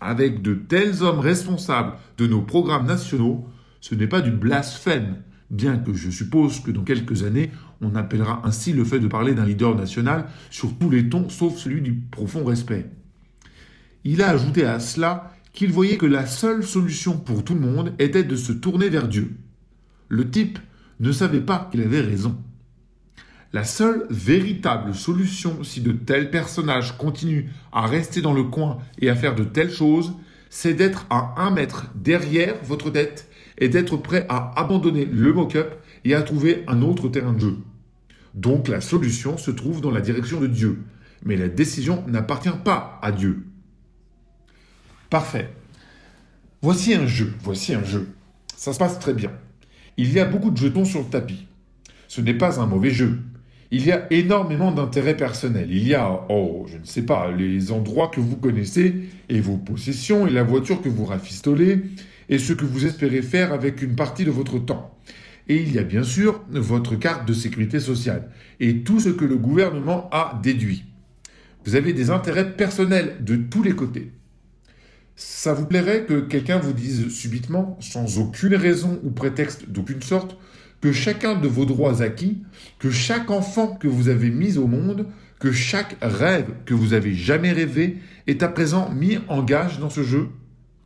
Avec 0.00 0.42
de 0.42 0.54
tels 0.54 1.02
hommes 1.02 1.20
responsables 1.20 1.94
de 2.18 2.26
nos 2.26 2.42
programmes 2.42 2.86
nationaux, 2.86 3.46
ce 3.80 3.94
n'est 3.94 4.06
pas 4.06 4.22
du 4.22 4.30
blasphème, 4.30 5.22
bien 5.50 5.76
que 5.76 5.92
je 5.92 6.10
suppose 6.10 6.60
que 6.60 6.70
dans 6.70 6.84
quelques 6.84 7.22
années, 7.22 7.50
on 7.80 7.94
appellera 7.94 8.42
ainsi 8.44 8.72
le 8.72 8.84
fait 8.84 8.98
de 8.98 9.08
parler 9.08 9.34
d'un 9.34 9.44
leader 9.44 9.74
national 9.74 10.26
sur 10.50 10.76
tous 10.78 10.90
les 10.90 11.08
tons, 11.08 11.28
sauf 11.28 11.56
celui 11.56 11.82
du 11.82 11.94
profond 11.94 12.44
respect. 12.44 12.90
Il 14.04 14.22
a 14.22 14.30
ajouté 14.30 14.64
à 14.64 14.80
cela 14.80 15.33
qu'il 15.54 15.72
voyait 15.72 15.96
que 15.96 16.04
la 16.04 16.26
seule 16.26 16.64
solution 16.64 17.16
pour 17.16 17.44
tout 17.44 17.54
le 17.54 17.60
monde 17.60 17.94
était 17.98 18.24
de 18.24 18.36
se 18.36 18.52
tourner 18.52 18.90
vers 18.90 19.08
Dieu. 19.08 19.36
Le 20.08 20.28
type 20.28 20.58
ne 21.00 21.12
savait 21.12 21.40
pas 21.40 21.68
qu'il 21.70 21.80
avait 21.80 22.00
raison. 22.00 22.36
La 23.52 23.62
seule 23.62 24.06
véritable 24.10 24.94
solution 24.94 25.62
si 25.62 25.80
de 25.80 25.92
tels 25.92 26.30
personnages 26.32 26.98
continuent 26.98 27.46
à 27.72 27.86
rester 27.86 28.20
dans 28.20 28.32
le 28.32 28.42
coin 28.42 28.78
et 28.98 29.08
à 29.08 29.14
faire 29.14 29.36
de 29.36 29.44
telles 29.44 29.70
choses, 29.70 30.12
c'est 30.50 30.74
d'être 30.74 31.06
à 31.08 31.34
un 31.40 31.52
mètre 31.52 31.86
derrière 31.94 32.56
votre 32.64 32.90
tête 32.90 33.28
et 33.58 33.68
d'être 33.68 33.96
prêt 33.96 34.26
à 34.28 34.52
abandonner 34.60 35.04
le 35.04 35.32
mock-up 35.32 35.76
et 36.04 36.14
à 36.14 36.22
trouver 36.22 36.64
un 36.66 36.82
autre 36.82 37.08
terrain 37.08 37.32
de 37.32 37.38
jeu. 37.38 37.58
Donc 38.34 38.66
la 38.66 38.80
solution 38.80 39.38
se 39.38 39.52
trouve 39.52 39.80
dans 39.80 39.92
la 39.92 40.00
direction 40.00 40.40
de 40.40 40.48
Dieu, 40.48 40.82
mais 41.24 41.36
la 41.36 41.48
décision 41.48 42.02
n'appartient 42.08 42.50
pas 42.64 42.98
à 43.02 43.12
Dieu. 43.12 43.44
Parfait. 45.14 45.48
Voici 46.60 46.92
un 46.92 47.06
jeu, 47.06 47.34
voici 47.40 47.72
un 47.72 47.84
jeu. 47.84 48.08
Ça 48.56 48.72
se 48.72 48.80
passe 48.80 48.98
très 48.98 49.14
bien. 49.14 49.30
Il 49.96 50.12
y 50.12 50.18
a 50.18 50.24
beaucoup 50.24 50.50
de 50.50 50.56
jetons 50.56 50.84
sur 50.84 51.02
le 51.02 51.06
tapis. 51.06 51.46
Ce 52.08 52.20
n'est 52.20 52.34
pas 52.34 52.58
un 52.58 52.66
mauvais 52.66 52.90
jeu. 52.90 53.20
Il 53.70 53.86
y 53.86 53.92
a 53.92 54.12
énormément 54.12 54.72
d'intérêts 54.72 55.16
personnels. 55.16 55.68
Il 55.70 55.86
y 55.86 55.94
a, 55.94 56.26
oh, 56.30 56.66
je 56.68 56.78
ne 56.78 56.84
sais 56.84 57.02
pas, 57.02 57.30
les 57.30 57.70
endroits 57.70 58.08
que 58.08 58.18
vous 58.18 58.34
connaissez 58.34 59.08
et 59.28 59.40
vos 59.40 59.56
possessions 59.56 60.26
et 60.26 60.32
la 60.32 60.42
voiture 60.42 60.82
que 60.82 60.88
vous 60.88 61.04
rafistolez 61.04 61.82
et 62.28 62.40
ce 62.40 62.52
que 62.52 62.64
vous 62.64 62.84
espérez 62.84 63.22
faire 63.22 63.52
avec 63.52 63.82
une 63.82 63.94
partie 63.94 64.24
de 64.24 64.32
votre 64.32 64.58
temps. 64.58 64.98
Et 65.46 65.62
il 65.62 65.72
y 65.72 65.78
a 65.78 65.84
bien 65.84 66.02
sûr 66.02 66.42
votre 66.50 66.96
carte 66.96 67.24
de 67.28 67.34
sécurité 67.34 67.78
sociale 67.78 68.32
et 68.58 68.80
tout 68.80 68.98
ce 68.98 69.10
que 69.10 69.24
le 69.24 69.36
gouvernement 69.36 70.10
a 70.10 70.40
déduit. 70.42 70.82
Vous 71.64 71.76
avez 71.76 71.92
des 71.92 72.10
intérêts 72.10 72.56
personnels 72.56 73.18
de 73.20 73.36
tous 73.36 73.62
les 73.62 73.76
côtés. 73.76 74.10
Ça 75.16 75.54
vous 75.54 75.66
plairait 75.66 76.04
que 76.04 76.20
quelqu'un 76.20 76.58
vous 76.58 76.72
dise 76.72 77.08
subitement, 77.08 77.78
sans 77.80 78.18
aucune 78.18 78.54
raison 78.54 79.00
ou 79.04 79.10
prétexte 79.10 79.68
d'aucune 79.68 80.02
sorte, 80.02 80.36
que 80.80 80.92
chacun 80.92 81.34
de 81.34 81.48
vos 81.48 81.64
droits 81.64 82.02
acquis, 82.02 82.42
que 82.78 82.90
chaque 82.90 83.30
enfant 83.30 83.74
que 83.76 83.88
vous 83.88 84.08
avez 84.08 84.30
mis 84.30 84.58
au 84.58 84.66
monde, 84.66 85.06
que 85.38 85.52
chaque 85.52 85.96
rêve 86.02 86.50
que 86.66 86.74
vous 86.74 86.94
avez 86.94 87.14
jamais 87.14 87.52
rêvé 87.52 87.98
est 88.26 88.42
à 88.42 88.48
présent 88.48 88.90
mis 88.90 89.18
en 89.28 89.42
gage 89.42 89.78
dans 89.78 89.90
ce 89.90 90.02
jeu? 90.02 90.28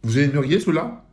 Vous 0.02 0.18
aimeriez 0.18 0.60
cela? 0.60 1.06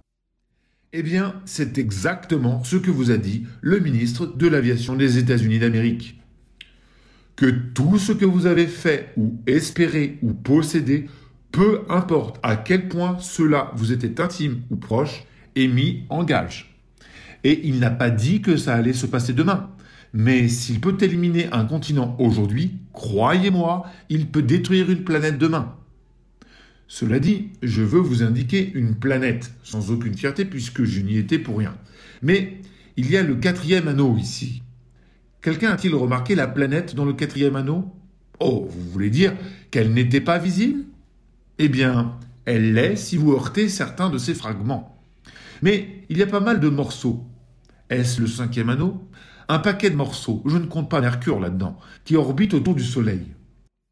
Eh 0.94 1.04
bien, 1.04 1.42
c'est 1.46 1.78
exactement 1.78 2.64
ce 2.64 2.76
que 2.76 2.92
vous 2.92 3.12
a 3.12 3.18
dit 3.18 3.46
le 3.62 3.80
ministre 3.80 4.26
de 4.26 4.48
l'Aviation 4.48 4.96
des 4.96 5.18
États-Unis 5.18 5.60
d'Amérique. 5.60 6.22
Que 7.36 7.48
tout 7.48 7.98
ce 7.98 8.12
que 8.12 8.26
vous 8.26 8.46
avez 8.46 8.68
fait 8.68 9.12
ou 9.18 9.40
espéré 9.46 10.20
ou 10.22 10.34
possédé 10.34 11.08
peu 11.56 11.84
importe 11.88 12.38
à 12.44 12.58
quel 12.58 12.90
point 12.90 13.18
cela 13.22 13.72
vous 13.78 13.94
était 13.94 14.20
intime 14.20 14.64
ou 14.70 14.76
proche, 14.76 15.24
est 15.56 15.70
mis 15.70 16.04
en 16.10 16.26
gage. 16.26 16.76
Et 17.46 17.66
il 17.66 17.80
n'a 17.80 17.92
pas 17.92 18.10
dit 18.10 18.42
que 18.42 18.58
ça 18.58 18.76
allait 18.76 18.92
se 18.92 19.06
passer 19.06 19.32
demain. 19.32 19.70
Mais 20.12 20.50
s'il 20.50 20.82
peut 20.82 20.98
éliminer 21.00 21.48
un 21.54 21.64
continent 21.64 22.18
aujourd'hui, 22.20 22.74
croyez-moi, 22.92 23.86
il 24.10 24.28
peut 24.28 24.42
détruire 24.42 24.92
une 24.92 25.06
planète 25.06 25.38
demain. 25.38 25.74
Cela 26.90 27.20
dit, 27.20 27.52
je 27.64 27.84
veux 27.84 28.02
vous 28.02 28.22
indiquer 28.22 28.74
une 28.74 28.96
planète, 28.96 29.54
sans 29.64 29.92
aucune 29.92 30.18
fierté 30.18 30.44
puisque 30.44 30.84
je 30.84 31.00
n'y 31.00 31.18
étais 31.18 31.40
pour 31.40 31.60
rien. 31.60 31.78
Mais 32.22 32.60
il 32.98 33.10
y 33.10 33.16
a 33.16 33.24
le 33.24 33.36
quatrième 33.36 33.88
anneau 33.88 34.18
ici. 34.18 34.62
Quelqu'un 35.42 35.72
a-t-il 35.72 35.96
remarqué 35.96 36.36
la 36.36 36.48
planète 36.48 36.96
dans 36.96 37.06
le 37.06 37.14
quatrième 37.14 37.56
anneau? 37.56 37.94
Oh, 38.42 38.68
vous 38.70 38.92
voulez 38.92 39.10
dire 39.10 39.34
qu'elle 39.72 39.94
n'était 39.94 40.20
pas 40.20 40.38
visible? 40.38 40.84
Eh 41.60 41.70
bien, 41.70 42.18
elle 42.46 42.74
l'est 42.74 42.96
si 42.96 43.18
vous 43.18 43.34
heurtez 43.34 43.70
certains 43.70 44.10
de 44.10 44.18
ses 44.18 44.34
fragments. 44.34 45.02
Mais 45.62 46.04
il 46.10 46.18
y 46.18 46.24
a 46.24 46.28
pas 46.28 46.40
mal 46.40 46.60
de 46.60 46.70
morceaux. 46.70 47.26
Est-ce 47.90 48.22
le 48.22 48.28
cinquième 48.28 48.70
anneau? 48.70 49.08
Un 49.48 49.60
paquet 49.60 49.90
de 49.90 49.96
morceaux, 49.96 50.42
je 50.46 50.58
ne 50.58 50.66
compte 50.66 50.90
pas 50.90 51.02
Mercure 51.02 51.40
là-dedans, 51.40 51.78
qui 52.04 52.16
orbite 52.16 52.54
autour 52.54 52.76
du 52.76 52.84
Soleil. 52.84 53.22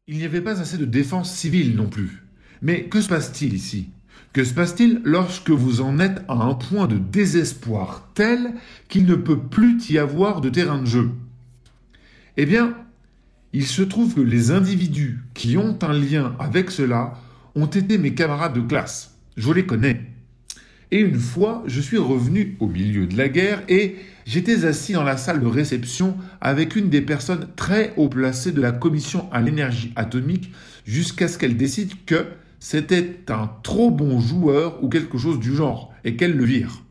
Il 0.06 0.18
n'y 0.18 0.24
avait 0.24 0.40
pas 0.40 0.60
assez 0.60 0.78
de 0.78 0.84
défense 0.84 1.32
civile 1.32 1.76
non 1.76 1.86
plus. 1.86 2.24
Mais 2.60 2.84
que 2.84 3.00
se 3.00 3.08
passe-t-il 3.08 3.54
ici? 3.54 3.90
Que 4.32 4.44
se 4.44 4.52
passe-t-il 4.52 5.00
lorsque 5.04 5.50
vous 5.50 5.80
en 5.80 6.00
êtes 6.00 6.22
à 6.28 6.34
un 6.34 6.54
point 6.54 6.88
de 6.88 6.98
désespoir 6.98 8.10
tel 8.14 8.54
qu'il 8.88 9.06
ne 9.06 9.14
peut 9.14 9.38
plus 9.38 9.88
y 9.90 9.98
avoir 9.98 10.40
de 10.40 10.50
terrain 10.50 10.80
de 10.80 10.86
jeu? 10.86 11.10
Eh 12.36 12.46
bien, 12.46 12.74
il 13.52 13.66
se 13.66 13.82
trouve 13.82 14.14
que 14.14 14.20
les 14.20 14.50
individus 14.50 15.20
qui 15.34 15.56
ont 15.56 15.78
un 15.82 15.92
lien 15.92 16.34
avec 16.40 16.72
cela 16.72 17.14
ont 17.54 17.66
été 17.66 17.98
mes 17.98 18.14
camarades 18.14 18.54
de 18.54 18.60
classe. 18.60 19.16
Je 19.36 19.52
les 19.52 19.66
connais. 19.66 20.00
Et 20.90 21.00
une 21.00 21.18
fois, 21.18 21.64
je 21.66 21.80
suis 21.80 21.98
revenu 21.98 22.56
au 22.60 22.68
milieu 22.68 23.06
de 23.06 23.16
la 23.16 23.28
guerre 23.28 23.62
et 23.68 23.96
j'étais 24.26 24.64
assis 24.64 24.92
dans 24.92 25.02
la 25.02 25.16
salle 25.16 25.40
de 25.40 25.46
réception 25.46 26.16
avec 26.40 26.76
une 26.76 26.88
des 26.88 27.00
personnes 27.00 27.48
très 27.56 27.92
haut 27.96 28.08
placées 28.08 28.52
de 28.52 28.60
la 28.60 28.72
commission 28.72 29.28
à 29.32 29.40
l'énergie 29.40 29.92
atomique 29.96 30.52
jusqu'à 30.84 31.26
ce 31.26 31.38
qu'elle 31.38 31.56
décide 31.56 32.04
que 32.04 32.26
c'était 32.60 33.18
un 33.28 33.50
trop 33.62 33.90
bon 33.90 34.20
joueur 34.20 34.82
ou 34.82 34.88
quelque 34.88 35.18
chose 35.18 35.40
du 35.40 35.54
genre 35.54 35.92
et 36.04 36.16
qu'elle 36.16 36.36
le 36.36 36.44
vire. 36.44 36.82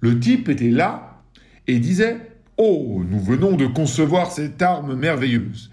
Le 0.00 0.18
type 0.18 0.48
était 0.48 0.70
là 0.70 1.22
et 1.68 1.78
disait 1.78 2.18
Oh, 2.56 3.02
nous 3.08 3.20
venons 3.20 3.56
de 3.56 3.66
concevoir 3.66 4.30
cette 4.30 4.60
arme 4.60 4.94
merveilleuse. 4.94 5.70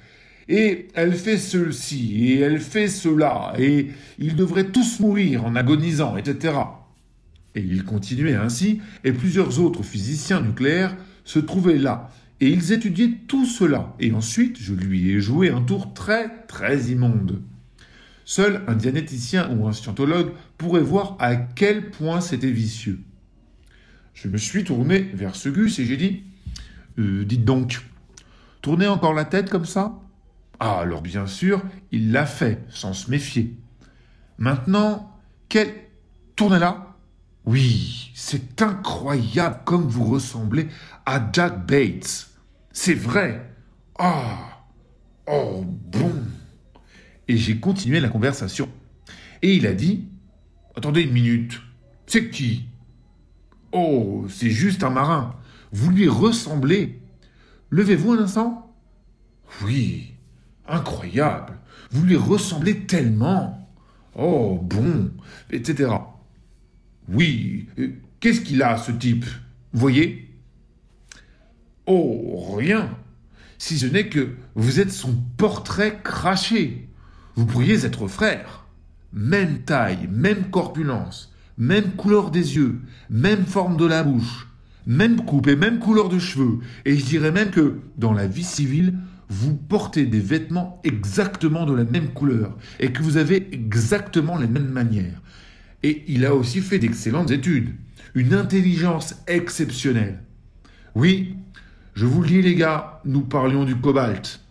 Et 0.51 0.87
elle 0.95 1.13
fait 1.13 1.37
ceci, 1.37 2.23
et 2.23 2.39
elle 2.39 2.59
fait 2.59 2.87
cela, 2.87 3.53
et 3.59 3.89
ils 4.17 4.35
devraient 4.35 4.71
tous 4.71 4.99
mourir 4.99 5.45
en 5.45 5.55
agonisant, 5.55 6.17
etc. 6.17 6.55
Et 7.53 7.61
il 7.61 7.83
continuait 7.83 8.33
ainsi, 8.33 8.81
et 9.03 9.11
plusieurs 9.11 9.59
autres 9.59 9.83
physiciens 9.83 10.41
nucléaires 10.41 10.97
se 11.23 11.37
trouvaient 11.37 11.77
là, 11.77 12.09
et 12.41 12.49
ils 12.49 12.71
étudiaient 12.73 13.13
tout 13.27 13.45
cela, 13.45 13.95
et 13.99 14.11
ensuite 14.11 14.57
je 14.59 14.73
lui 14.73 15.11
ai 15.11 15.19
joué 15.19 15.51
un 15.51 15.61
tour 15.61 15.93
très 15.93 16.45
très 16.47 16.85
immonde. 16.85 17.43
Seul 18.25 18.63
un 18.67 18.75
dianéticien 18.75 19.55
ou 19.55 19.67
un 19.67 19.71
scientologue 19.71 20.31
pourrait 20.57 20.81
voir 20.81 21.15
à 21.19 21.35
quel 21.35 21.91
point 21.91 22.21
c'était 22.21 22.49
vicieux. 22.49 22.99
Je 24.15 24.27
me 24.27 24.37
suis 24.37 24.63
tourné 24.63 24.99
vers 25.13 25.35
ce 25.35 25.49
gus 25.49 25.77
et 25.77 25.85
j'ai 25.85 25.97
dit 25.97 26.23
euh, 26.97 27.23
Dites 27.23 27.45
donc, 27.45 27.81
tournez 28.63 28.87
encore 28.87 29.13
la 29.13 29.25
tête 29.25 29.51
comme 29.51 29.65
ça? 29.65 29.99
Ah, 30.59 30.79
alors 30.79 31.01
bien 31.01 31.25
sûr, 31.25 31.61
il 31.91 32.11
l'a 32.11 32.25
fait, 32.25 32.63
sans 32.69 32.93
se 32.93 33.09
méfier. 33.09 33.55
Maintenant, 34.37 35.17
quel... 35.47 35.73
Tournez-là 36.35 36.95
Oui, 37.45 38.11
c'est 38.13 38.61
incroyable 38.61 39.59
comme 39.65 39.87
vous 39.87 40.05
ressemblez 40.05 40.67
à 41.05 41.29
Jack 41.31 41.65
Bates. 41.65 42.29
C'est 42.71 42.93
vrai. 42.93 43.53
Ah 43.97 44.65
Oh, 45.31 45.63
bon 45.63 46.13
Et 47.27 47.37
j'ai 47.37 47.59
continué 47.59 47.99
la 47.99 48.09
conversation. 48.09 48.69
Et 49.41 49.55
il 49.55 49.67
a 49.67 49.73
dit 49.73 50.07
Attendez 50.75 51.01
une 51.01 51.11
minute. 51.11 51.61
C'est 52.07 52.29
qui? 52.29 52.67
Oh, 53.71 54.25
c'est 54.29 54.49
juste 54.49 54.83
un 54.83 54.89
marin. 54.89 55.35
Vous 55.71 55.91
lui 55.91 56.07
ressemblez. 56.07 57.01
Levez-vous 57.69 58.13
un 58.13 58.19
instant? 58.19 58.75
Oui, 59.63 60.13
Incroyable. 60.69 61.53
Vous 61.91 62.05
lui 62.05 62.15
ressemblez 62.15 62.85
tellement. 62.85 63.67
Oh, 64.15 64.59
bon, 64.61 65.11
etc. 65.51 65.91
Oui, 67.07 67.67
euh, 67.79 67.89
qu'est-ce 68.19 68.41
qu'il 68.41 68.61
a, 68.61 68.77
ce 68.77 68.91
type 68.91 69.25
Voyez? 69.73 70.29
Oh, 71.85 72.53
rien. 72.55 72.89
Si 73.57 73.79
ce 73.79 73.87
n'est 73.87 74.09
que 74.09 74.35
vous 74.55 74.79
êtes 74.79 74.91
son 74.91 75.15
portrait 75.37 75.99
craché. 76.03 76.87
Vous 77.35 77.45
pourriez 77.45 77.85
être 77.85 78.07
frère. 78.07 78.65
Même 79.11 79.59
taille, 79.63 80.07
même 80.11 80.51
corpulence, 80.51 81.33
même 81.57 81.91
couleur 81.93 82.29
des 82.29 82.55
yeux, 82.57 82.79
même 83.09 83.45
forme 83.45 83.75
de 83.75 83.85
la 83.85 84.03
bouche, 84.03 84.47
même 84.85 85.25
coupe 85.25 85.47
et 85.47 85.55
même 85.55 85.79
couleur 85.79 86.09
de 86.09 86.19
cheveux. 86.19 86.59
Et 86.85 86.95
je 86.95 87.05
dirais 87.05 87.31
même 87.31 87.49
que, 87.49 87.79
dans 87.97 88.13
la 88.13 88.27
vie 88.27 88.43
civile, 88.43 88.99
vous 89.29 89.55
portez 89.55 90.05
des 90.05 90.19
vêtements 90.19 90.81
exactement 90.83 91.65
de 91.65 91.75
la 91.75 91.83
même 91.83 92.09
couleur 92.09 92.57
et 92.79 92.91
que 92.91 93.03
vous 93.03 93.17
avez 93.17 93.47
exactement 93.53 94.37
les 94.37 94.47
mêmes 94.47 94.69
manières. 94.69 95.21
Et 95.83 96.03
il 96.07 96.25
a 96.25 96.33
aussi 96.33 96.61
fait 96.61 96.79
d'excellentes 96.79 97.31
études, 97.31 97.75
une 98.15 98.33
intelligence 98.33 99.15
exceptionnelle. 99.27 100.23
Oui, 100.95 101.35
je 101.93 102.05
vous 102.05 102.21
le 102.21 102.27
dis 102.27 102.41
les 102.41 102.55
gars, 102.55 103.01
nous 103.05 103.21
parlions 103.21 103.65
du 103.65 103.75
cobalt. 103.75 104.41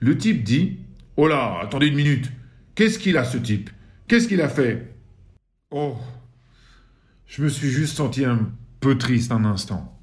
Le 0.00 0.16
type 0.18 0.44
dit 0.44 0.78
Oh 1.16 1.26
là, 1.26 1.58
attendez 1.62 1.86
une 1.86 1.96
minute, 1.96 2.30
qu'est-ce 2.74 2.98
qu'il 2.98 3.16
a 3.16 3.24
ce 3.24 3.38
type? 3.38 3.70
Qu'est-ce 4.06 4.28
qu'il 4.28 4.42
a 4.42 4.48
fait? 4.50 4.94
Oh, 5.70 5.96
je 7.26 7.42
me 7.42 7.48
suis 7.48 7.70
juste 7.70 7.96
senti 7.96 8.24
un 8.24 8.50
peu 8.80 8.98
triste 8.98 9.32
un 9.32 9.44
instant. 9.46 9.98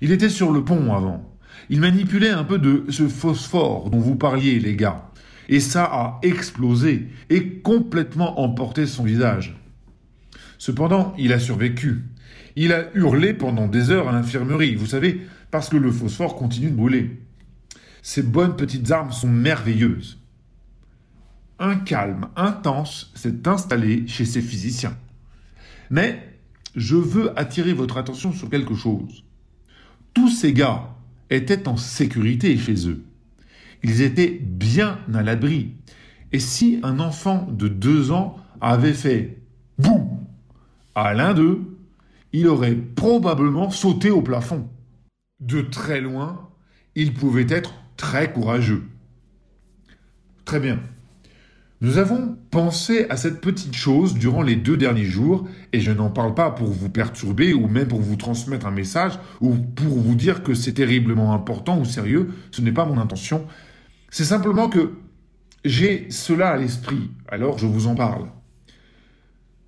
Il 0.00 0.12
était 0.12 0.30
sur 0.30 0.50
le 0.50 0.64
pont 0.64 0.94
avant. 0.94 1.35
Il 1.70 1.80
manipulait 1.80 2.30
un 2.30 2.44
peu 2.44 2.58
de 2.58 2.84
ce 2.90 3.08
phosphore 3.08 3.90
dont 3.90 3.98
vous 3.98 4.16
parliez, 4.16 4.58
les 4.58 4.76
gars. 4.76 5.10
Et 5.48 5.60
ça 5.60 5.84
a 5.84 6.18
explosé 6.22 7.08
et 7.30 7.58
complètement 7.58 8.40
emporté 8.40 8.86
son 8.86 9.04
visage. 9.04 9.56
Cependant, 10.58 11.14
il 11.18 11.32
a 11.32 11.38
survécu. 11.38 12.04
Il 12.56 12.72
a 12.72 12.86
hurlé 12.94 13.34
pendant 13.34 13.68
des 13.68 13.90
heures 13.90 14.08
à 14.08 14.12
l'infirmerie, 14.12 14.74
vous 14.74 14.86
savez, 14.86 15.20
parce 15.50 15.68
que 15.68 15.76
le 15.76 15.92
phosphore 15.92 16.36
continue 16.36 16.70
de 16.70 16.76
brûler. 16.76 17.20
Ces 18.02 18.22
bonnes 18.22 18.56
petites 18.56 18.90
armes 18.90 19.12
sont 19.12 19.28
merveilleuses. 19.28 20.18
Un 21.58 21.76
calme 21.76 22.28
intense 22.36 23.12
s'est 23.14 23.46
installé 23.48 24.06
chez 24.06 24.24
ces 24.24 24.42
physiciens. 24.42 24.96
Mais 25.90 26.38
je 26.74 26.96
veux 26.96 27.38
attirer 27.38 27.72
votre 27.72 27.96
attention 27.96 28.32
sur 28.32 28.50
quelque 28.50 28.74
chose. 28.74 29.24
Tous 30.14 30.30
ces 30.30 30.52
gars 30.52 30.95
étaient 31.30 31.68
en 31.68 31.76
sécurité 31.76 32.56
chez 32.56 32.88
eux. 32.88 33.04
Ils 33.82 34.02
étaient 34.02 34.38
bien 34.42 34.98
à 35.14 35.22
l'abri. 35.22 35.74
Et 36.32 36.40
si 36.40 36.80
un 36.82 36.98
enfant 36.98 37.48
de 37.50 37.68
deux 37.68 38.10
ans 38.10 38.36
avait 38.60 38.94
fait 38.94 39.38
boum 39.78 40.08
à 40.94 41.14
l'un 41.14 41.34
d'eux, 41.34 41.62
il 42.32 42.48
aurait 42.48 42.74
probablement 42.74 43.70
sauté 43.70 44.10
au 44.10 44.22
plafond. 44.22 44.68
De 45.40 45.60
très 45.60 46.00
loin, 46.00 46.50
il 46.94 47.14
pouvait 47.14 47.46
être 47.48 47.74
très 47.96 48.32
courageux. 48.32 48.84
Très 50.44 50.60
bien. 50.60 50.80
Nous 51.82 51.98
avons 51.98 52.38
pensé 52.50 53.06
à 53.10 53.18
cette 53.18 53.42
petite 53.42 53.74
chose 53.74 54.14
durant 54.14 54.40
les 54.40 54.56
deux 54.56 54.78
derniers 54.78 55.04
jours, 55.04 55.46
et 55.74 55.80
je 55.80 55.92
n'en 55.92 56.08
parle 56.08 56.32
pas 56.32 56.50
pour 56.50 56.68
vous 56.68 56.88
perturber 56.88 57.52
ou 57.52 57.68
même 57.68 57.86
pour 57.86 58.00
vous 58.00 58.16
transmettre 58.16 58.64
un 58.64 58.70
message 58.70 59.18
ou 59.42 59.50
pour 59.50 59.98
vous 59.98 60.14
dire 60.14 60.42
que 60.42 60.54
c'est 60.54 60.72
terriblement 60.72 61.34
important 61.34 61.78
ou 61.78 61.84
sérieux, 61.84 62.30
ce 62.50 62.62
n'est 62.62 62.72
pas 62.72 62.86
mon 62.86 62.98
intention. 62.98 63.46
C'est 64.08 64.24
simplement 64.24 64.70
que 64.70 64.92
j'ai 65.66 66.06
cela 66.08 66.48
à 66.48 66.56
l'esprit, 66.56 67.10
alors 67.28 67.58
je 67.58 67.66
vous 67.66 67.88
en 67.88 67.94
parle. 67.94 68.30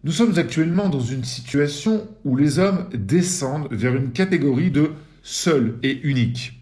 Nous 0.03 0.13
sommes 0.13 0.39
actuellement 0.39 0.89
dans 0.89 1.01
une 1.01 1.25
situation 1.25 2.09
où 2.25 2.37
les 2.37 2.59
hommes 2.59 2.89
descendent 2.95 3.69
vers 3.71 3.95
une 3.95 4.13
catégorie 4.13 4.71
de 4.71 4.93
seuls 5.23 5.79
et 5.83 6.01
uniques. 6.05 6.59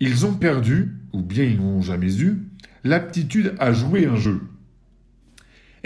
Ils 0.00 0.26
ont 0.26 0.34
perdu, 0.34 0.96
ou 1.12 1.22
bien 1.22 1.44
ils 1.44 1.60
n'ont 1.60 1.82
jamais 1.82 2.20
eu, 2.20 2.48
l'aptitude 2.82 3.54
à 3.60 3.72
jouer 3.72 4.06
un 4.06 4.16
jeu 4.16 4.40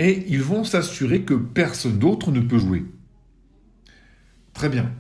et 0.01 0.25
ils 0.29 0.43
vont 0.43 0.65
s'assurer 0.65 1.21
que 1.21 1.35
personne 1.35 1.99
d'autre 1.99 2.33
ne 2.33 2.41
peut 2.41 2.59
jouer. 2.59 2.87
Très 4.55 4.71
bien. 4.71 4.91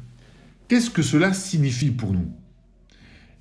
Qu'est-ce 0.68 0.90
que 0.90 1.00
cela 1.00 1.32
signifie 1.32 1.90
pour 1.90 2.12
nous? 2.12 2.30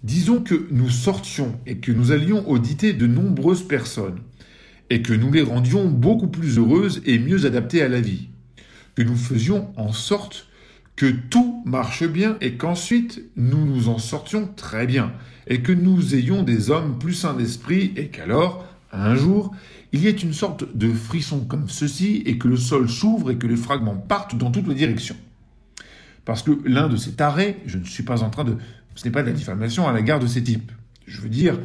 Disons 0.01 0.39
que 0.39 0.69
nous 0.71 0.89
sortions 0.89 1.59
et 1.67 1.79
que 1.79 1.91
nous 1.91 2.13
allions 2.13 2.49
auditer 2.49 2.93
de 2.93 3.07
nombreuses 3.07 3.67
personnes, 3.67 4.21
et 4.89 5.01
que 5.01 5.11
nous 5.11 5.33
les 5.33 5.41
rendions 5.41 5.89
beaucoup 5.89 6.29
plus 6.29 6.57
heureuses 6.57 7.01
et 7.05 7.19
mieux 7.19 7.45
adaptées 7.45 7.81
à 7.81 7.89
la 7.89 7.99
vie, 7.99 8.29
que 8.95 9.03
nous 9.03 9.17
faisions 9.17 9.73
en 9.75 9.91
sorte 9.91 10.47
que 10.95 11.11
tout 11.11 11.61
marche 11.65 12.07
bien 12.07 12.37
et 12.39 12.53
qu'ensuite 12.53 13.21
nous 13.35 13.65
nous 13.65 13.89
en 13.89 13.97
sortions 13.97 14.47
très 14.55 14.87
bien, 14.87 15.11
et 15.47 15.61
que 15.61 15.73
nous 15.73 16.15
ayons 16.15 16.41
des 16.41 16.71
hommes 16.71 16.97
plus 16.99 17.15
sains 17.15 17.33
d'esprit 17.33 17.91
et 17.97 18.07
qu'alors, 18.07 18.65
un 18.93 19.15
jour, 19.15 19.53
il 19.91 20.01
y 20.01 20.07
ait 20.07 20.11
une 20.11 20.33
sorte 20.33 20.77
de 20.77 20.91
frisson 20.93 21.45
comme 21.45 21.67
ceci 21.67 22.21
et 22.25 22.37
que 22.37 22.47
le 22.47 22.57
sol 22.57 22.89
s'ouvre 22.89 23.31
et 23.31 23.37
que 23.37 23.47
les 23.47 23.55
fragments 23.55 23.95
partent 23.95 24.37
dans 24.37 24.51
toutes 24.51 24.67
les 24.67 24.75
directions. 24.75 25.15
Parce 26.25 26.43
que 26.43 26.51
l'un 26.65 26.87
de 26.87 26.95
ces 26.95 27.13
tarés, 27.13 27.57
je 27.65 27.77
ne 27.77 27.85
suis 27.85 28.03
pas 28.03 28.21
en 28.21 28.29
train 28.29 28.43
de... 28.43 28.57
Ce 28.95 29.05
n'est 29.05 29.11
pas 29.11 29.23
de 29.23 29.27
la 29.27 29.33
diffamation 29.33 29.87
à 29.87 29.93
l'égard 29.93 30.19
de 30.19 30.27
ces 30.27 30.43
types. 30.43 30.71
Je 31.07 31.21
veux 31.21 31.29
dire, 31.29 31.59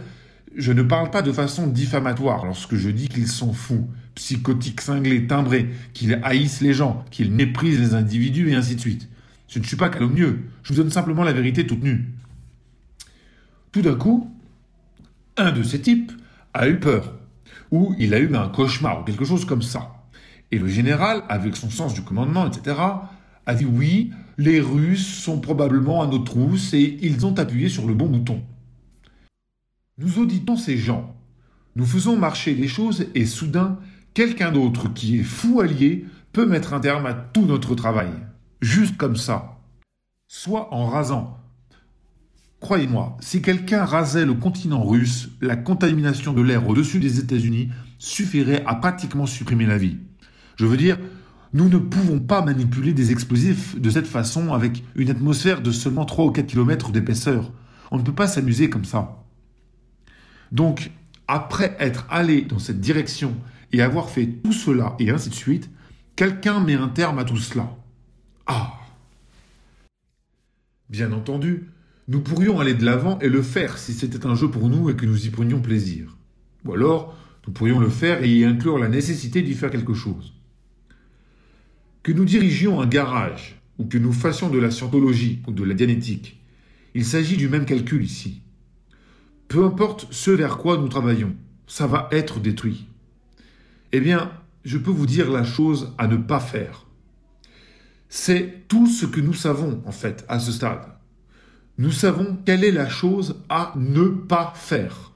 je 0.56 0.72
ne 0.72 0.82
parle 0.82 1.10
pas 1.10 1.20
de 1.20 1.32
façon 1.32 1.66
diffamatoire 1.66 2.46
lorsque 2.46 2.76
je 2.76 2.88
dis 2.88 3.08
qu'ils 3.08 3.28
sont 3.28 3.52
fous, 3.52 3.88
psychotiques, 4.14 4.80
cinglés, 4.80 5.26
timbrés, 5.26 5.68
qu'ils 5.92 6.18
haïssent 6.22 6.60
les 6.60 6.72
gens, 6.72 7.04
qu'ils 7.10 7.32
méprisent 7.32 7.80
les 7.80 7.94
individus 7.94 8.50
et 8.50 8.54
ainsi 8.54 8.76
de 8.76 8.80
suite. 8.80 9.08
Je 9.48 9.58
ne 9.58 9.64
suis 9.64 9.76
pas 9.76 9.90
calomnieux, 9.90 10.44
je 10.62 10.72
vous 10.72 10.80
donne 10.80 10.90
simplement 10.90 11.24
la 11.24 11.32
vérité 11.32 11.66
toute 11.66 11.82
nue. 11.82 12.06
Tout 13.72 13.82
d'un 13.82 13.96
coup, 13.96 14.32
un 15.36 15.52
de 15.52 15.62
ces 15.62 15.80
types 15.80 16.12
a 16.54 16.68
eu 16.68 16.78
peur 16.78 17.12
où 17.74 17.92
il 17.98 18.14
a 18.14 18.20
eu 18.20 18.32
un 18.36 18.48
cauchemar 18.48 19.00
ou 19.00 19.04
quelque 19.04 19.24
chose 19.24 19.44
comme 19.44 19.62
ça. 19.62 20.06
Et 20.52 20.58
le 20.58 20.68
général, 20.68 21.24
avec 21.28 21.56
son 21.56 21.70
sens 21.70 21.92
du 21.92 22.02
commandement, 22.02 22.46
etc., 22.46 22.76
a 23.46 23.54
dit 23.54 23.64
oui, 23.64 24.12
les 24.38 24.60
Russes 24.60 25.22
sont 25.22 25.40
probablement 25.40 26.00
à 26.00 26.06
notre 26.06 26.24
trousse 26.24 26.72
et 26.72 26.98
ils 27.02 27.26
ont 27.26 27.36
appuyé 27.36 27.68
sur 27.68 27.86
le 27.88 27.94
bon 27.94 28.06
bouton. 28.06 28.42
Nous 29.98 30.20
auditons 30.20 30.56
ces 30.56 30.76
gens, 30.76 31.16
nous 31.74 31.84
faisons 31.84 32.16
marcher 32.16 32.54
les 32.54 32.68
choses 32.68 33.06
et 33.16 33.26
soudain, 33.26 33.78
quelqu'un 34.14 34.52
d'autre 34.52 34.92
qui 34.92 35.18
est 35.18 35.24
fou 35.24 35.60
allié 35.60 36.06
peut 36.32 36.46
mettre 36.46 36.74
un 36.74 36.80
terme 36.80 37.06
à 37.06 37.14
tout 37.14 37.44
notre 37.44 37.74
travail. 37.74 38.10
Juste 38.60 38.96
comme 38.96 39.16
ça. 39.16 39.58
Soit 40.28 40.72
en 40.72 40.86
rasant 40.86 41.38
Croyez-moi, 42.64 43.18
si 43.20 43.42
quelqu'un 43.42 43.84
rasait 43.84 44.24
le 44.24 44.32
continent 44.32 44.82
russe, 44.82 45.28
la 45.42 45.54
contamination 45.54 46.32
de 46.32 46.40
l'air 46.40 46.66
au-dessus 46.66 46.98
des 46.98 47.20
États-Unis 47.20 47.68
suffirait 47.98 48.64
à 48.64 48.74
pratiquement 48.76 49.26
supprimer 49.26 49.66
la 49.66 49.76
vie. 49.76 49.98
Je 50.56 50.64
veux 50.64 50.78
dire, 50.78 50.96
Nous 51.52 51.68
ne 51.68 51.76
pouvons 51.76 52.20
pas 52.20 52.40
manipuler 52.40 52.94
des 52.94 53.12
explosifs 53.12 53.78
de 53.78 53.90
cette 53.90 54.06
façon 54.06 54.54
avec 54.54 54.82
une 54.96 55.10
atmosphère 55.10 55.60
de 55.60 55.70
seulement 55.72 56.06
3 56.06 56.24
ou 56.24 56.30
4 56.30 56.46
km 56.46 56.90
d'épaisseur. 56.90 57.52
On 57.90 57.98
ne 57.98 58.02
peut 58.02 58.14
pas 58.14 58.28
s'amuser 58.28 58.70
comme 58.70 58.86
ça. 58.86 59.22
Donc, 60.50 60.90
après 61.28 61.76
être 61.78 62.06
allé 62.08 62.40
dans 62.40 62.58
cette 62.58 62.80
direction 62.80 63.36
et 63.72 63.82
avoir 63.82 64.08
fait 64.08 64.26
tout 64.42 64.52
cela 64.52 64.96
et 64.98 65.10
ainsi 65.10 65.28
de 65.28 65.34
suite, 65.34 65.68
quelqu'un 66.16 66.60
met 66.60 66.76
un 66.76 66.88
terme 66.88 67.18
à 67.18 67.24
tout 67.24 67.36
cela. 67.36 67.76
Ah 68.46 68.72
Bien 70.88 71.12
entendu, 71.12 71.68
nous 72.09 72.20
pourrions 72.20 72.61
aller 72.61 72.74
de 72.74 72.84
l'avant 72.84 73.18
et 73.20 73.28
le 73.28 73.42
faire 73.42 73.78
si 73.78 73.92
c'était 73.92 74.26
un 74.26 74.34
jeu 74.34 74.50
pour 74.50 74.68
nous 74.68 74.90
et 74.90 74.96
que 74.96 75.07
nous 75.07 75.26
y 75.26 75.30
prenions 75.30 75.61
plaisir. 75.61 76.16
Ou 76.64 76.74
alors, 76.74 77.16
nous 77.46 77.52
pourrions 77.52 77.80
le 77.80 77.88
faire 77.88 78.22
et 78.22 78.28
y 78.28 78.44
inclure 78.44 78.78
la 78.78 78.88
nécessité 78.88 79.42
d'y 79.42 79.55
faire 79.55 79.70
quelque 79.70 79.94
chose. 79.94 80.34
Que 82.02 82.12
nous 82.12 82.24
dirigions 82.24 82.80
un 82.80 82.86
garage, 82.86 83.61
ou 83.78 83.86
que 83.86 83.98
nous 83.98 84.12
fassions 84.12 84.50
de 84.50 84.59
la 84.59 84.70
scientologie 84.70 85.42
ou 85.46 85.52
de 85.52 85.64
la 85.64 85.74
dianétique, 85.74 86.40
il 86.94 87.05
s'agit 87.05 87.36
du 87.36 87.48
même 87.48 87.64
calcul 87.64 88.05
ici. 88.05 88.42
Peu 89.48 89.64
importe 89.64 90.07
ce 90.11 90.30
vers 90.30 90.59
quoi 90.59 90.78
nous 90.78 90.88
travaillons, 90.88 91.34
ça 91.66 91.86
va 91.86 92.09
être 92.12 92.40
détruit. 92.40 92.86
Eh 93.92 94.00
bien, 94.00 94.30
je 94.64 94.78
peux 94.78 94.90
vous 94.90 95.07
dire 95.07 95.30
la 95.30 95.44
chose 95.44 95.94
à 95.98 96.07
ne 96.07 96.16
pas 96.16 96.40
faire. 96.40 96.86
C'est 98.09 98.68
tout 98.68 98.86
ce 98.86 99.07
que 99.07 99.20
nous 99.20 99.34
savons, 99.34 99.82
en 99.86 99.92
fait, 99.92 100.24
à 100.28 100.38
ce 100.38 100.52
stade. 100.52 100.93
Nous 101.76 101.90
savons 101.90 102.38
quelle 102.44 102.62
est 102.62 102.70
la 102.70 102.88
chose 102.88 103.42
à 103.48 103.72
ne 103.76 104.04
pas 104.04 104.52
faire. 104.54 105.10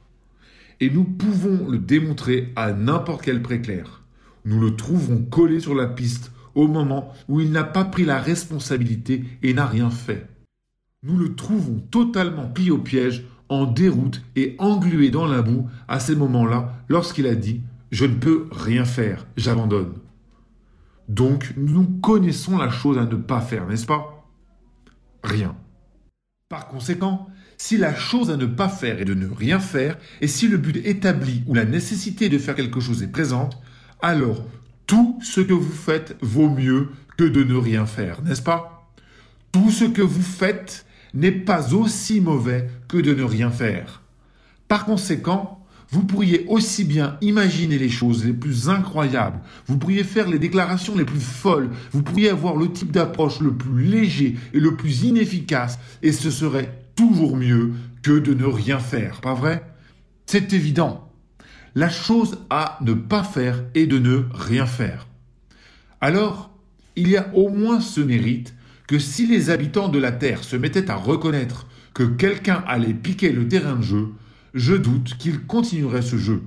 Et 0.81 0.91
nous 0.91 1.05
pouvons 1.05 1.69
le 1.69 1.79
démontrer 1.79 2.53
à 2.57 2.73
n'importe 2.73 3.23
quel 3.23 3.43
préclair. 3.43 4.03
Nous 4.45 4.61
le 4.61 4.75
trouverons 4.75 5.23
collé 5.23 5.61
sur 5.61 5.77
la 5.77 5.87
piste 5.87 6.33
au 6.57 6.67
moment 6.67 7.13
où 7.29 7.41
il 7.41 7.53
n'a 7.53 7.63
pas 7.63 7.85
pris 7.85 8.05
la 8.05 8.19
responsabilité 8.19 9.25
et 9.43 9.55
n'a 9.55 9.67
rien 9.67 9.91
fait. 9.91 10.27
Nous 11.05 11.17
le 11.17 11.37
trouvons 11.37 11.79
totalement 11.93 12.49
pris 12.49 12.73
au 12.73 12.79
piège, 12.79 13.25
en 13.49 13.65
déroute 13.65 14.23
et 14.35 14.57
englué 14.59 15.11
dans 15.11 15.27
la 15.27 15.43
boue 15.43 15.69
à 15.87 16.01
ces 16.01 16.17
moments-là 16.17 16.75
lorsqu'il 16.89 17.29
a 17.29 17.37
dit⁇ 17.37 17.55
Je 17.93 18.05
ne 18.05 18.15
peux 18.15 18.49
rien 18.51 18.85
faire, 18.85 19.27
j'abandonne⁇ 19.37 19.93
Donc 21.09 21.55
nous 21.57 21.85
connaissons 22.03 22.59
la 22.59 22.69
chose 22.69 22.99
à 22.99 23.07
ne 23.07 23.17
pas 23.17 23.41
faire, 23.41 23.67
n'est-ce 23.69 23.87
pas? 23.87 24.27
Rien. 25.23 25.55
Par 26.49 26.69
conséquent, 26.69 27.29
si 27.59 27.77
la 27.77 27.95
chose 27.95 28.31
à 28.31 28.39
ne 28.39 28.47
pas 28.47 28.71
faire 28.71 29.03
est 29.03 29.05
de 29.05 29.13
ne 29.13 29.29
rien 29.29 29.61
faire, 29.61 29.99
et 30.23 30.27
si 30.27 30.49
le 30.49 30.57
but 30.57 30.79
établi 30.79 31.43
ou 31.47 31.53
la 31.53 31.67
nécessité 31.67 32.31
de 32.31 32.39
faire 32.39 32.55
quelque 32.55 32.81
chose 32.81 33.03
est 33.03 33.13
présente, 33.13 33.59
alors 34.01 34.47
tout 34.87 35.19
ce 35.23 35.43
que 35.43 35.53
vous 35.53 35.71
faites 35.71 36.17
vaut 36.23 36.49
mieux 36.49 36.89
que 37.19 37.25
de 37.25 37.45
ne 37.45 37.55
rien 37.55 37.85
faire, 37.85 38.23
n'est-ce 38.23 38.41
pas? 38.41 38.91
Tout 39.53 39.71
ce 39.71 39.85
que 39.85 40.01
vous 40.01 40.23
faites 40.23 40.87
n'est 41.13 41.33
pas 41.33 41.75
aussi 41.75 42.23
mauvais 42.23 42.71
que 42.89 42.97
de 42.97 43.13
ne 43.13 43.25
rien 43.25 43.51
faire. 43.51 44.01
Par 44.69 44.87
conséquent, 44.87 45.58
vous 45.91 46.05
pourriez 46.05 46.45
aussi 46.49 46.85
bien 46.85 47.17
imaginer 47.21 47.79
les 47.79 47.89
choses 47.89 48.25
les 48.25 48.33
plus 48.33 48.69
incroyables, 48.69 49.41
vous 49.67 49.79
pourriez 49.79 50.05
faire 50.05 50.29
les 50.29 50.39
déclarations 50.39 50.97
les 50.97 51.05
plus 51.05 51.21
folles, 51.21 51.71
vous 51.93 52.03
pourriez 52.03 52.31
avoir 52.31 52.57
le 52.57 52.71
type 52.71 52.93
d'approche 52.93 53.41
le 53.41 53.55
plus 53.55 53.85
léger 53.85 54.37
et 54.53 54.61
le 54.61 54.77
plus 54.77 55.05
inefficace, 55.05 55.79
et 56.03 56.13
ce 56.13 56.31
serait 56.31 56.85
toujours 56.95 57.37
mieux 57.37 57.73
que 58.03 58.19
de 58.19 58.35
ne 58.35 58.45
rien 58.45 58.79
faire, 58.79 59.21
pas 59.21 59.35
vrai? 59.35 59.65
C'est 60.27 60.53
évident. 60.53 61.11
La 61.75 61.89
chose 61.89 62.39
à 62.51 62.79
ne 62.83 62.93
pas 62.93 63.23
faire 63.23 63.65
est 63.75 63.87
de 63.87 63.99
ne 63.99 64.25
rien 64.33 64.67
faire. 64.67 65.07
Alors, 66.01 66.51
il 66.97 67.09
y 67.09 67.17
a 67.17 67.31
au 67.35 67.49
moins 67.49 67.81
ce 67.81 68.01
mérite 68.01 68.55
que 68.87 68.99
si 68.99 69.27
les 69.27 69.51
habitants 69.51 69.89
de 69.89 69.99
la 69.99 70.13
Terre 70.13 70.45
se 70.45 70.57
mettaient 70.57 70.91
à 70.91 70.97
reconnaître 70.97 71.67
que 71.95 72.03
quelqu'un 72.03 72.65
allait 72.67 72.95
piquer 72.95 73.33
le 73.33 73.47
terrain 73.47 73.77
de 73.77 73.83
jeu, 73.83 74.09
je 74.59 74.75
doute 74.75 75.17
qu'ils 75.19 75.47
continueraient 75.47 76.03
ce 76.03 76.17
jeu. 76.17 76.43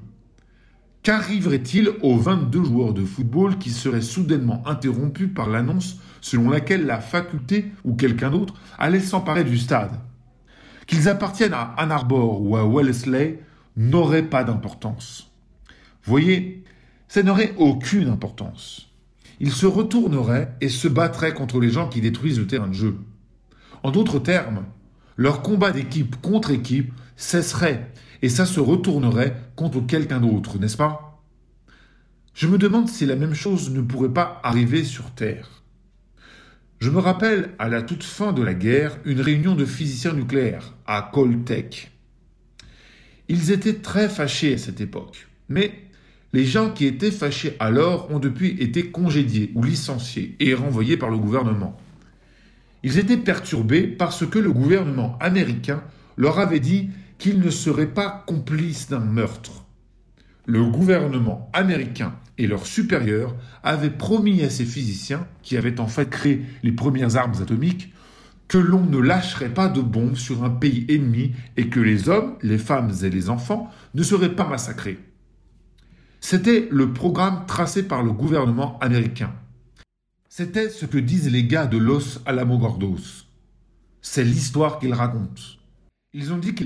Qu'arriverait-il 1.04 1.92
aux 2.02 2.18
22 2.18 2.64
joueurs 2.64 2.94
de 2.94 3.04
football 3.04 3.58
qui 3.58 3.72
seraient 3.72 4.02
soudainement 4.02 4.62
interrompus 4.68 5.30
par 5.34 5.50
l'annonce 5.50 5.98
selon 6.20 6.50
laquelle 6.50 6.86
la 6.86 7.00
faculté 7.00 7.72
ou 7.84 7.96
quelqu'un 7.96 8.30
d'autre 8.30 8.54
allait 8.78 9.00
s'emparer 9.00 9.44
du 9.44 9.58
stade? 9.58 9.98
Qu'ils 10.86 11.10
appartiennent 11.10 11.54
à 11.54 11.74
Ann 11.78 11.92
Arbor 11.92 12.42
ou 12.42 12.56
à 12.58 12.68
Wellesley 12.68 13.40
n'aurait 13.78 14.30
pas 14.30 14.44
d'importance. 14.44 15.32
Voyez, 16.04 16.64
ça 17.08 17.24
n'aurait 17.24 17.54
aucune 17.58 18.10
importance. 18.10 18.90
Ils 19.40 19.54
se 19.54 19.66
retourneraient 19.66 20.54
et 20.62 20.70
se 20.70 20.88
battraient 20.88 21.34
contre 21.34 21.60
les 21.60 21.70
gens 21.70 21.88
qui 21.88 22.02
détruisent 22.02 22.40
le 22.40 22.48
terrain 22.48 22.68
de 22.68 22.74
jeu. 22.74 22.98
En 23.84 23.90
d'autres 23.90 24.20
termes, 24.20 24.66
leur 25.16 25.42
combat 25.42 25.72
d'équipe 25.72 26.20
contre 26.22 26.52
équipe 26.52 26.94
cesserait 27.22 27.92
et 28.22 28.30
ça 28.30 28.46
se 28.46 28.60
retournerait 28.60 29.36
contre 29.56 29.86
quelqu'un 29.86 30.20
d'autre, 30.20 30.60
n'est-ce 30.60 30.78
pas? 30.78 31.24
Je 32.34 32.48
me 32.48 32.58
demande 32.58 32.90
si 32.90 33.06
la 33.06 33.16
même 33.16 33.34
chose 33.34 33.72
ne 33.72 33.82
pourrait 33.82 34.14
pas 34.14 34.40
arriver 34.44 34.84
sur 34.84 35.12
Terre. 35.12 35.64
Je 36.80 36.90
me 36.90 37.00
rappelle 37.00 37.52
à 37.60 37.70
la 37.70 37.82
toute 37.82 38.04
fin 38.04 38.34
de 38.34 38.42
la 38.42 38.54
guerre 38.54 38.98
une 39.06 39.22
réunion 39.22 39.56
de 39.56 39.66
physiciens 39.66 40.14
nucléaires 40.14 40.74
à 40.88 41.10
Coltech. 41.14 41.92
Ils 43.28 43.52
étaient 43.52 43.76
très 43.76 44.10
fâchés 44.10 44.56
à 44.56 44.58
cette 44.58 44.82
époque, 44.82 45.28
mais 45.48 45.74
les 46.34 46.46
gens 46.46 46.72
qui 46.72 46.86
étaient 46.86 47.12
fâchés 47.12 47.56
alors 47.60 48.10
ont 48.12 48.20
depuis 48.20 48.58
été 48.60 48.90
congédiés 48.90 49.52
ou 49.54 49.64
licenciés 49.64 50.36
et 50.40 50.54
renvoyés 50.54 50.98
par 50.98 51.10
le 51.10 51.18
gouvernement. 51.18 51.78
Ils 52.84 52.98
étaient 52.98 53.18
perturbés 53.18 53.86
parce 53.86 54.26
que 54.26 54.40
le 54.40 54.52
gouvernement 54.52 55.18
américain 55.20 55.84
leur 56.18 56.40
avait 56.40 56.60
dit 56.60 56.90
qu'ils 57.22 57.40
ne 57.40 57.52
seraient 57.52 57.94
pas 57.94 58.24
complices 58.26 58.90
d'un 58.90 59.00
meurtre. 59.00 59.64
Le 60.48 60.66
gouvernement 60.66 61.52
américain 61.54 62.16
et 62.40 62.48
leurs 62.48 62.66
supérieurs 62.66 63.36
avaient 63.62 63.92
promis 63.92 64.42
à 64.42 64.50
ces 64.50 64.66
physiciens, 64.66 65.28
qui 65.44 65.56
avaient 65.56 65.80
en 65.80 65.86
fait 65.86 66.10
créé 66.10 66.44
les 66.64 66.72
premières 66.72 67.18
armes 67.18 67.40
atomiques, 67.40 67.94
que 68.48 68.58
l'on 68.58 68.84
ne 68.84 68.98
lâcherait 68.98 69.54
pas 69.54 69.70
de 69.70 69.82
bombes 69.82 70.16
sur 70.16 70.44
un 70.44 70.50
pays 70.50 70.84
ennemi 70.90 71.34
et 71.58 71.70
que 71.70 71.80
les 71.80 72.10
hommes, 72.10 72.38
les 72.42 72.58
femmes 72.58 72.92
et 73.04 73.12
les 73.12 73.30
enfants 73.30 73.70
ne 73.94 74.02
seraient 74.02 74.36
pas 74.36 74.48
massacrés. 74.48 74.98
C'était 76.22 76.70
le 76.72 76.92
programme 76.92 77.46
tracé 77.46 77.84
par 77.84 78.02
le 78.02 78.14
gouvernement 78.14 78.80
américain. 78.80 79.32
C'était 80.28 80.70
ce 80.70 80.88
que 80.88 80.98
disent 80.98 81.32
les 81.32 81.44
gars 81.44 81.68
de 81.68 81.78
Los 81.78 82.18
Alamo-Gordos. 82.26 83.28
C'est 84.02 84.24
l'histoire 84.24 84.80
qu'ils 84.80 84.96
racontent. 84.96 85.44
Ils 86.14 86.34
ont 86.34 86.40
dit 86.40 86.56
que 86.56 86.66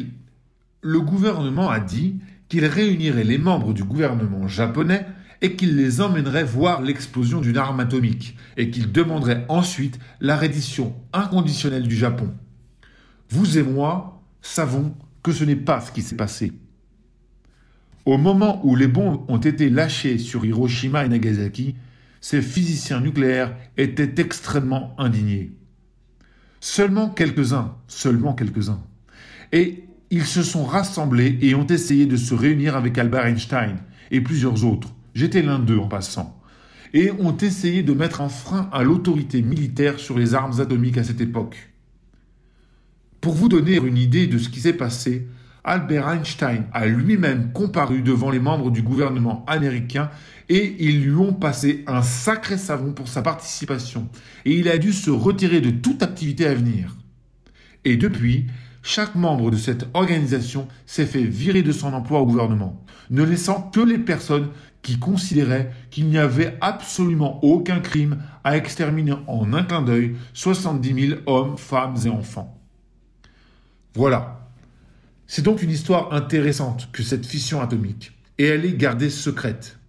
le 0.86 1.02
gouvernement 1.02 1.72
a 1.72 1.80
dit 1.80 2.20
qu'il 2.48 2.64
réunirait 2.64 3.24
les 3.24 3.40
membres 3.40 3.74
du 3.74 3.84
gouvernement 3.84 4.48
japonais 4.48 5.08
et 5.42 5.56
qu'il 5.56 5.76
les 5.76 6.00
emmènerait 6.00 6.44
voir 6.44 6.84
l'explosion 6.84 7.42
d'une 7.42 7.58
arme 7.58 7.80
atomique 7.80 8.38
et 8.56 8.70
qu'il 8.70 8.92
demanderait 8.92 9.46
ensuite 9.50 9.98
la 10.22 10.38
reddition 10.38 10.96
inconditionnelle 11.12 11.88
du 11.88 11.96
Japon. 11.96 12.32
Vous 13.30 13.58
et 13.58 13.64
moi 13.64 14.22
savons 14.44 14.96
que 15.24 15.32
ce 15.32 15.44
n'est 15.44 15.56
pas 15.56 15.82
ce 15.82 15.92
qui 15.92 16.04
s'est 16.04 16.16
passé. 16.16 16.54
Au 18.06 18.20
moment 18.20 18.64
où 18.64 18.76
les 18.76 18.88
bombes 18.88 19.26
ont 19.28 19.40
été 19.40 19.72
lâchées 19.72 20.20
sur 20.20 20.46
Hiroshima 20.46 21.04
et 21.04 21.10
Nagasaki, 21.10 21.76
ces 22.22 22.44
physiciens 22.44 23.02
nucléaires 23.02 23.56
étaient 23.76 24.22
extrêmement 24.22 24.94
indignés. 25.00 25.52
Seulement 26.60 27.10
quelques-uns, 27.10 27.76
seulement 27.88 28.36
quelques-uns. 28.36 28.84
Et 29.52 29.86
ils 30.12 30.26
se 30.26 30.44
sont 30.44 30.66
rassemblés 30.66 31.38
et 31.42 31.56
ont 31.56 31.68
essayé 31.68 32.06
de 32.06 32.18
se 32.18 32.34
réunir 32.34 32.76
avec 32.76 32.98
Albert 32.98 33.26
Einstein 33.26 33.78
et 34.12 34.22
plusieurs 34.22 34.66
autres 34.66 34.96
j'étais 35.16 35.42
l'un 35.42 35.60
d'eux 35.60 35.80
en 35.80 35.88
passant, 35.88 36.40
et 36.94 37.12
ont 37.12 37.36
essayé 37.38 37.82
de 37.82 37.94
mettre 37.94 38.22
un 38.22 38.30
frein 38.30 38.70
à 38.72 38.84
l'autorité 38.84 39.42
militaire 39.42 40.00
sur 40.00 40.20
les 40.20 40.36
armes 40.36 40.60
atomiques 40.60 40.98
à 40.98 41.04
cette 41.04 41.22
époque. 41.22 41.72
Pour 43.22 43.34
vous 43.34 43.50
donner 43.50 43.78
une 43.78 43.98
idée 43.98 44.28
de 44.28 44.38
ce 44.38 44.50
qui 44.50 44.60
s'est 44.60 44.74
passé, 44.74 45.28
Albert 45.64 46.10
Einstein 46.10 46.66
a 46.74 46.86
lui-même 46.86 47.52
comparu 47.52 48.04
devant 48.04 48.30
les 48.30 48.40
membres 48.40 48.70
du 48.70 48.84
gouvernement 48.84 49.44
américain 49.48 50.12
et 50.48 50.76
ils 50.78 51.02
lui 51.04 51.16
ont 51.16 51.34
passé 51.34 51.84
un 51.88 52.04
sacré 52.04 52.56
savon 52.56 52.94
pour 52.94 53.08
sa 53.08 53.24
participation 53.24 54.08
et 54.46 54.54
il 54.54 54.70
a 54.70 54.78
dû 54.78 54.94
se 54.94 55.10
retirer 55.10 55.62
de 55.62 55.72
toute 55.72 56.04
activité 56.04 56.46
à 56.46 56.54
venir. 56.54 56.96
Et 57.84 57.98
depuis, 57.98 58.46
chaque 58.86 59.16
membre 59.16 59.50
de 59.50 59.58
cette 59.58 59.88
organisation 59.96 60.68
s'est 60.86 61.08
fait 61.08 61.24
virer 61.24 61.64
de 61.64 61.72
son 61.72 61.92
emploi 61.94 62.20
au 62.20 62.28
gouvernement, 62.28 62.86
ne 63.10 63.24
laissant 63.24 63.72
que 63.74 63.80
les 63.80 63.98
personnes 63.98 64.50
qui 64.84 65.00
considérait 65.00 65.72
qu'il 65.90 66.06
n'y 66.06 66.20
avait 66.20 66.56
absolument 66.62 67.44
aucun 67.44 67.80
crime 67.80 68.20
à 68.44 68.56
exterminer 68.56 69.16
en 69.26 69.54
un 69.54 69.64
clin 69.64 69.82
d'œil 69.82 70.16
70 70.34 71.08
000 71.08 71.22
hommes, 71.26 71.58
femmes 71.58 71.96
et 72.06 72.10
enfants. 72.10 72.62
Voilà. 73.96 74.52
C'est 75.26 75.42
donc 75.42 75.64
une 75.64 75.72
histoire 75.72 76.14
intéressante 76.14 76.90
que 76.92 77.02
cette 77.02 77.26
fission 77.26 77.62
atomique, 77.62 78.12
et 78.38 78.46
elle 78.46 78.66
est 78.66 78.78
gardée 78.78 79.10
secrète. 79.10 79.80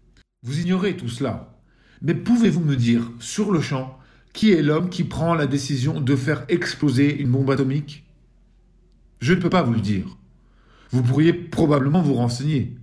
Vous 0.42 0.59
ignorez 0.59 0.97
tout 0.97 1.11
cela. 1.11 1.59
Mais 2.01 2.14
pouvez-vous 2.14 2.61
me 2.61 2.76
dire, 2.76 3.11
sur 3.20 3.53
le 3.53 3.61
champ, 3.61 3.99
qui 4.32 4.53
est 4.53 4.62
l'homme 4.62 4.88
qui 4.88 5.05
prend 5.05 5.34
la 5.34 5.47
décision 5.47 6.01
de 6.01 6.16
faire 6.16 6.47
exploser 6.49 7.20
une 7.20 7.28
bombe 7.28 7.51
atomique? 7.51 8.05
Je 9.21 9.35
ne 9.35 9.41
peux 9.41 9.51
pas 9.51 9.62
vous 9.62 9.75
le 9.75 9.81
dire. 9.81 10.17
Vous 10.91 11.03
pourriez 11.03 11.33
probablement 11.33 12.03
vous 12.03 12.14
renseigner. 12.14 12.77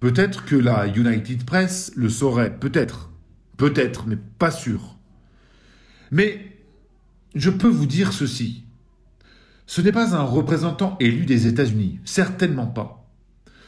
Peut-être 0.00 0.44
que 0.44 0.56
la 0.56 0.86
United 0.86 1.44
Press 1.44 1.92
le 1.94 2.08
saurait, 2.08 2.56
peut-être. 2.58 3.10
Peut-être, 3.56 4.06
mais 4.06 4.16
pas 4.16 4.50
sûr. 4.50 4.96
Mais 6.10 6.56
je 7.34 7.50
peux 7.50 7.68
vous 7.68 7.86
dire 7.86 8.12
ceci. 8.12 8.64
Ce 9.66 9.80
n'est 9.80 9.92
pas 9.92 10.16
un 10.16 10.22
représentant 10.22 10.96
élu 10.98 11.26
des 11.26 11.46
États-Unis, 11.46 12.00
certainement 12.04 12.66
pas. 12.66 13.08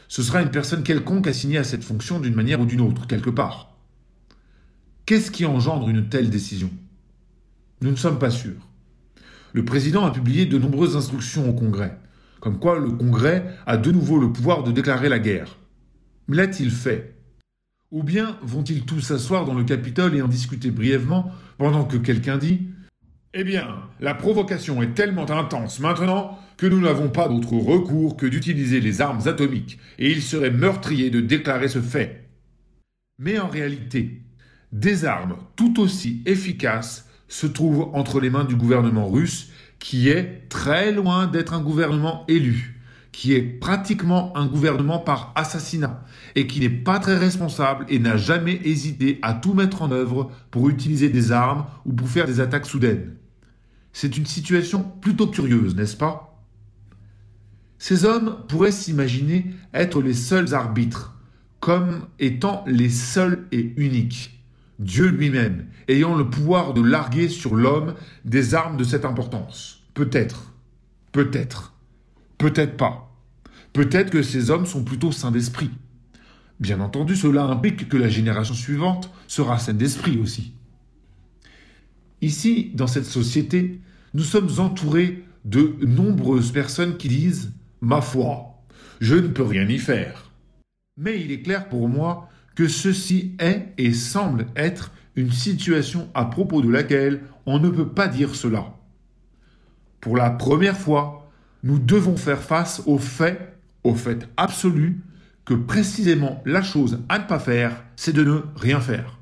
Ce 0.07 0.21
sera 0.21 0.41
une 0.41 0.51
personne 0.51 0.83
quelconque 0.83 1.27
assignée 1.27 1.57
à 1.57 1.63
cette 1.63 1.83
fonction 1.83 2.19
d'une 2.19 2.35
manière 2.35 2.59
ou 2.59 2.65
d'une 2.65 2.81
autre, 2.81 3.07
quelque 3.07 3.29
part. 3.29 3.77
Qu'est-ce 5.05 5.31
qui 5.31 5.45
engendre 5.45 5.89
une 5.89 6.09
telle 6.09 6.29
décision? 6.29 6.71
Nous 7.81 7.91
ne 7.91 7.95
sommes 7.95 8.19
pas 8.19 8.31
sûrs. 8.31 8.67
Le 9.53 9.63
président 9.63 10.05
a 10.05 10.11
publié 10.11 10.45
de 10.45 10.57
nombreuses 10.57 10.97
instructions 10.97 11.49
au 11.49 11.53
Congrès, 11.53 11.97
comme 12.43 12.59
quoi 12.59 12.77
le 12.77 12.91
Congrès 12.91 13.45
a 13.65 13.77
de 13.77 13.89
nouveau 13.89 14.19
le 14.19 14.33
pouvoir 14.33 14.63
de 14.63 14.73
déclarer 14.73 15.07
la 15.07 15.17
guerre. 15.17 15.59
Mais 16.27 16.35
l'a-t-il 16.35 16.71
fait? 16.71 17.15
Ou 17.89 18.03
bien 18.03 18.37
vont-ils 18.41 18.83
tous 18.83 18.99
s'asseoir 18.99 19.45
dans 19.45 19.53
le 19.53 19.63
Capitole 19.63 20.13
et 20.13 20.21
en 20.21 20.27
discuter 20.27 20.69
brièvement 20.69 21.31
pendant 21.57 21.85
que 21.85 21.95
quelqu'un 21.95 22.37
dit 22.37 22.67
eh 23.33 23.45
bien, 23.45 23.77
la 24.01 24.13
provocation 24.13 24.83
est 24.83 24.93
tellement 24.93 25.31
intense 25.31 25.79
maintenant 25.79 26.37
que 26.57 26.67
nous 26.67 26.81
n'avons 26.81 27.09
pas 27.09 27.29
d'autre 27.29 27.53
recours 27.53 28.17
que 28.17 28.25
d'utiliser 28.25 28.81
les 28.81 28.99
armes 28.99 29.25
atomiques, 29.25 29.79
et 29.97 30.11
il 30.11 30.21
serait 30.21 30.51
meurtrier 30.51 31.09
de 31.09 31.21
déclarer 31.21 31.69
ce 31.69 31.81
fait. 31.81 32.27
Mais 33.19 33.39
en 33.39 33.47
réalité, 33.47 34.21
des 34.73 35.05
armes 35.05 35.37
tout 35.55 35.79
aussi 35.79 36.21
efficaces 36.25 37.09
se 37.27 37.47
trouvent 37.47 37.89
entre 37.93 38.19
les 38.19 38.29
mains 38.29 38.43
du 38.43 38.55
gouvernement 38.55 39.09
russe, 39.09 39.49
qui 39.79 40.09
est 40.09 40.47
très 40.49 40.91
loin 40.91 41.27
d'être 41.27 41.53
un 41.53 41.61
gouvernement 41.61 42.23
élu, 42.27 42.79
qui 43.11 43.33
est 43.33 43.41
pratiquement 43.41 44.35
un 44.37 44.47
gouvernement 44.47 44.99
par 44.99 45.31
assassinat, 45.35 46.03
et 46.35 46.47
qui 46.47 46.59
n'est 46.59 46.69
pas 46.69 46.99
très 46.99 47.17
responsable 47.17 47.85
et 47.89 47.99
n'a 47.99 48.17
jamais 48.17 48.59
hésité 48.63 49.19
à 49.21 49.33
tout 49.33 49.53
mettre 49.53 49.81
en 49.81 49.91
œuvre 49.91 50.31
pour 50.51 50.69
utiliser 50.69 51.09
des 51.09 51.31
armes 51.31 51.65
ou 51.85 51.93
pour 51.93 52.07
faire 52.07 52.25
des 52.25 52.39
attaques 52.39 52.65
soudaines. 52.65 53.15
C'est 53.91 54.17
une 54.17 54.25
situation 54.25 54.83
plutôt 55.01 55.27
curieuse, 55.27 55.75
n'est-ce 55.75 55.97
pas? 55.97 56.43
Ces 57.77 58.05
hommes 58.05 58.37
pourraient 58.47 58.71
s'imaginer 58.71 59.45
être 59.73 60.01
les 60.01 60.13
seuls 60.13 60.53
arbitres, 60.53 61.15
comme 61.59 62.07
étant 62.19 62.63
les 62.65 62.89
seuls 62.89 63.45
et 63.51 63.73
uniques. 63.77 64.42
Dieu 64.79 65.07
lui-même, 65.07 65.67
ayant 65.87 66.15
le 66.15 66.29
pouvoir 66.29 66.73
de 66.73 66.81
larguer 66.81 67.29
sur 67.29 67.55
l'homme 67.55 67.93
des 68.25 68.55
armes 68.55 68.77
de 68.77 68.83
cette 68.83 69.05
importance. 69.05 69.83
Peut-être, 69.93 70.53
peut-être, 71.11 71.73
peut-être 72.37 72.77
pas. 72.77 73.15
Peut-être 73.71 74.09
que 74.09 74.21
ces 74.21 74.49
hommes 74.49 74.65
sont 74.65 74.83
plutôt 74.83 75.11
saints 75.11 75.31
d'esprit. 75.31 75.71
Bien 76.59 76.79
entendu, 76.79 77.15
cela 77.15 77.43
implique 77.43 77.89
que 77.89 77.97
la 77.97 78.09
génération 78.09 78.53
suivante 78.53 79.11
sera 79.27 79.59
saine 79.59 79.77
d'esprit 79.77 80.17
aussi. 80.19 80.53
Ici, 82.21 82.71
dans 82.73 82.87
cette 82.87 83.05
société, 83.05 83.81
nous 84.13 84.23
sommes 84.23 84.49
entourés 84.59 85.23
de 85.45 85.75
nombreuses 85.81 86.51
personnes 86.51 86.97
qui 86.97 87.09
disent⁇ 87.09 87.47
Ma 87.81 87.99
foi, 88.01 88.63
je 89.01 89.15
ne 89.15 89.27
peux 89.27 89.43
rien 89.43 89.67
y 89.67 89.77
faire⁇ 89.77 90.31
Mais 90.97 91.19
il 91.19 91.31
est 91.31 91.41
clair 91.41 91.67
pour 91.67 91.89
moi 91.89 92.29
que 92.55 92.67
ceci 92.67 93.35
est 93.39 93.73
et 93.77 93.93
semble 93.93 94.47
être 94.55 94.91
une 95.15 95.31
situation 95.31 96.09
à 96.13 96.25
propos 96.25 96.61
de 96.61 96.69
laquelle 96.69 97.21
on 97.45 97.59
ne 97.59 97.69
peut 97.69 97.89
pas 97.89 98.07
dire 98.07 98.35
cela. 98.35 98.73
Pour 100.01 100.17
la 100.17 100.29
première 100.29 100.77
fois, 100.77 101.29
nous 101.63 101.79
devons 101.79 102.17
faire 102.17 102.41
face 102.41 102.81
au 102.85 102.97
fait, 102.97 103.57
au 103.83 103.95
fait 103.95 104.27
absolu, 104.37 105.01
que 105.45 105.53
précisément 105.53 106.41
la 106.45 106.61
chose 106.61 106.99
à 107.09 107.19
ne 107.19 107.25
pas 107.25 107.39
faire, 107.39 107.83
c'est 107.95 108.13
de 108.13 108.23
ne 108.23 108.41
rien 108.55 108.79
faire. 108.79 109.19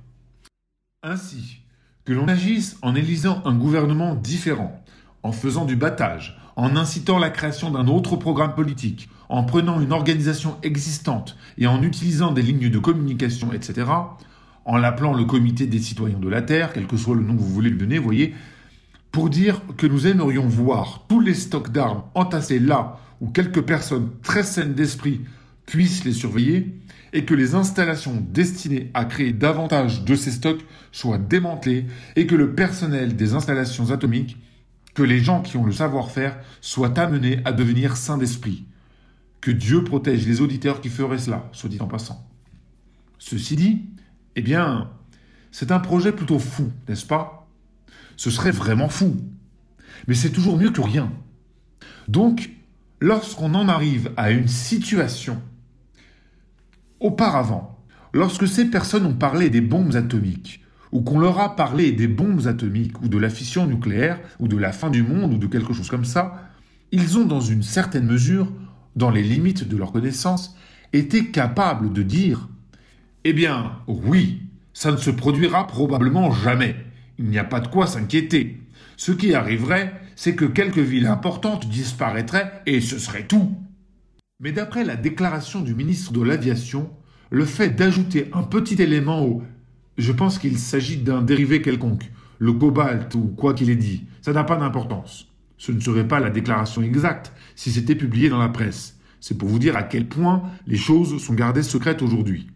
Ainsi, 1.04 1.62
que 2.06 2.14
l'on 2.14 2.28
agisse 2.28 2.78
en 2.82 2.96
élisant 2.96 3.42
un 3.46 3.56
gouvernement 3.56 4.16
différent, 4.16 4.84
en 5.24 5.32
faisant 5.32 5.66
du 5.66 5.76
battage, 5.76 6.38
en 6.56 6.76
incitant 6.76 7.20
la 7.20 7.30
création 7.30 7.72
d'un 7.72 7.88
autre 7.88 8.16
programme 8.16 8.56
politique, 8.56 9.10
en 9.32 9.44
prenant 9.44 9.80
une 9.80 9.94
organisation 9.94 10.58
existante 10.62 11.38
et 11.58 11.66
en 11.66 11.82
utilisant 11.82 12.34
des 12.34 12.42
lignes 12.42 12.70
de 12.70 12.80
communication, 12.80 13.54
etc., 13.54 13.90
en 14.66 14.78
l'appelant 14.78 15.14
le 15.14 15.24
comité 15.24 15.66
des 15.66 15.80
citoyens 15.80 16.20
de 16.20 16.28
la 16.28 16.42
Terre, 16.42 16.74
quel 16.74 16.86
que 16.86 16.98
soit 16.98 17.16
le 17.16 17.24
nom 17.24 17.36
que 17.36 17.42
vous 17.42 17.54
voulez 17.54 17.70
lui 17.70 17.80
donner, 17.80 17.98
vous 17.98 18.04
voyez, 18.04 18.36
pour 19.12 19.30
dire 19.30 19.62
que 19.78 19.88
nous 19.88 20.06
aimerions 20.06 20.48
voir 20.48 21.06
tous 21.08 21.22
les 21.22 21.34
stocks 21.34 21.72
d'armes 21.72 22.04
entassés 22.14 22.60
là 22.60 23.00
où 23.22 23.30
quelques 23.30 23.62
personnes 23.62 24.10
très 24.22 24.44
saines 24.44 24.74
d'esprit 24.74 25.22
puissent 25.66 26.04
les 26.04 26.14
surveiller, 26.14 26.82
et 27.14 27.24
que 27.24 27.34
les 27.34 27.56
installations 27.56 28.24
destinées 28.30 28.92
à 28.94 29.06
créer 29.06 29.32
davantage 29.32 30.04
de 30.04 30.16
ces 30.16 30.32
stocks 30.32 30.66
soient 30.92 31.18
démantelées 31.18 31.86
et 32.16 32.26
que 32.26 32.36
le 32.36 32.54
personnel 32.54 33.16
des 33.16 33.34
installations 33.34 33.92
atomiques, 33.92 34.38
que 34.94 35.04
les 35.04 35.20
gens 35.20 35.42
qui 35.42 35.58
ont 35.58 35.66
le 35.66 35.72
savoir-faire 35.72 36.38
soient 36.60 36.98
amenés 37.00 37.40
à 37.46 37.54
devenir 37.54 37.98
saints 37.98 38.18
d'esprit. 38.18 38.66
Que 39.42 39.52
Dieu 39.52 39.84
protège 39.84 40.28
les 40.28 40.42
auditeurs 40.42 40.82
qui 40.82 40.90
feraient 40.90 41.18
cela, 41.18 41.50
soit 41.52 41.70
dit 41.70 41.82
en 41.82 41.88
passant. 41.88 42.28
Ceci 43.18 43.56
dit, 43.56 43.86
eh 44.36 44.42
bien, 44.42 44.92
c'est 45.52 45.72
un 45.72 45.80
projet 45.80 46.12
plutôt 46.12 46.40
fou, 46.40 46.72
n'est-ce 46.88 47.06
pas? 47.06 47.50
Ce 48.18 48.30
serait 48.30 48.52
vraiment 48.52 48.90
fou. 48.90 49.18
Mais 50.08 50.14
c'est 50.14 50.30
toujours 50.30 50.58
mieux 50.58 50.72
que 50.72 50.82
rien. 50.82 51.12
Donc, 52.08 52.52
lorsqu'on 53.00 53.54
en 53.56 53.68
arrive 53.68 54.12
à 54.16 54.32
une 54.32 54.48
situation 54.48 55.42
Auparavant, 57.02 57.80
lorsque 58.14 58.48
ces 58.48 58.66
personnes 58.66 59.08
ont 59.08 59.16
parlé 59.16 59.50
des 59.50 59.60
bombes 59.60 59.96
atomiques, 59.96 60.64
ou 60.92 61.02
qu'on 61.02 61.20
leur 61.20 61.40
a 61.40 61.56
parlé 61.56 61.92
des 61.92 62.08
bombes 62.08 62.46
atomiques, 62.46 63.02
ou 63.02 63.08
de 63.08 63.18
la 63.18 63.32
fission 63.32 63.66
nucléaire, 63.66 64.20
ou 64.40 64.48
de 64.48 64.56
la 64.56 64.72
fin 64.72 64.92
du 64.92 65.02
monde, 65.02 65.34
ou 65.34 65.38
de 65.40 65.48
quelque 65.48 65.74
chose 65.74 65.90
comme 65.90 66.06
ça, 66.06 66.52
ils 66.92 67.18
ont 67.18 67.26
dans 67.26 67.42
une 67.42 67.64
certaine 67.64 68.06
mesure, 68.06 68.52
dans 68.96 69.10
les 69.10 69.24
limites 69.24 69.68
de 69.68 69.78
leur 69.78 69.92
connaissance, 69.92 70.56
été 70.94 71.28
capables 71.28 71.94
de 71.94 72.04
dire 72.04 72.50
Eh 73.24 73.34
bien, 73.34 73.78
oui, 73.88 74.42
ça 74.74 74.92
ne 74.92 74.98
se 74.98 75.12
produira 75.12 75.68
probablement 75.68 76.32
jamais. 76.32 76.76
Il 77.18 77.26
n'y 77.26 77.40
a 77.40 77.44
pas 77.44 77.60
de 77.60 77.68
quoi 77.68 77.88
s'inquiéter. 77.88 78.62
Ce 78.98 79.12
qui 79.12 79.34
arriverait, 79.34 79.94
c'est 80.16 80.36
que 80.36 80.46
quelques 80.46 80.78
villes 80.78 81.08
importantes 81.08 81.68
disparaîtraient 81.68 82.62
et 82.66 82.82
ce 82.82 83.00
serait 83.00 83.28
tout. 83.28 83.56
Mais 84.40 84.52
d'après 84.52 84.84
la 84.84 84.96
déclaration 84.96 85.62
du 85.62 85.76
ministre 85.76 86.14
de 86.14 86.22
l'Aviation, 86.22 86.90
le 87.30 87.46
fait 87.46 87.70
d'ajouter 87.70 88.30
un 88.34 88.44
petit 88.44 88.82
élément 88.82 89.24
au 89.24 89.44
je 89.98 90.12
pense 90.12 90.40
qu'il 90.40 90.58
s'agit 90.58 90.98
d'un 90.98 91.22
dérivé 91.22 91.62
quelconque, 91.62 92.12
le 92.40 92.54
cobalt 92.54 93.14
ou 93.16 93.34
quoi 93.38 93.54
qu'il 93.54 93.70
ait 93.70 93.76
dit, 93.76 94.06
ça 94.22 94.34
n'a 94.34 94.44
pas 94.44 94.56
d'importance. 94.56 95.31
Ce 95.62 95.72
ne 95.72 95.80
serait 95.80 96.08
pas 96.08 96.20
la 96.20 96.32
déclaration 96.32 96.82
exacte 96.82 97.32
si 97.56 97.72
c'était 97.72 97.94
publié 97.94 98.30
dans 98.30 98.40
la 98.40 98.50
presse. 98.50 98.98
C'est 99.20 99.38
pour 99.38 99.48
vous 99.48 99.60
dire 99.60 99.78
à 99.78 99.84
quel 99.84 100.08
point 100.08 100.42
les 100.66 100.76
choses 100.76 101.24
sont 101.24 101.36
gardées 101.36 101.62
secrètes 101.62 102.02
aujourd'hui. 102.02 102.48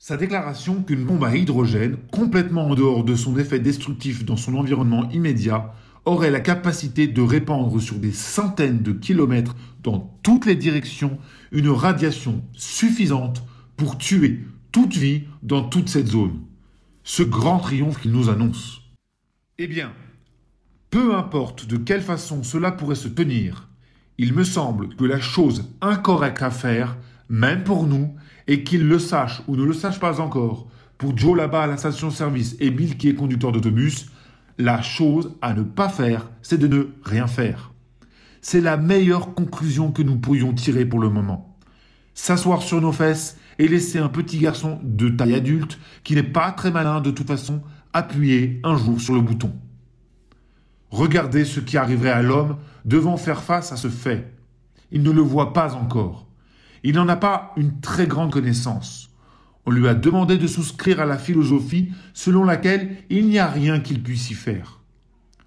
Sa 0.00 0.16
déclaration 0.16 0.82
qu'une 0.82 1.04
bombe 1.04 1.22
à 1.22 1.36
hydrogène, 1.36 1.98
complètement 2.10 2.66
en 2.66 2.74
dehors 2.74 3.04
de 3.04 3.14
son 3.14 3.38
effet 3.38 3.60
destructif 3.60 4.24
dans 4.24 4.36
son 4.36 4.56
environnement 4.56 5.08
immédiat, 5.10 5.72
aurait 6.04 6.32
la 6.32 6.40
capacité 6.40 7.06
de 7.06 7.22
répandre 7.22 7.80
sur 7.80 7.94
des 7.94 8.10
centaines 8.10 8.82
de 8.82 8.90
kilomètres 8.90 9.54
dans 9.84 10.18
toutes 10.24 10.46
les 10.46 10.56
directions 10.56 11.20
une 11.52 11.68
radiation 11.68 12.42
suffisante 12.54 13.44
pour 13.76 13.98
tuer 13.98 14.40
toute 14.72 14.96
vie 14.96 15.22
dans 15.44 15.62
toute 15.62 15.88
cette 15.88 16.08
zone. 16.08 16.40
Ce 17.04 17.22
grand 17.22 17.60
triomphe 17.60 18.00
qu'il 18.00 18.10
nous 18.10 18.30
annonce. 18.30 18.82
Eh 19.58 19.68
bien, 19.68 19.92
peu 20.90 21.14
importe 21.14 21.66
de 21.66 21.76
quelle 21.76 22.02
façon 22.02 22.42
cela 22.42 22.72
pourrait 22.72 22.94
se 22.94 23.08
tenir, 23.08 23.68
il 24.18 24.32
me 24.32 24.44
semble 24.44 24.94
que 24.96 25.04
la 25.04 25.20
chose 25.20 25.68
incorrecte 25.80 26.42
à 26.42 26.50
faire, 26.50 26.96
même 27.28 27.64
pour 27.64 27.86
nous, 27.86 28.14
et 28.46 28.64
qu'il 28.64 28.86
le 28.86 28.98
sache 28.98 29.42
ou 29.46 29.56
ne 29.56 29.64
le 29.64 29.74
sache 29.74 30.00
pas 30.00 30.20
encore, 30.20 30.68
pour 30.96 31.16
Joe 31.16 31.36
là-bas 31.36 31.64
à 31.64 31.66
la 31.66 31.76
station-service 31.76 32.56
et 32.60 32.70
Bill 32.70 32.96
qui 32.96 33.08
est 33.08 33.14
conducteur 33.14 33.52
d'autobus, 33.52 34.06
la 34.58 34.80
chose 34.80 35.34
à 35.42 35.52
ne 35.52 35.62
pas 35.62 35.90
faire, 35.90 36.30
c'est 36.40 36.56
de 36.56 36.66
ne 36.66 36.86
rien 37.02 37.26
faire. 37.26 37.72
C'est 38.40 38.60
la 38.60 38.76
meilleure 38.76 39.34
conclusion 39.34 39.92
que 39.92 40.02
nous 40.02 40.16
pourrions 40.16 40.54
tirer 40.54 40.86
pour 40.86 41.00
le 41.00 41.10
moment. 41.10 41.58
S'asseoir 42.14 42.62
sur 42.62 42.80
nos 42.80 42.92
fesses 42.92 43.36
et 43.58 43.68
laisser 43.68 43.98
un 43.98 44.08
petit 44.08 44.38
garçon 44.38 44.78
de 44.82 45.08
taille 45.10 45.34
adulte, 45.34 45.78
qui 46.04 46.14
n'est 46.14 46.22
pas 46.22 46.52
très 46.52 46.70
malin 46.70 47.00
de 47.00 47.10
toute 47.10 47.26
façon, 47.26 47.62
appuyer 47.92 48.60
un 48.64 48.76
jour 48.76 49.00
sur 49.00 49.14
le 49.14 49.20
bouton. 49.20 49.52
Regardez 50.90 51.44
ce 51.44 51.60
qui 51.60 51.76
arriverait 51.76 52.10
à 52.10 52.22
l'homme 52.22 52.56
devant 52.84 53.16
faire 53.16 53.42
face 53.42 53.72
à 53.72 53.76
ce 53.76 53.88
fait. 53.88 54.32
Il 54.92 55.02
ne 55.02 55.10
le 55.10 55.20
voit 55.20 55.52
pas 55.52 55.74
encore. 55.74 56.26
Il 56.84 56.94
n'en 56.94 57.08
a 57.08 57.16
pas 57.16 57.52
une 57.56 57.80
très 57.80 58.06
grande 58.06 58.32
connaissance. 58.32 59.10
On 59.66 59.72
lui 59.72 59.88
a 59.88 59.94
demandé 59.94 60.38
de 60.38 60.46
souscrire 60.46 61.00
à 61.00 61.06
la 61.06 61.18
philosophie 61.18 61.90
selon 62.14 62.44
laquelle 62.44 62.98
il 63.10 63.26
n'y 63.26 63.40
a 63.40 63.48
rien 63.48 63.80
qu'il 63.80 64.02
puisse 64.02 64.30
y 64.30 64.34
faire. 64.34 64.80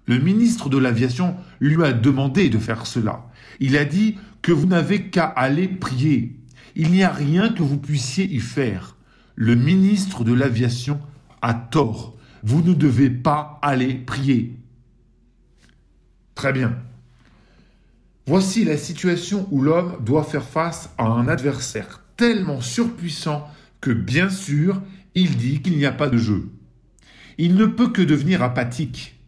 Le 0.06 0.18
ministre 0.18 0.68
de 0.68 0.76
l'Aviation 0.76 1.36
lui 1.60 1.82
a 1.82 1.92
demandé 1.92 2.50
de 2.50 2.58
faire 2.58 2.86
cela. 2.86 3.30
Il 3.60 3.78
a 3.78 3.86
dit 3.86 4.18
que 4.42 4.52
vous 4.52 4.66
n'avez 4.66 5.04
qu'à 5.08 5.24
aller 5.24 5.68
prier. 5.68 6.36
Il 6.76 6.90
n'y 6.90 7.02
a 7.02 7.12
rien 7.12 7.48
que 7.48 7.62
vous 7.62 7.78
puissiez 7.78 8.24
y 8.26 8.40
faire. 8.40 8.96
Le 9.36 9.54
ministre 9.54 10.24
de 10.24 10.34
l'Aviation 10.34 11.00
a 11.40 11.54
tort. 11.54 12.16
Vous 12.42 12.62
ne 12.62 12.74
devez 12.74 13.08
pas 13.08 13.58
aller 13.62 13.94
prier. 13.94 14.59
Très 16.40 16.54
bien. 16.54 16.74
Voici 18.24 18.64
la 18.64 18.78
situation 18.78 19.46
où 19.50 19.60
l'homme 19.60 19.98
doit 20.00 20.24
faire 20.24 20.42
face 20.42 20.88
à 20.96 21.04
un 21.04 21.28
adversaire 21.28 22.00
tellement 22.16 22.62
surpuissant 22.62 23.46
que 23.82 23.90
bien 23.90 24.30
sûr, 24.30 24.80
il 25.14 25.36
dit 25.36 25.60
qu'il 25.60 25.76
n'y 25.76 25.84
a 25.84 25.92
pas 25.92 26.08
de 26.08 26.16
jeu. 26.16 26.48
Il 27.36 27.56
ne 27.56 27.66
peut 27.66 27.90
que 27.90 28.00
devenir 28.00 28.42
apathique. 28.42 29.20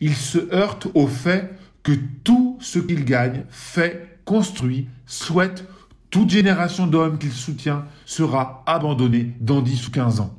Il 0.00 0.16
se 0.16 0.52
heurte 0.52 0.88
au 0.94 1.06
fait 1.06 1.56
que 1.84 1.92
tout 2.24 2.58
ce 2.60 2.80
qu'il 2.80 3.04
gagne, 3.04 3.44
fait, 3.48 4.18
construit, 4.24 4.88
souhaite, 5.06 5.64
toute 6.10 6.30
génération 6.30 6.88
d'hommes 6.88 7.18
qu'il 7.18 7.30
soutient 7.30 7.84
sera 8.06 8.64
abandonnée 8.66 9.36
dans 9.38 9.62
10 9.62 9.86
ou 9.86 9.90
15 9.92 10.18
ans. 10.18 10.34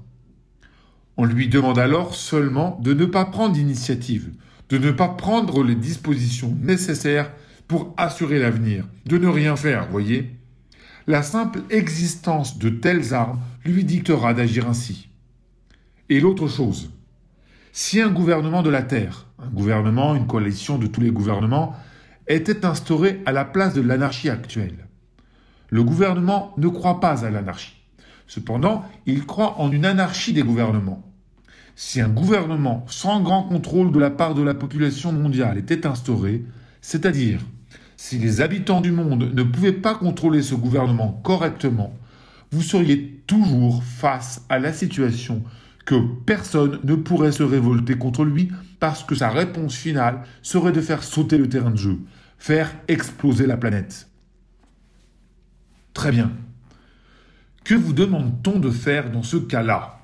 On 1.16 1.24
lui 1.24 1.48
demande 1.48 1.80
alors 1.80 2.16
seulement 2.16 2.78
de 2.84 2.94
ne 2.94 3.06
pas 3.06 3.24
prendre 3.24 3.54
d'initiative, 3.54 4.32
de 4.72 4.78
ne 4.78 4.92
pas 4.92 5.10
prendre 5.10 5.64
les 5.64 5.76
dispositions 5.76 6.58
nécessaires 6.62 7.32
pour 7.68 7.94
assurer 7.98 8.40
l'avenir, 8.40 8.88
de 9.06 9.18
ne 9.18 9.28
rien 9.28 9.56
faire, 9.56 9.88
voyez 9.92 10.42
la 11.08 11.24
simple 11.24 11.64
existence 11.70 12.58
de 12.58 12.70
telles 12.70 13.14
armes 13.14 13.40
lui 13.66 13.84
dictera 13.84 14.34
d'agir 14.34 14.68
ainsi. 14.68 15.10
Et 16.10 16.20
l'autre 16.20 16.48
chose, 16.48 16.92
si 17.72 18.02
un 18.02 18.10
gouvernement 18.10 18.62
de 18.62 18.70
la 18.70 18.84
Terre, 18.84 19.28
un 19.40 19.50
gouvernement, 19.50 20.16
une 20.16 20.28
coalition 20.28 20.78
de 20.78 20.88
tous 20.88 21.02
les 21.02 21.12
gouvernements, 21.12 21.76
était 22.28 22.66
instauré 22.66 23.22
à 23.26 23.32
la 23.32 23.46
place 23.46 23.74
de 23.74 23.82
l'anarchie 23.82 24.30
actuelle, 24.30 24.88
le 25.70 25.84
gouvernement 25.84 26.54
ne 26.58 26.68
croit 26.68 27.00
pas 27.00 27.26
à 27.26 27.30
l'anarchie. 27.30 27.82
Cependant, 28.28 28.86
il 29.06 29.26
croit 29.26 29.60
en 29.60 29.72
une 29.72 29.86
anarchie 29.86 30.34
des 30.34 30.44
gouvernements. 30.44 31.11
Si 31.84 32.00
un 32.00 32.10
gouvernement 32.10 32.86
sans 32.88 33.22
grand 33.22 33.42
contrôle 33.42 33.92
de 33.92 33.98
la 33.98 34.12
part 34.12 34.36
de 34.36 34.44
la 34.44 34.54
population 34.54 35.12
mondiale 35.12 35.58
était 35.58 35.88
instauré, 35.88 36.46
c'est-à-dire 36.80 37.40
si 37.98 38.20
les 38.20 38.40
habitants 38.40 38.82
du 38.82 38.92
monde 38.92 39.32
ne 39.34 39.42
pouvaient 39.42 39.74
pas 39.74 39.96
contrôler 39.96 40.44
ce 40.44 40.54
gouvernement 40.54 41.20
correctement, 41.24 41.92
vous 42.52 42.62
seriez 42.62 43.24
toujours 43.26 43.84
face 43.84 44.46
à 44.48 44.60
la 44.60 44.74
situation 44.74 45.44
que 45.84 45.96
personne 46.28 46.80
ne 46.84 46.94
pourrait 46.94 47.32
se 47.32 47.42
révolter 47.42 47.96
contre 47.96 48.26
lui 48.26 48.52
parce 48.80 49.04
que 49.04 49.16
sa 49.16 49.30
réponse 49.30 49.74
finale 49.74 50.22
serait 50.44 50.72
de 50.72 50.82
faire 50.82 51.02
sauter 51.02 51.40
le 51.40 51.50
terrain 51.50 51.72
de 51.72 51.78
jeu, 51.78 51.98
faire 52.38 52.72
exploser 52.90 53.48
la 53.48 53.58
planète. 53.58 54.08
Très 55.96 56.12
bien. 56.12 56.32
Que 57.64 57.74
vous 57.74 57.94
demande-t-on 57.94 58.60
de 58.60 58.70
faire 58.70 59.10
dans 59.10 59.24
ce 59.24 59.38
cas-là? 59.38 60.01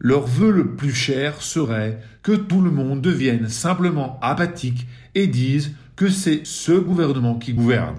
Leur 0.00 0.26
vœu 0.26 0.50
le 0.50 0.76
plus 0.76 0.94
cher 0.94 1.42
serait 1.42 2.00
que 2.22 2.32
tout 2.32 2.60
le 2.60 2.70
monde 2.70 3.00
devienne 3.00 3.48
simplement 3.48 4.18
apathique 4.22 4.86
et 5.14 5.26
dise 5.26 5.74
que 5.96 6.08
c'est 6.08 6.46
ce 6.46 6.72
gouvernement 6.72 7.36
qui 7.36 7.52
gouverne. 7.52 7.98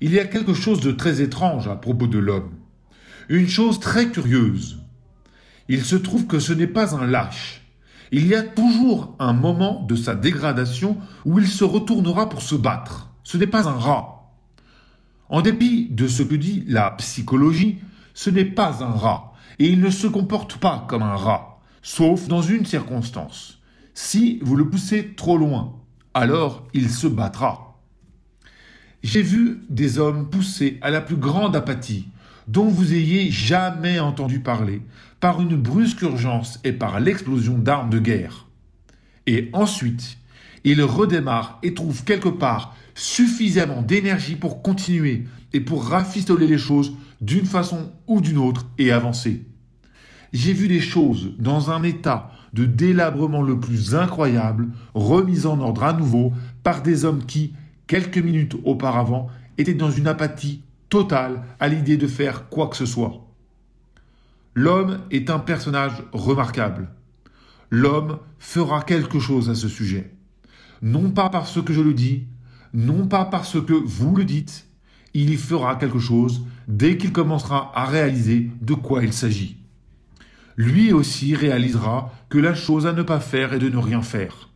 Il 0.00 0.12
y 0.12 0.18
a 0.18 0.24
quelque 0.24 0.54
chose 0.54 0.80
de 0.80 0.90
très 0.90 1.20
étrange 1.20 1.68
à 1.68 1.76
propos 1.76 2.08
de 2.08 2.18
l'homme. 2.18 2.50
Une 3.28 3.48
chose 3.48 3.78
très 3.78 4.08
curieuse. 4.08 4.80
Il 5.68 5.84
se 5.84 5.94
trouve 5.94 6.26
que 6.26 6.40
ce 6.40 6.52
n'est 6.52 6.66
pas 6.66 6.96
un 6.96 7.06
lâche. 7.06 7.62
Il 8.10 8.26
y 8.26 8.34
a 8.34 8.42
toujours 8.42 9.14
un 9.20 9.32
moment 9.32 9.86
de 9.86 9.94
sa 9.94 10.16
dégradation 10.16 10.98
où 11.24 11.38
il 11.38 11.46
se 11.46 11.62
retournera 11.62 12.28
pour 12.28 12.42
se 12.42 12.56
battre. 12.56 13.14
Ce 13.22 13.36
n'est 13.36 13.46
pas 13.46 13.68
un 13.68 13.78
rat. 13.78 14.34
En 15.28 15.40
dépit 15.40 15.88
de 15.90 16.08
ce 16.08 16.24
que 16.24 16.34
dit 16.34 16.64
la 16.66 16.90
psychologie, 16.90 17.78
ce 18.12 18.28
n'est 18.28 18.44
pas 18.44 18.82
un 18.82 18.90
rat, 18.90 19.31
et 19.62 19.66
il 19.66 19.80
ne 19.80 19.90
se 19.90 20.08
comporte 20.08 20.56
pas 20.56 20.84
comme 20.88 21.04
un 21.04 21.14
rat, 21.14 21.60
sauf 21.82 22.26
dans 22.26 22.42
une 22.42 22.66
circonstance. 22.66 23.60
Si 23.94 24.40
vous 24.42 24.56
le 24.56 24.68
poussez 24.68 25.14
trop 25.14 25.36
loin, 25.36 25.76
alors 26.14 26.66
il 26.74 26.90
se 26.90 27.06
battra. 27.06 27.78
J'ai 29.04 29.22
vu 29.22 29.60
des 29.70 30.00
hommes 30.00 30.28
poussés 30.28 30.80
à 30.82 30.90
la 30.90 31.00
plus 31.00 31.14
grande 31.14 31.54
apathie, 31.54 32.08
dont 32.48 32.66
vous 32.66 32.92
ayez 32.92 33.30
jamais 33.30 34.00
entendu 34.00 34.40
parler, 34.40 34.82
par 35.20 35.40
une 35.40 35.54
brusque 35.54 36.02
urgence 36.02 36.58
et 36.64 36.72
par 36.72 36.98
l'explosion 36.98 37.56
d'armes 37.56 37.90
de 37.90 38.00
guerre. 38.00 38.48
Et 39.28 39.48
ensuite, 39.52 40.18
ils 40.64 40.82
redémarrent 40.82 41.60
et 41.62 41.72
trouvent 41.72 42.02
quelque 42.02 42.30
part 42.30 42.74
suffisamment 42.96 43.82
d'énergie 43.82 44.34
pour 44.34 44.60
continuer 44.60 45.22
et 45.52 45.60
pour 45.60 45.84
rafistoler 45.84 46.48
les 46.48 46.58
choses 46.58 46.96
d'une 47.20 47.46
façon 47.46 47.92
ou 48.08 48.20
d'une 48.20 48.38
autre 48.38 48.66
et 48.76 48.90
avancer. 48.90 49.44
J'ai 50.32 50.54
vu 50.54 50.66
des 50.66 50.80
choses 50.80 51.32
dans 51.38 51.70
un 51.70 51.82
état 51.82 52.30
de 52.54 52.64
délabrement 52.64 53.42
le 53.42 53.60
plus 53.60 53.94
incroyable, 53.94 54.68
remis 54.94 55.46
en 55.46 55.60
ordre 55.60 55.84
à 55.84 55.92
nouveau 55.92 56.32
par 56.62 56.82
des 56.82 57.04
hommes 57.04 57.24
qui, 57.26 57.52
quelques 57.86 58.18
minutes 58.18 58.56
auparavant, 58.64 59.28
étaient 59.58 59.74
dans 59.74 59.90
une 59.90 60.06
apathie 60.06 60.62
totale 60.88 61.42
à 61.60 61.68
l'idée 61.68 61.98
de 61.98 62.06
faire 62.06 62.48
quoi 62.48 62.68
que 62.68 62.76
ce 62.76 62.86
soit. 62.86 63.26
L'homme 64.54 65.00
est 65.10 65.28
un 65.28 65.38
personnage 65.38 66.02
remarquable. 66.12 66.88
L'homme 67.70 68.18
fera 68.38 68.82
quelque 68.82 69.18
chose 69.18 69.50
à 69.50 69.54
ce 69.54 69.68
sujet. 69.68 70.14
Non 70.80 71.10
pas 71.10 71.28
parce 71.28 71.62
que 71.62 71.72
je 71.74 71.80
le 71.80 71.94
dis, 71.94 72.26
non 72.72 73.06
pas 73.06 73.26
parce 73.26 73.60
que 73.60 73.72
vous 73.72 74.16
le 74.16 74.24
dites, 74.24 74.66
il 75.14 75.30
y 75.30 75.36
fera 75.36 75.76
quelque 75.76 75.98
chose 75.98 76.46
dès 76.68 76.96
qu'il 76.96 77.12
commencera 77.12 77.70
à 77.74 77.84
réaliser 77.84 78.50
de 78.62 78.74
quoi 78.74 79.04
il 79.04 79.12
s'agit 79.12 79.61
lui 80.56 80.92
aussi 80.92 81.34
réalisera 81.34 82.12
que 82.28 82.38
la 82.38 82.54
chose 82.54 82.86
à 82.86 82.92
ne 82.92 83.02
pas 83.02 83.20
faire 83.20 83.52
est 83.52 83.58
de 83.58 83.68
ne 83.68 83.78
rien 83.78 84.02
faire. 84.02 84.50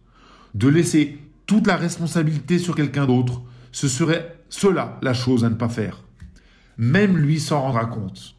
De 0.55 0.69
laisser 0.69 1.19
toute 1.47 1.67
la 1.67 1.77
responsabilité 1.77 2.59
sur 2.59 2.75
quelqu'un 2.75 3.07
d'autre, 3.07 3.43
ce 3.73 3.89
serait 3.89 4.37
cela 4.49 4.99
la 5.03 5.15
chose 5.15 5.45
à 5.45 5.51
ne 5.51 5.55
pas 5.55 5.69
faire. 5.69 6.03
Même 6.79 7.17
lui 7.17 7.41
s'en 7.41 7.63
rendra 7.63 7.87
compte. 7.87 8.37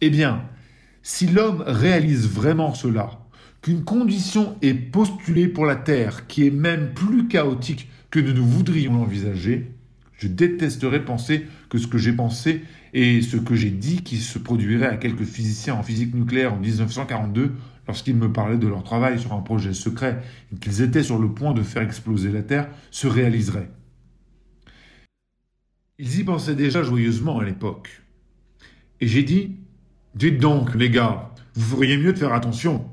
Eh 0.00 0.10
bien, 0.10 0.42
si 1.02 1.26
l'homme 1.26 1.62
réalise 1.66 2.28
vraiment 2.28 2.74
cela, 2.74 3.10
qu'une 3.62 3.84
condition 3.84 4.56
est 4.62 4.74
postulée 4.74 5.48
pour 5.48 5.66
la 5.66 5.76
Terre 5.76 6.26
qui 6.26 6.46
est 6.46 6.50
même 6.50 6.94
plus 6.94 7.28
chaotique 7.28 7.88
que 8.10 8.20
nous 8.20 8.44
voudrions 8.44 8.94
l'envisager, 8.94 9.75
je 10.18 10.28
détesterais 10.28 11.04
penser 11.04 11.46
que 11.68 11.78
ce 11.78 11.86
que 11.86 11.98
j'ai 11.98 12.12
pensé 12.12 12.62
et 12.94 13.20
ce 13.20 13.36
que 13.36 13.54
j'ai 13.54 13.70
dit 13.70 14.02
qui 14.02 14.16
se 14.16 14.38
produirait 14.38 14.86
à 14.86 14.96
quelques 14.96 15.24
physiciens 15.24 15.74
en 15.74 15.82
physique 15.82 16.14
nucléaire 16.14 16.54
en 16.54 16.58
1942 16.58 17.52
lorsqu'ils 17.86 18.16
me 18.16 18.32
parlaient 18.32 18.56
de 18.56 18.66
leur 18.66 18.82
travail 18.82 19.18
sur 19.18 19.32
un 19.32 19.42
projet 19.42 19.74
secret 19.74 20.22
et 20.52 20.58
qu'ils 20.58 20.82
étaient 20.82 21.02
sur 21.02 21.18
le 21.18 21.28
point 21.28 21.52
de 21.52 21.62
faire 21.62 21.82
exploser 21.82 22.30
la 22.30 22.42
Terre 22.42 22.68
se 22.90 23.06
réaliserait. 23.06 23.70
Ils 25.98 26.20
y 26.20 26.24
pensaient 26.24 26.54
déjà 26.54 26.82
joyeusement 26.82 27.38
à 27.38 27.44
l'époque. 27.44 28.02
Et 29.00 29.06
j'ai 29.06 29.22
dit, 29.22 29.56
dites 30.14 30.38
donc, 30.38 30.74
les 30.74 30.90
gars, 30.90 31.30
vous 31.54 31.76
feriez 31.76 31.96
mieux 31.96 32.12
de 32.12 32.18
faire 32.18 32.32
attention. 32.32 32.90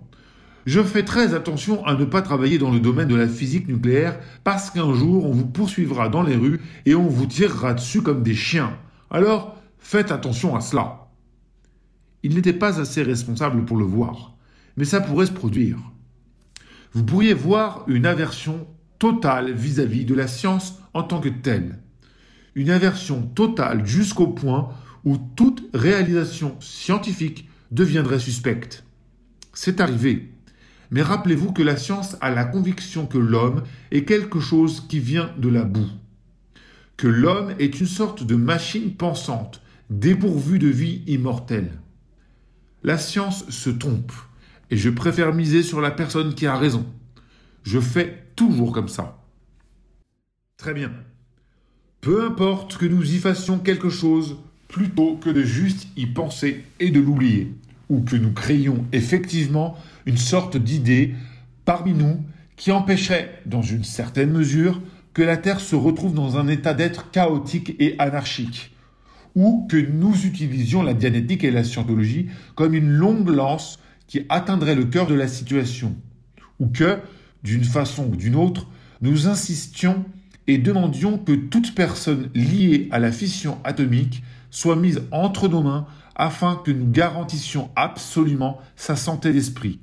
Je 0.66 0.82
fais 0.82 1.03
très 1.03 1.34
attention 1.34 1.86
à 1.86 1.95
ne 1.95 2.05
pas 2.05 2.22
travailler 2.22 2.57
dans 2.57 2.72
le 2.72 2.80
domaine 2.80 3.09
de 3.09 3.16
la 3.16 3.28
physique 3.28 3.68
nucléaire 3.68 4.18
parce 4.43 4.70
qu'un 4.70 4.93
jour 4.93 5.26
on 5.26 5.32
vous 5.32 5.45
poursuivra 5.45 6.07
dans 6.07 6.24
les 6.24 6.36
rues 6.36 6.61
et 6.86 6.95
on 6.95 7.07
vous 7.07 7.26
tirera 7.26 7.74
dessus 7.74 8.01
comme 8.01 8.24
des 8.24 8.36
chiens. 8.36 8.78
Alors, 9.09 9.57
faites 9.78 10.11
attention 10.11 10.55
à 10.55 10.61
cela. 10.61 11.09
Il 12.24 12.36
n'était 12.36 12.53
pas 12.53 12.80
assez 12.80 13.03
responsable 13.03 13.66
pour 13.66 13.76
le 13.76 13.84
voir, 13.84 14.38
mais 14.78 14.86
ça 14.86 15.01
pourrait 15.01 15.26
se 15.26 15.34
produire. 15.34 15.78
Vous 16.93 17.03
pourriez 17.03 17.34
voir 17.34 17.84
une 17.88 18.05
aversion 18.05 18.66
totale 18.99 19.51
vis-à-vis 19.51 20.05
de 20.05 20.16
la 20.16 20.28
science 20.28 20.80
en 20.93 21.03
tant 21.03 21.20
que 21.20 21.30
telle. 21.30 21.80
Une 22.55 22.70
aversion 22.70 23.24
totale 23.24 23.86
jusqu'au 23.86 24.28
point 24.28 24.70
où 25.03 25.18
toute 25.18 25.68
réalisation 25.74 26.55
scientifique 26.61 27.49
deviendrait 27.72 28.20
suspecte. 28.20 28.86
C'est 29.53 29.82
arrivé. 29.82 30.33
Mais 30.94 31.02
rappelez-vous 31.02 31.54
que 31.54 31.64
la 31.64 31.76
science 31.76 32.18
a 32.22 32.30
la 32.30 32.46
conviction 32.46 33.08
que 33.08 33.18
l'homme 33.18 33.64
est 33.89 34.06
quelque 34.06 34.39
chose 34.39 34.86
qui 34.88 35.00
vient 35.00 35.34
de 35.39 35.50
la 35.50 35.64
boue. 35.64 35.89
Que 36.98 37.08
l'homme 37.08 37.56
est 37.58 37.80
une 37.80 37.88
sorte 37.88 38.24
de 38.24 38.36
machine 38.36 38.94
pensante, 38.94 39.64
dépourvue 39.89 40.60
de 40.60 40.68
vie 40.68 41.02
immortelle. 41.08 41.72
La 42.84 43.00
science 43.00 43.50
se 43.50 43.72
trompe, 43.72 44.12
et 44.70 44.78
je 44.78 44.91
préfère 44.91 45.34
miser 45.34 45.64
sur 45.64 45.82
la 45.82 45.89
personne 45.89 46.36
qui 46.36 46.46
a 46.46 46.56
raison. 46.56 46.86
Je 47.64 47.80
fais 47.80 48.28
toujours 48.36 48.72
comme 48.72 48.88
ça. 48.88 49.20
Très 50.58 50.76
bien. 50.76 50.91
Peu 52.02 52.24
importe 52.24 52.78
que 52.78 52.86
nous 52.86 53.16
y 53.16 53.18
fassions 53.18 53.58
quelque 53.58 53.89
chose, 53.89 54.38
plutôt 54.68 55.18
que 55.18 55.32
de 55.32 55.41
juste 55.41 55.88
y 55.98 56.06
penser 56.06 56.64
et 56.80 56.91
de 56.91 57.00
l'oublier, 57.00 57.52
ou 57.90 58.02
que 58.02 58.16
nous 58.16 58.32
créions 58.32 58.86
effectivement 58.92 59.78
une 60.06 60.18
sorte 60.18 60.58
d'idée 60.58 61.16
parmi 61.66 61.94
nous 61.94 62.24
qui 62.56 62.72
empêcherait, 62.72 63.42
dans 63.46 63.62
une 63.62 63.84
certaine 63.84 64.32
mesure, 64.32 64.82
que 65.14 65.22
la 65.22 65.38
Terre 65.38 65.60
se 65.60 65.76
retrouve 65.76 66.14
dans 66.14 66.38
un 66.38 66.48
état 66.48 66.74
d'être 66.74 67.12
chaotique 67.12 67.76
et 67.80 67.96
anarchique, 68.00 68.76
ou 69.36 69.68
que 69.70 69.78
nous 69.78 70.26
utilisions 70.26 70.84
la 70.84 70.94
dianétique 70.94 71.44
et 71.44 71.52
la 71.52 71.64
scientologie 71.64 72.28
comme 72.56 72.74
une 72.74 72.90
longue 72.90 73.30
lance 73.30 73.80
qui 74.08 74.26
atteindrait 74.30 74.76
le 74.76 74.86
cœur 74.86 75.08
de 75.08 75.14
la 75.14 75.28
situation, 75.28 75.96
ou 76.60 76.68
que, 76.68 77.00
d'une 77.44 77.64
façon 77.64 78.10
ou 78.12 78.16
d'une 78.16 78.36
autre, 78.36 78.68
nous 79.02 79.28
insistions 79.28 80.06
et 80.48 80.58
demandions 80.58 81.18
que 81.18 81.34
toute 81.34 81.74
personne 81.76 82.30
liée 82.34 82.88
à 82.92 83.00
la 83.00 83.12
fission 83.12 83.58
atomique 83.64 84.24
soit 84.50 84.76
mise 84.76 85.02
entre 85.12 85.48
nos 85.48 85.64
mains 85.64 85.88
afin 86.16 86.55
que 86.55 86.72
nous 86.72 86.89
garantissions 86.91 87.72
absolument 87.76 88.59
sa 88.76 88.95
santé 88.95 89.34
d'esprit. 89.34 89.80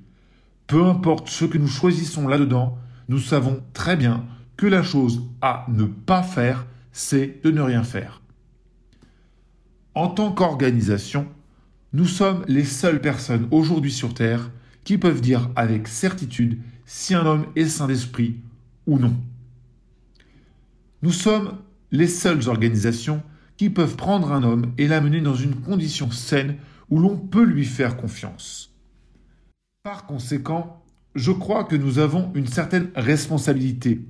Peu 0.66 0.84
importe 0.84 1.28
ce 1.28 1.44
que 1.44 1.58
nous 1.58 1.68
choisissons 1.68 2.28
là-dedans, 2.28 2.78
nous 3.08 3.18
savons 3.18 3.62
très 3.72 3.96
bien 3.96 4.24
que 4.56 4.66
la 4.66 4.82
chose 4.82 5.22
à 5.40 5.66
ne 5.68 5.84
pas 5.84 6.22
faire, 6.22 6.66
c'est 6.92 7.42
de 7.42 7.50
ne 7.50 7.60
rien 7.60 7.82
faire. 7.82 8.22
En 9.94 10.08
tant 10.08 10.30
qu'organisation, 10.30 11.26
nous 11.92 12.06
sommes 12.06 12.44
les 12.46 12.64
seules 12.64 13.00
personnes 13.00 13.48
aujourd'hui 13.50 13.90
sur 13.90 14.14
Terre 14.14 14.50
qui 14.84 14.96
peuvent 14.98 15.20
dire 15.20 15.50
avec 15.56 15.88
certitude 15.88 16.60
si 16.86 17.14
un 17.14 17.26
homme 17.26 17.46
est 17.56 17.66
saint 17.66 17.88
d'esprit 17.88 18.36
ou 18.86 18.98
non. 18.98 19.16
Nous 21.02 21.12
sommes 21.12 21.58
les 21.90 22.06
seules 22.06 22.48
organisations 22.48 23.22
qui 23.60 23.68
peuvent 23.68 23.96
prendre 23.96 24.32
un 24.32 24.42
homme 24.42 24.72
et 24.78 24.88
l'amener 24.88 25.20
dans 25.20 25.34
une 25.34 25.54
condition 25.54 26.10
saine 26.10 26.56
où 26.88 26.98
l'on 26.98 27.18
peut 27.18 27.44
lui 27.44 27.66
faire 27.66 27.98
confiance. 27.98 28.74
Par 29.82 30.06
conséquent, 30.06 30.82
je 31.14 31.30
crois 31.30 31.64
que 31.64 31.76
nous 31.76 31.98
avons 31.98 32.32
une 32.34 32.46
certaine 32.46 32.88
responsabilité. 32.96 34.00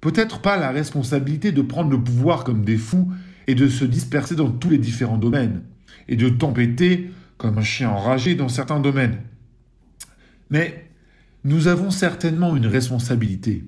Peut-être 0.00 0.40
pas 0.40 0.56
la 0.56 0.70
responsabilité 0.70 1.50
de 1.50 1.62
prendre 1.62 1.90
le 1.90 2.00
pouvoir 2.00 2.44
comme 2.44 2.64
des 2.64 2.76
fous 2.76 3.12
et 3.48 3.56
de 3.56 3.66
se 3.66 3.84
disperser 3.84 4.36
dans 4.36 4.52
tous 4.52 4.70
les 4.70 4.78
différents 4.78 5.18
domaines, 5.18 5.64
et 6.06 6.14
de 6.14 6.28
tempêter 6.28 7.10
comme 7.38 7.58
un 7.58 7.62
chien 7.62 7.90
enragé 7.90 8.36
dans 8.36 8.48
certains 8.48 8.78
domaines. 8.78 9.18
Mais 10.50 10.88
nous 11.42 11.66
avons 11.66 11.90
certainement 11.90 12.54
une 12.54 12.68
responsabilité. 12.68 13.64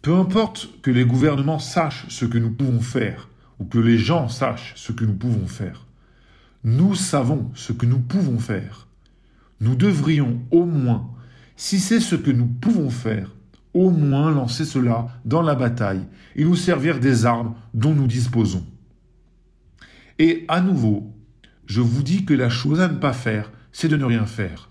Peu 0.00 0.14
importe 0.14 0.80
que 0.80 0.90
les 0.90 1.04
gouvernements 1.04 1.58
sachent 1.58 2.06
ce 2.08 2.24
que 2.24 2.38
nous 2.38 2.50
pouvons 2.50 2.80
faire, 2.80 3.28
ou 3.58 3.64
que 3.64 3.78
les 3.78 3.98
gens 3.98 4.28
sachent 4.28 4.74
ce 4.76 4.92
que 4.92 5.04
nous 5.04 5.14
pouvons 5.14 5.46
faire, 5.46 5.86
nous 6.64 6.94
savons 6.94 7.50
ce 7.54 7.72
que 7.72 7.86
nous 7.86 8.00
pouvons 8.00 8.38
faire. 8.38 8.88
Nous 9.60 9.76
devrions 9.76 10.40
au 10.50 10.64
moins, 10.64 11.10
si 11.56 11.78
c'est 11.78 12.00
ce 12.00 12.16
que 12.16 12.30
nous 12.30 12.46
pouvons 12.46 12.90
faire, 12.90 13.34
au 13.74 13.90
moins 13.90 14.30
lancer 14.30 14.64
cela 14.64 15.08
dans 15.24 15.42
la 15.42 15.54
bataille 15.54 16.06
et 16.36 16.44
nous 16.44 16.56
servir 16.56 17.00
des 17.00 17.26
armes 17.26 17.54
dont 17.74 17.94
nous 17.94 18.06
disposons. 18.06 18.64
Et 20.18 20.44
à 20.48 20.60
nouveau, 20.60 21.12
je 21.66 21.80
vous 21.80 22.02
dis 22.02 22.24
que 22.24 22.34
la 22.34 22.48
chose 22.48 22.80
à 22.80 22.88
ne 22.88 22.98
pas 22.98 23.12
faire, 23.12 23.50
c'est 23.72 23.88
de 23.88 23.96
ne 23.96 24.04
rien 24.04 24.26
faire. 24.26 24.70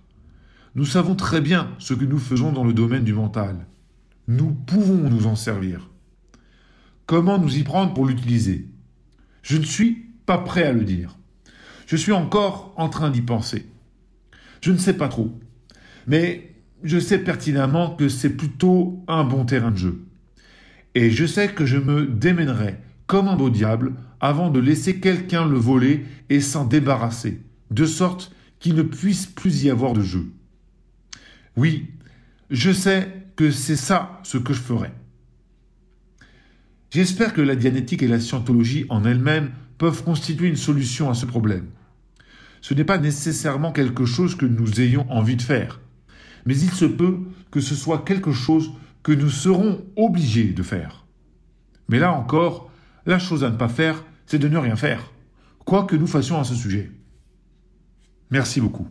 Nous 0.75 0.85
savons 0.85 1.15
très 1.15 1.41
bien 1.41 1.71
ce 1.77 1.93
que 1.93 2.05
nous 2.05 2.17
faisons 2.17 2.51
dans 2.51 2.63
le 2.63 2.73
domaine 2.73 3.03
du 3.03 3.13
mental. 3.13 3.67
Nous 4.27 4.51
pouvons 4.51 5.09
nous 5.09 5.27
en 5.27 5.35
servir. 5.35 5.89
Comment 7.05 7.37
nous 7.37 7.57
y 7.57 7.63
prendre 7.63 7.93
pour 7.93 8.05
l'utiliser? 8.05 8.69
Je 9.43 9.57
ne 9.57 9.63
suis 9.63 10.09
pas 10.25 10.39
prêt 10.39 10.63
à 10.63 10.73
le 10.73 10.83
dire. 10.83 11.17
Je 11.85 11.95
suis 11.95 12.11
encore 12.13 12.73
en 12.77 12.89
train 12.89 13.11
d'y 13.11 13.21
penser. 13.21 13.67
Je 14.61 14.71
ne 14.71 14.77
sais 14.77 14.93
pas 14.93 15.09
trop. 15.09 15.37
Mais 16.07 16.55
je 16.83 16.97
sais 16.97 17.19
pertinemment 17.19 17.91
que 17.95 18.09
c'est 18.09 18.31
plutôt 18.31 19.03
un 19.07 19.23
bon 19.23 19.45
terrain 19.45 19.71
de 19.71 19.77
jeu. 19.77 20.05
Et 20.95 21.11
je 21.11 21.25
sais 21.25 21.49
que 21.49 21.65
je 21.65 21.77
me 21.77 22.05
démènerai 22.07 22.77
comme 23.07 23.27
un 23.27 23.35
beau 23.35 23.49
diable 23.49 23.93
avant 24.19 24.49
de 24.49 24.59
laisser 24.59 24.99
quelqu'un 24.99 25.45
le 25.45 25.57
voler 25.57 26.05
et 26.29 26.39
s'en 26.39 26.65
débarrasser, 26.65 27.41
de 27.71 27.85
sorte 27.85 28.33
qu'il 28.59 28.75
ne 28.75 28.83
puisse 28.83 29.25
plus 29.25 29.63
y 29.63 29.69
avoir 29.69 29.93
de 29.93 30.01
jeu. 30.01 30.31
Oui, 31.57 31.91
je 32.49 32.71
sais 32.71 33.11
que 33.35 33.51
c'est 33.51 33.75
ça 33.75 34.21
ce 34.23 34.37
que 34.37 34.53
je 34.53 34.61
ferai. 34.61 34.91
J'espère 36.93 37.33
que 37.33 37.41
la 37.41 37.55
dianétique 37.55 38.03
et 38.03 38.07
la 38.07 38.19
scientologie 38.19 38.85
en 38.89 39.03
elles-mêmes 39.03 39.49
peuvent 39.79 40.03
constituer 40.03 40.47
une 40.47 40.55
solution 40.55 41.09
à 41.09 41.15
ce 41.15 41.25
problème. 41.25 41.65
Ce 42.61 42.75
n'est 42.75 42.83
pas 42.83 42.99
nécessairement 42.99 43.71
quelque 43.71 44.05
chose 44.05 44.35
que 44.35 44.45
nous 44.45 44.79
ayons 44.79 45.11
envie 45.11 45.35
de 45.35 45.41
faire, 45.41 45.81
mais 46.45 46.55
il 46.55 46.69
se 46.69 46.85
peut 46.85 47.17
que 47.49 47.61
ce 47.61 47.73
soit 47.73 48.05
quelque 48.05 48.31
chose 48.31 48.73
que 49.01 49.11
nous 49.11 49.31
serons 49.31 49.83
obligés 49.95 50.53
de 50.53 50.61
faire. 50.61 51.07
Mais 51.89 51.97
là 51.97 52.13
encore, 52.13 52.71
la 53.07 53.17
chose 53.17 53.43
à 53.43 53.49
ne 53.49 53.57
pas 53.57 53.69
faire, 53.69 54.05
c'est 54.27 54.37
de 54.37 54.47
ne 54.47 54.59
rien 54.59 54.75
faire, 54.75 55.11
quoi 55.65 55.85
que 55.85 55.95
nous 55.95 56.05
fassions 56.05 56.39
à 56.39 56.43
ce 56.43 56.53
sujet. 56.53 56.91
Merci 58.29 58.61
beaucoup. 58.61 58.87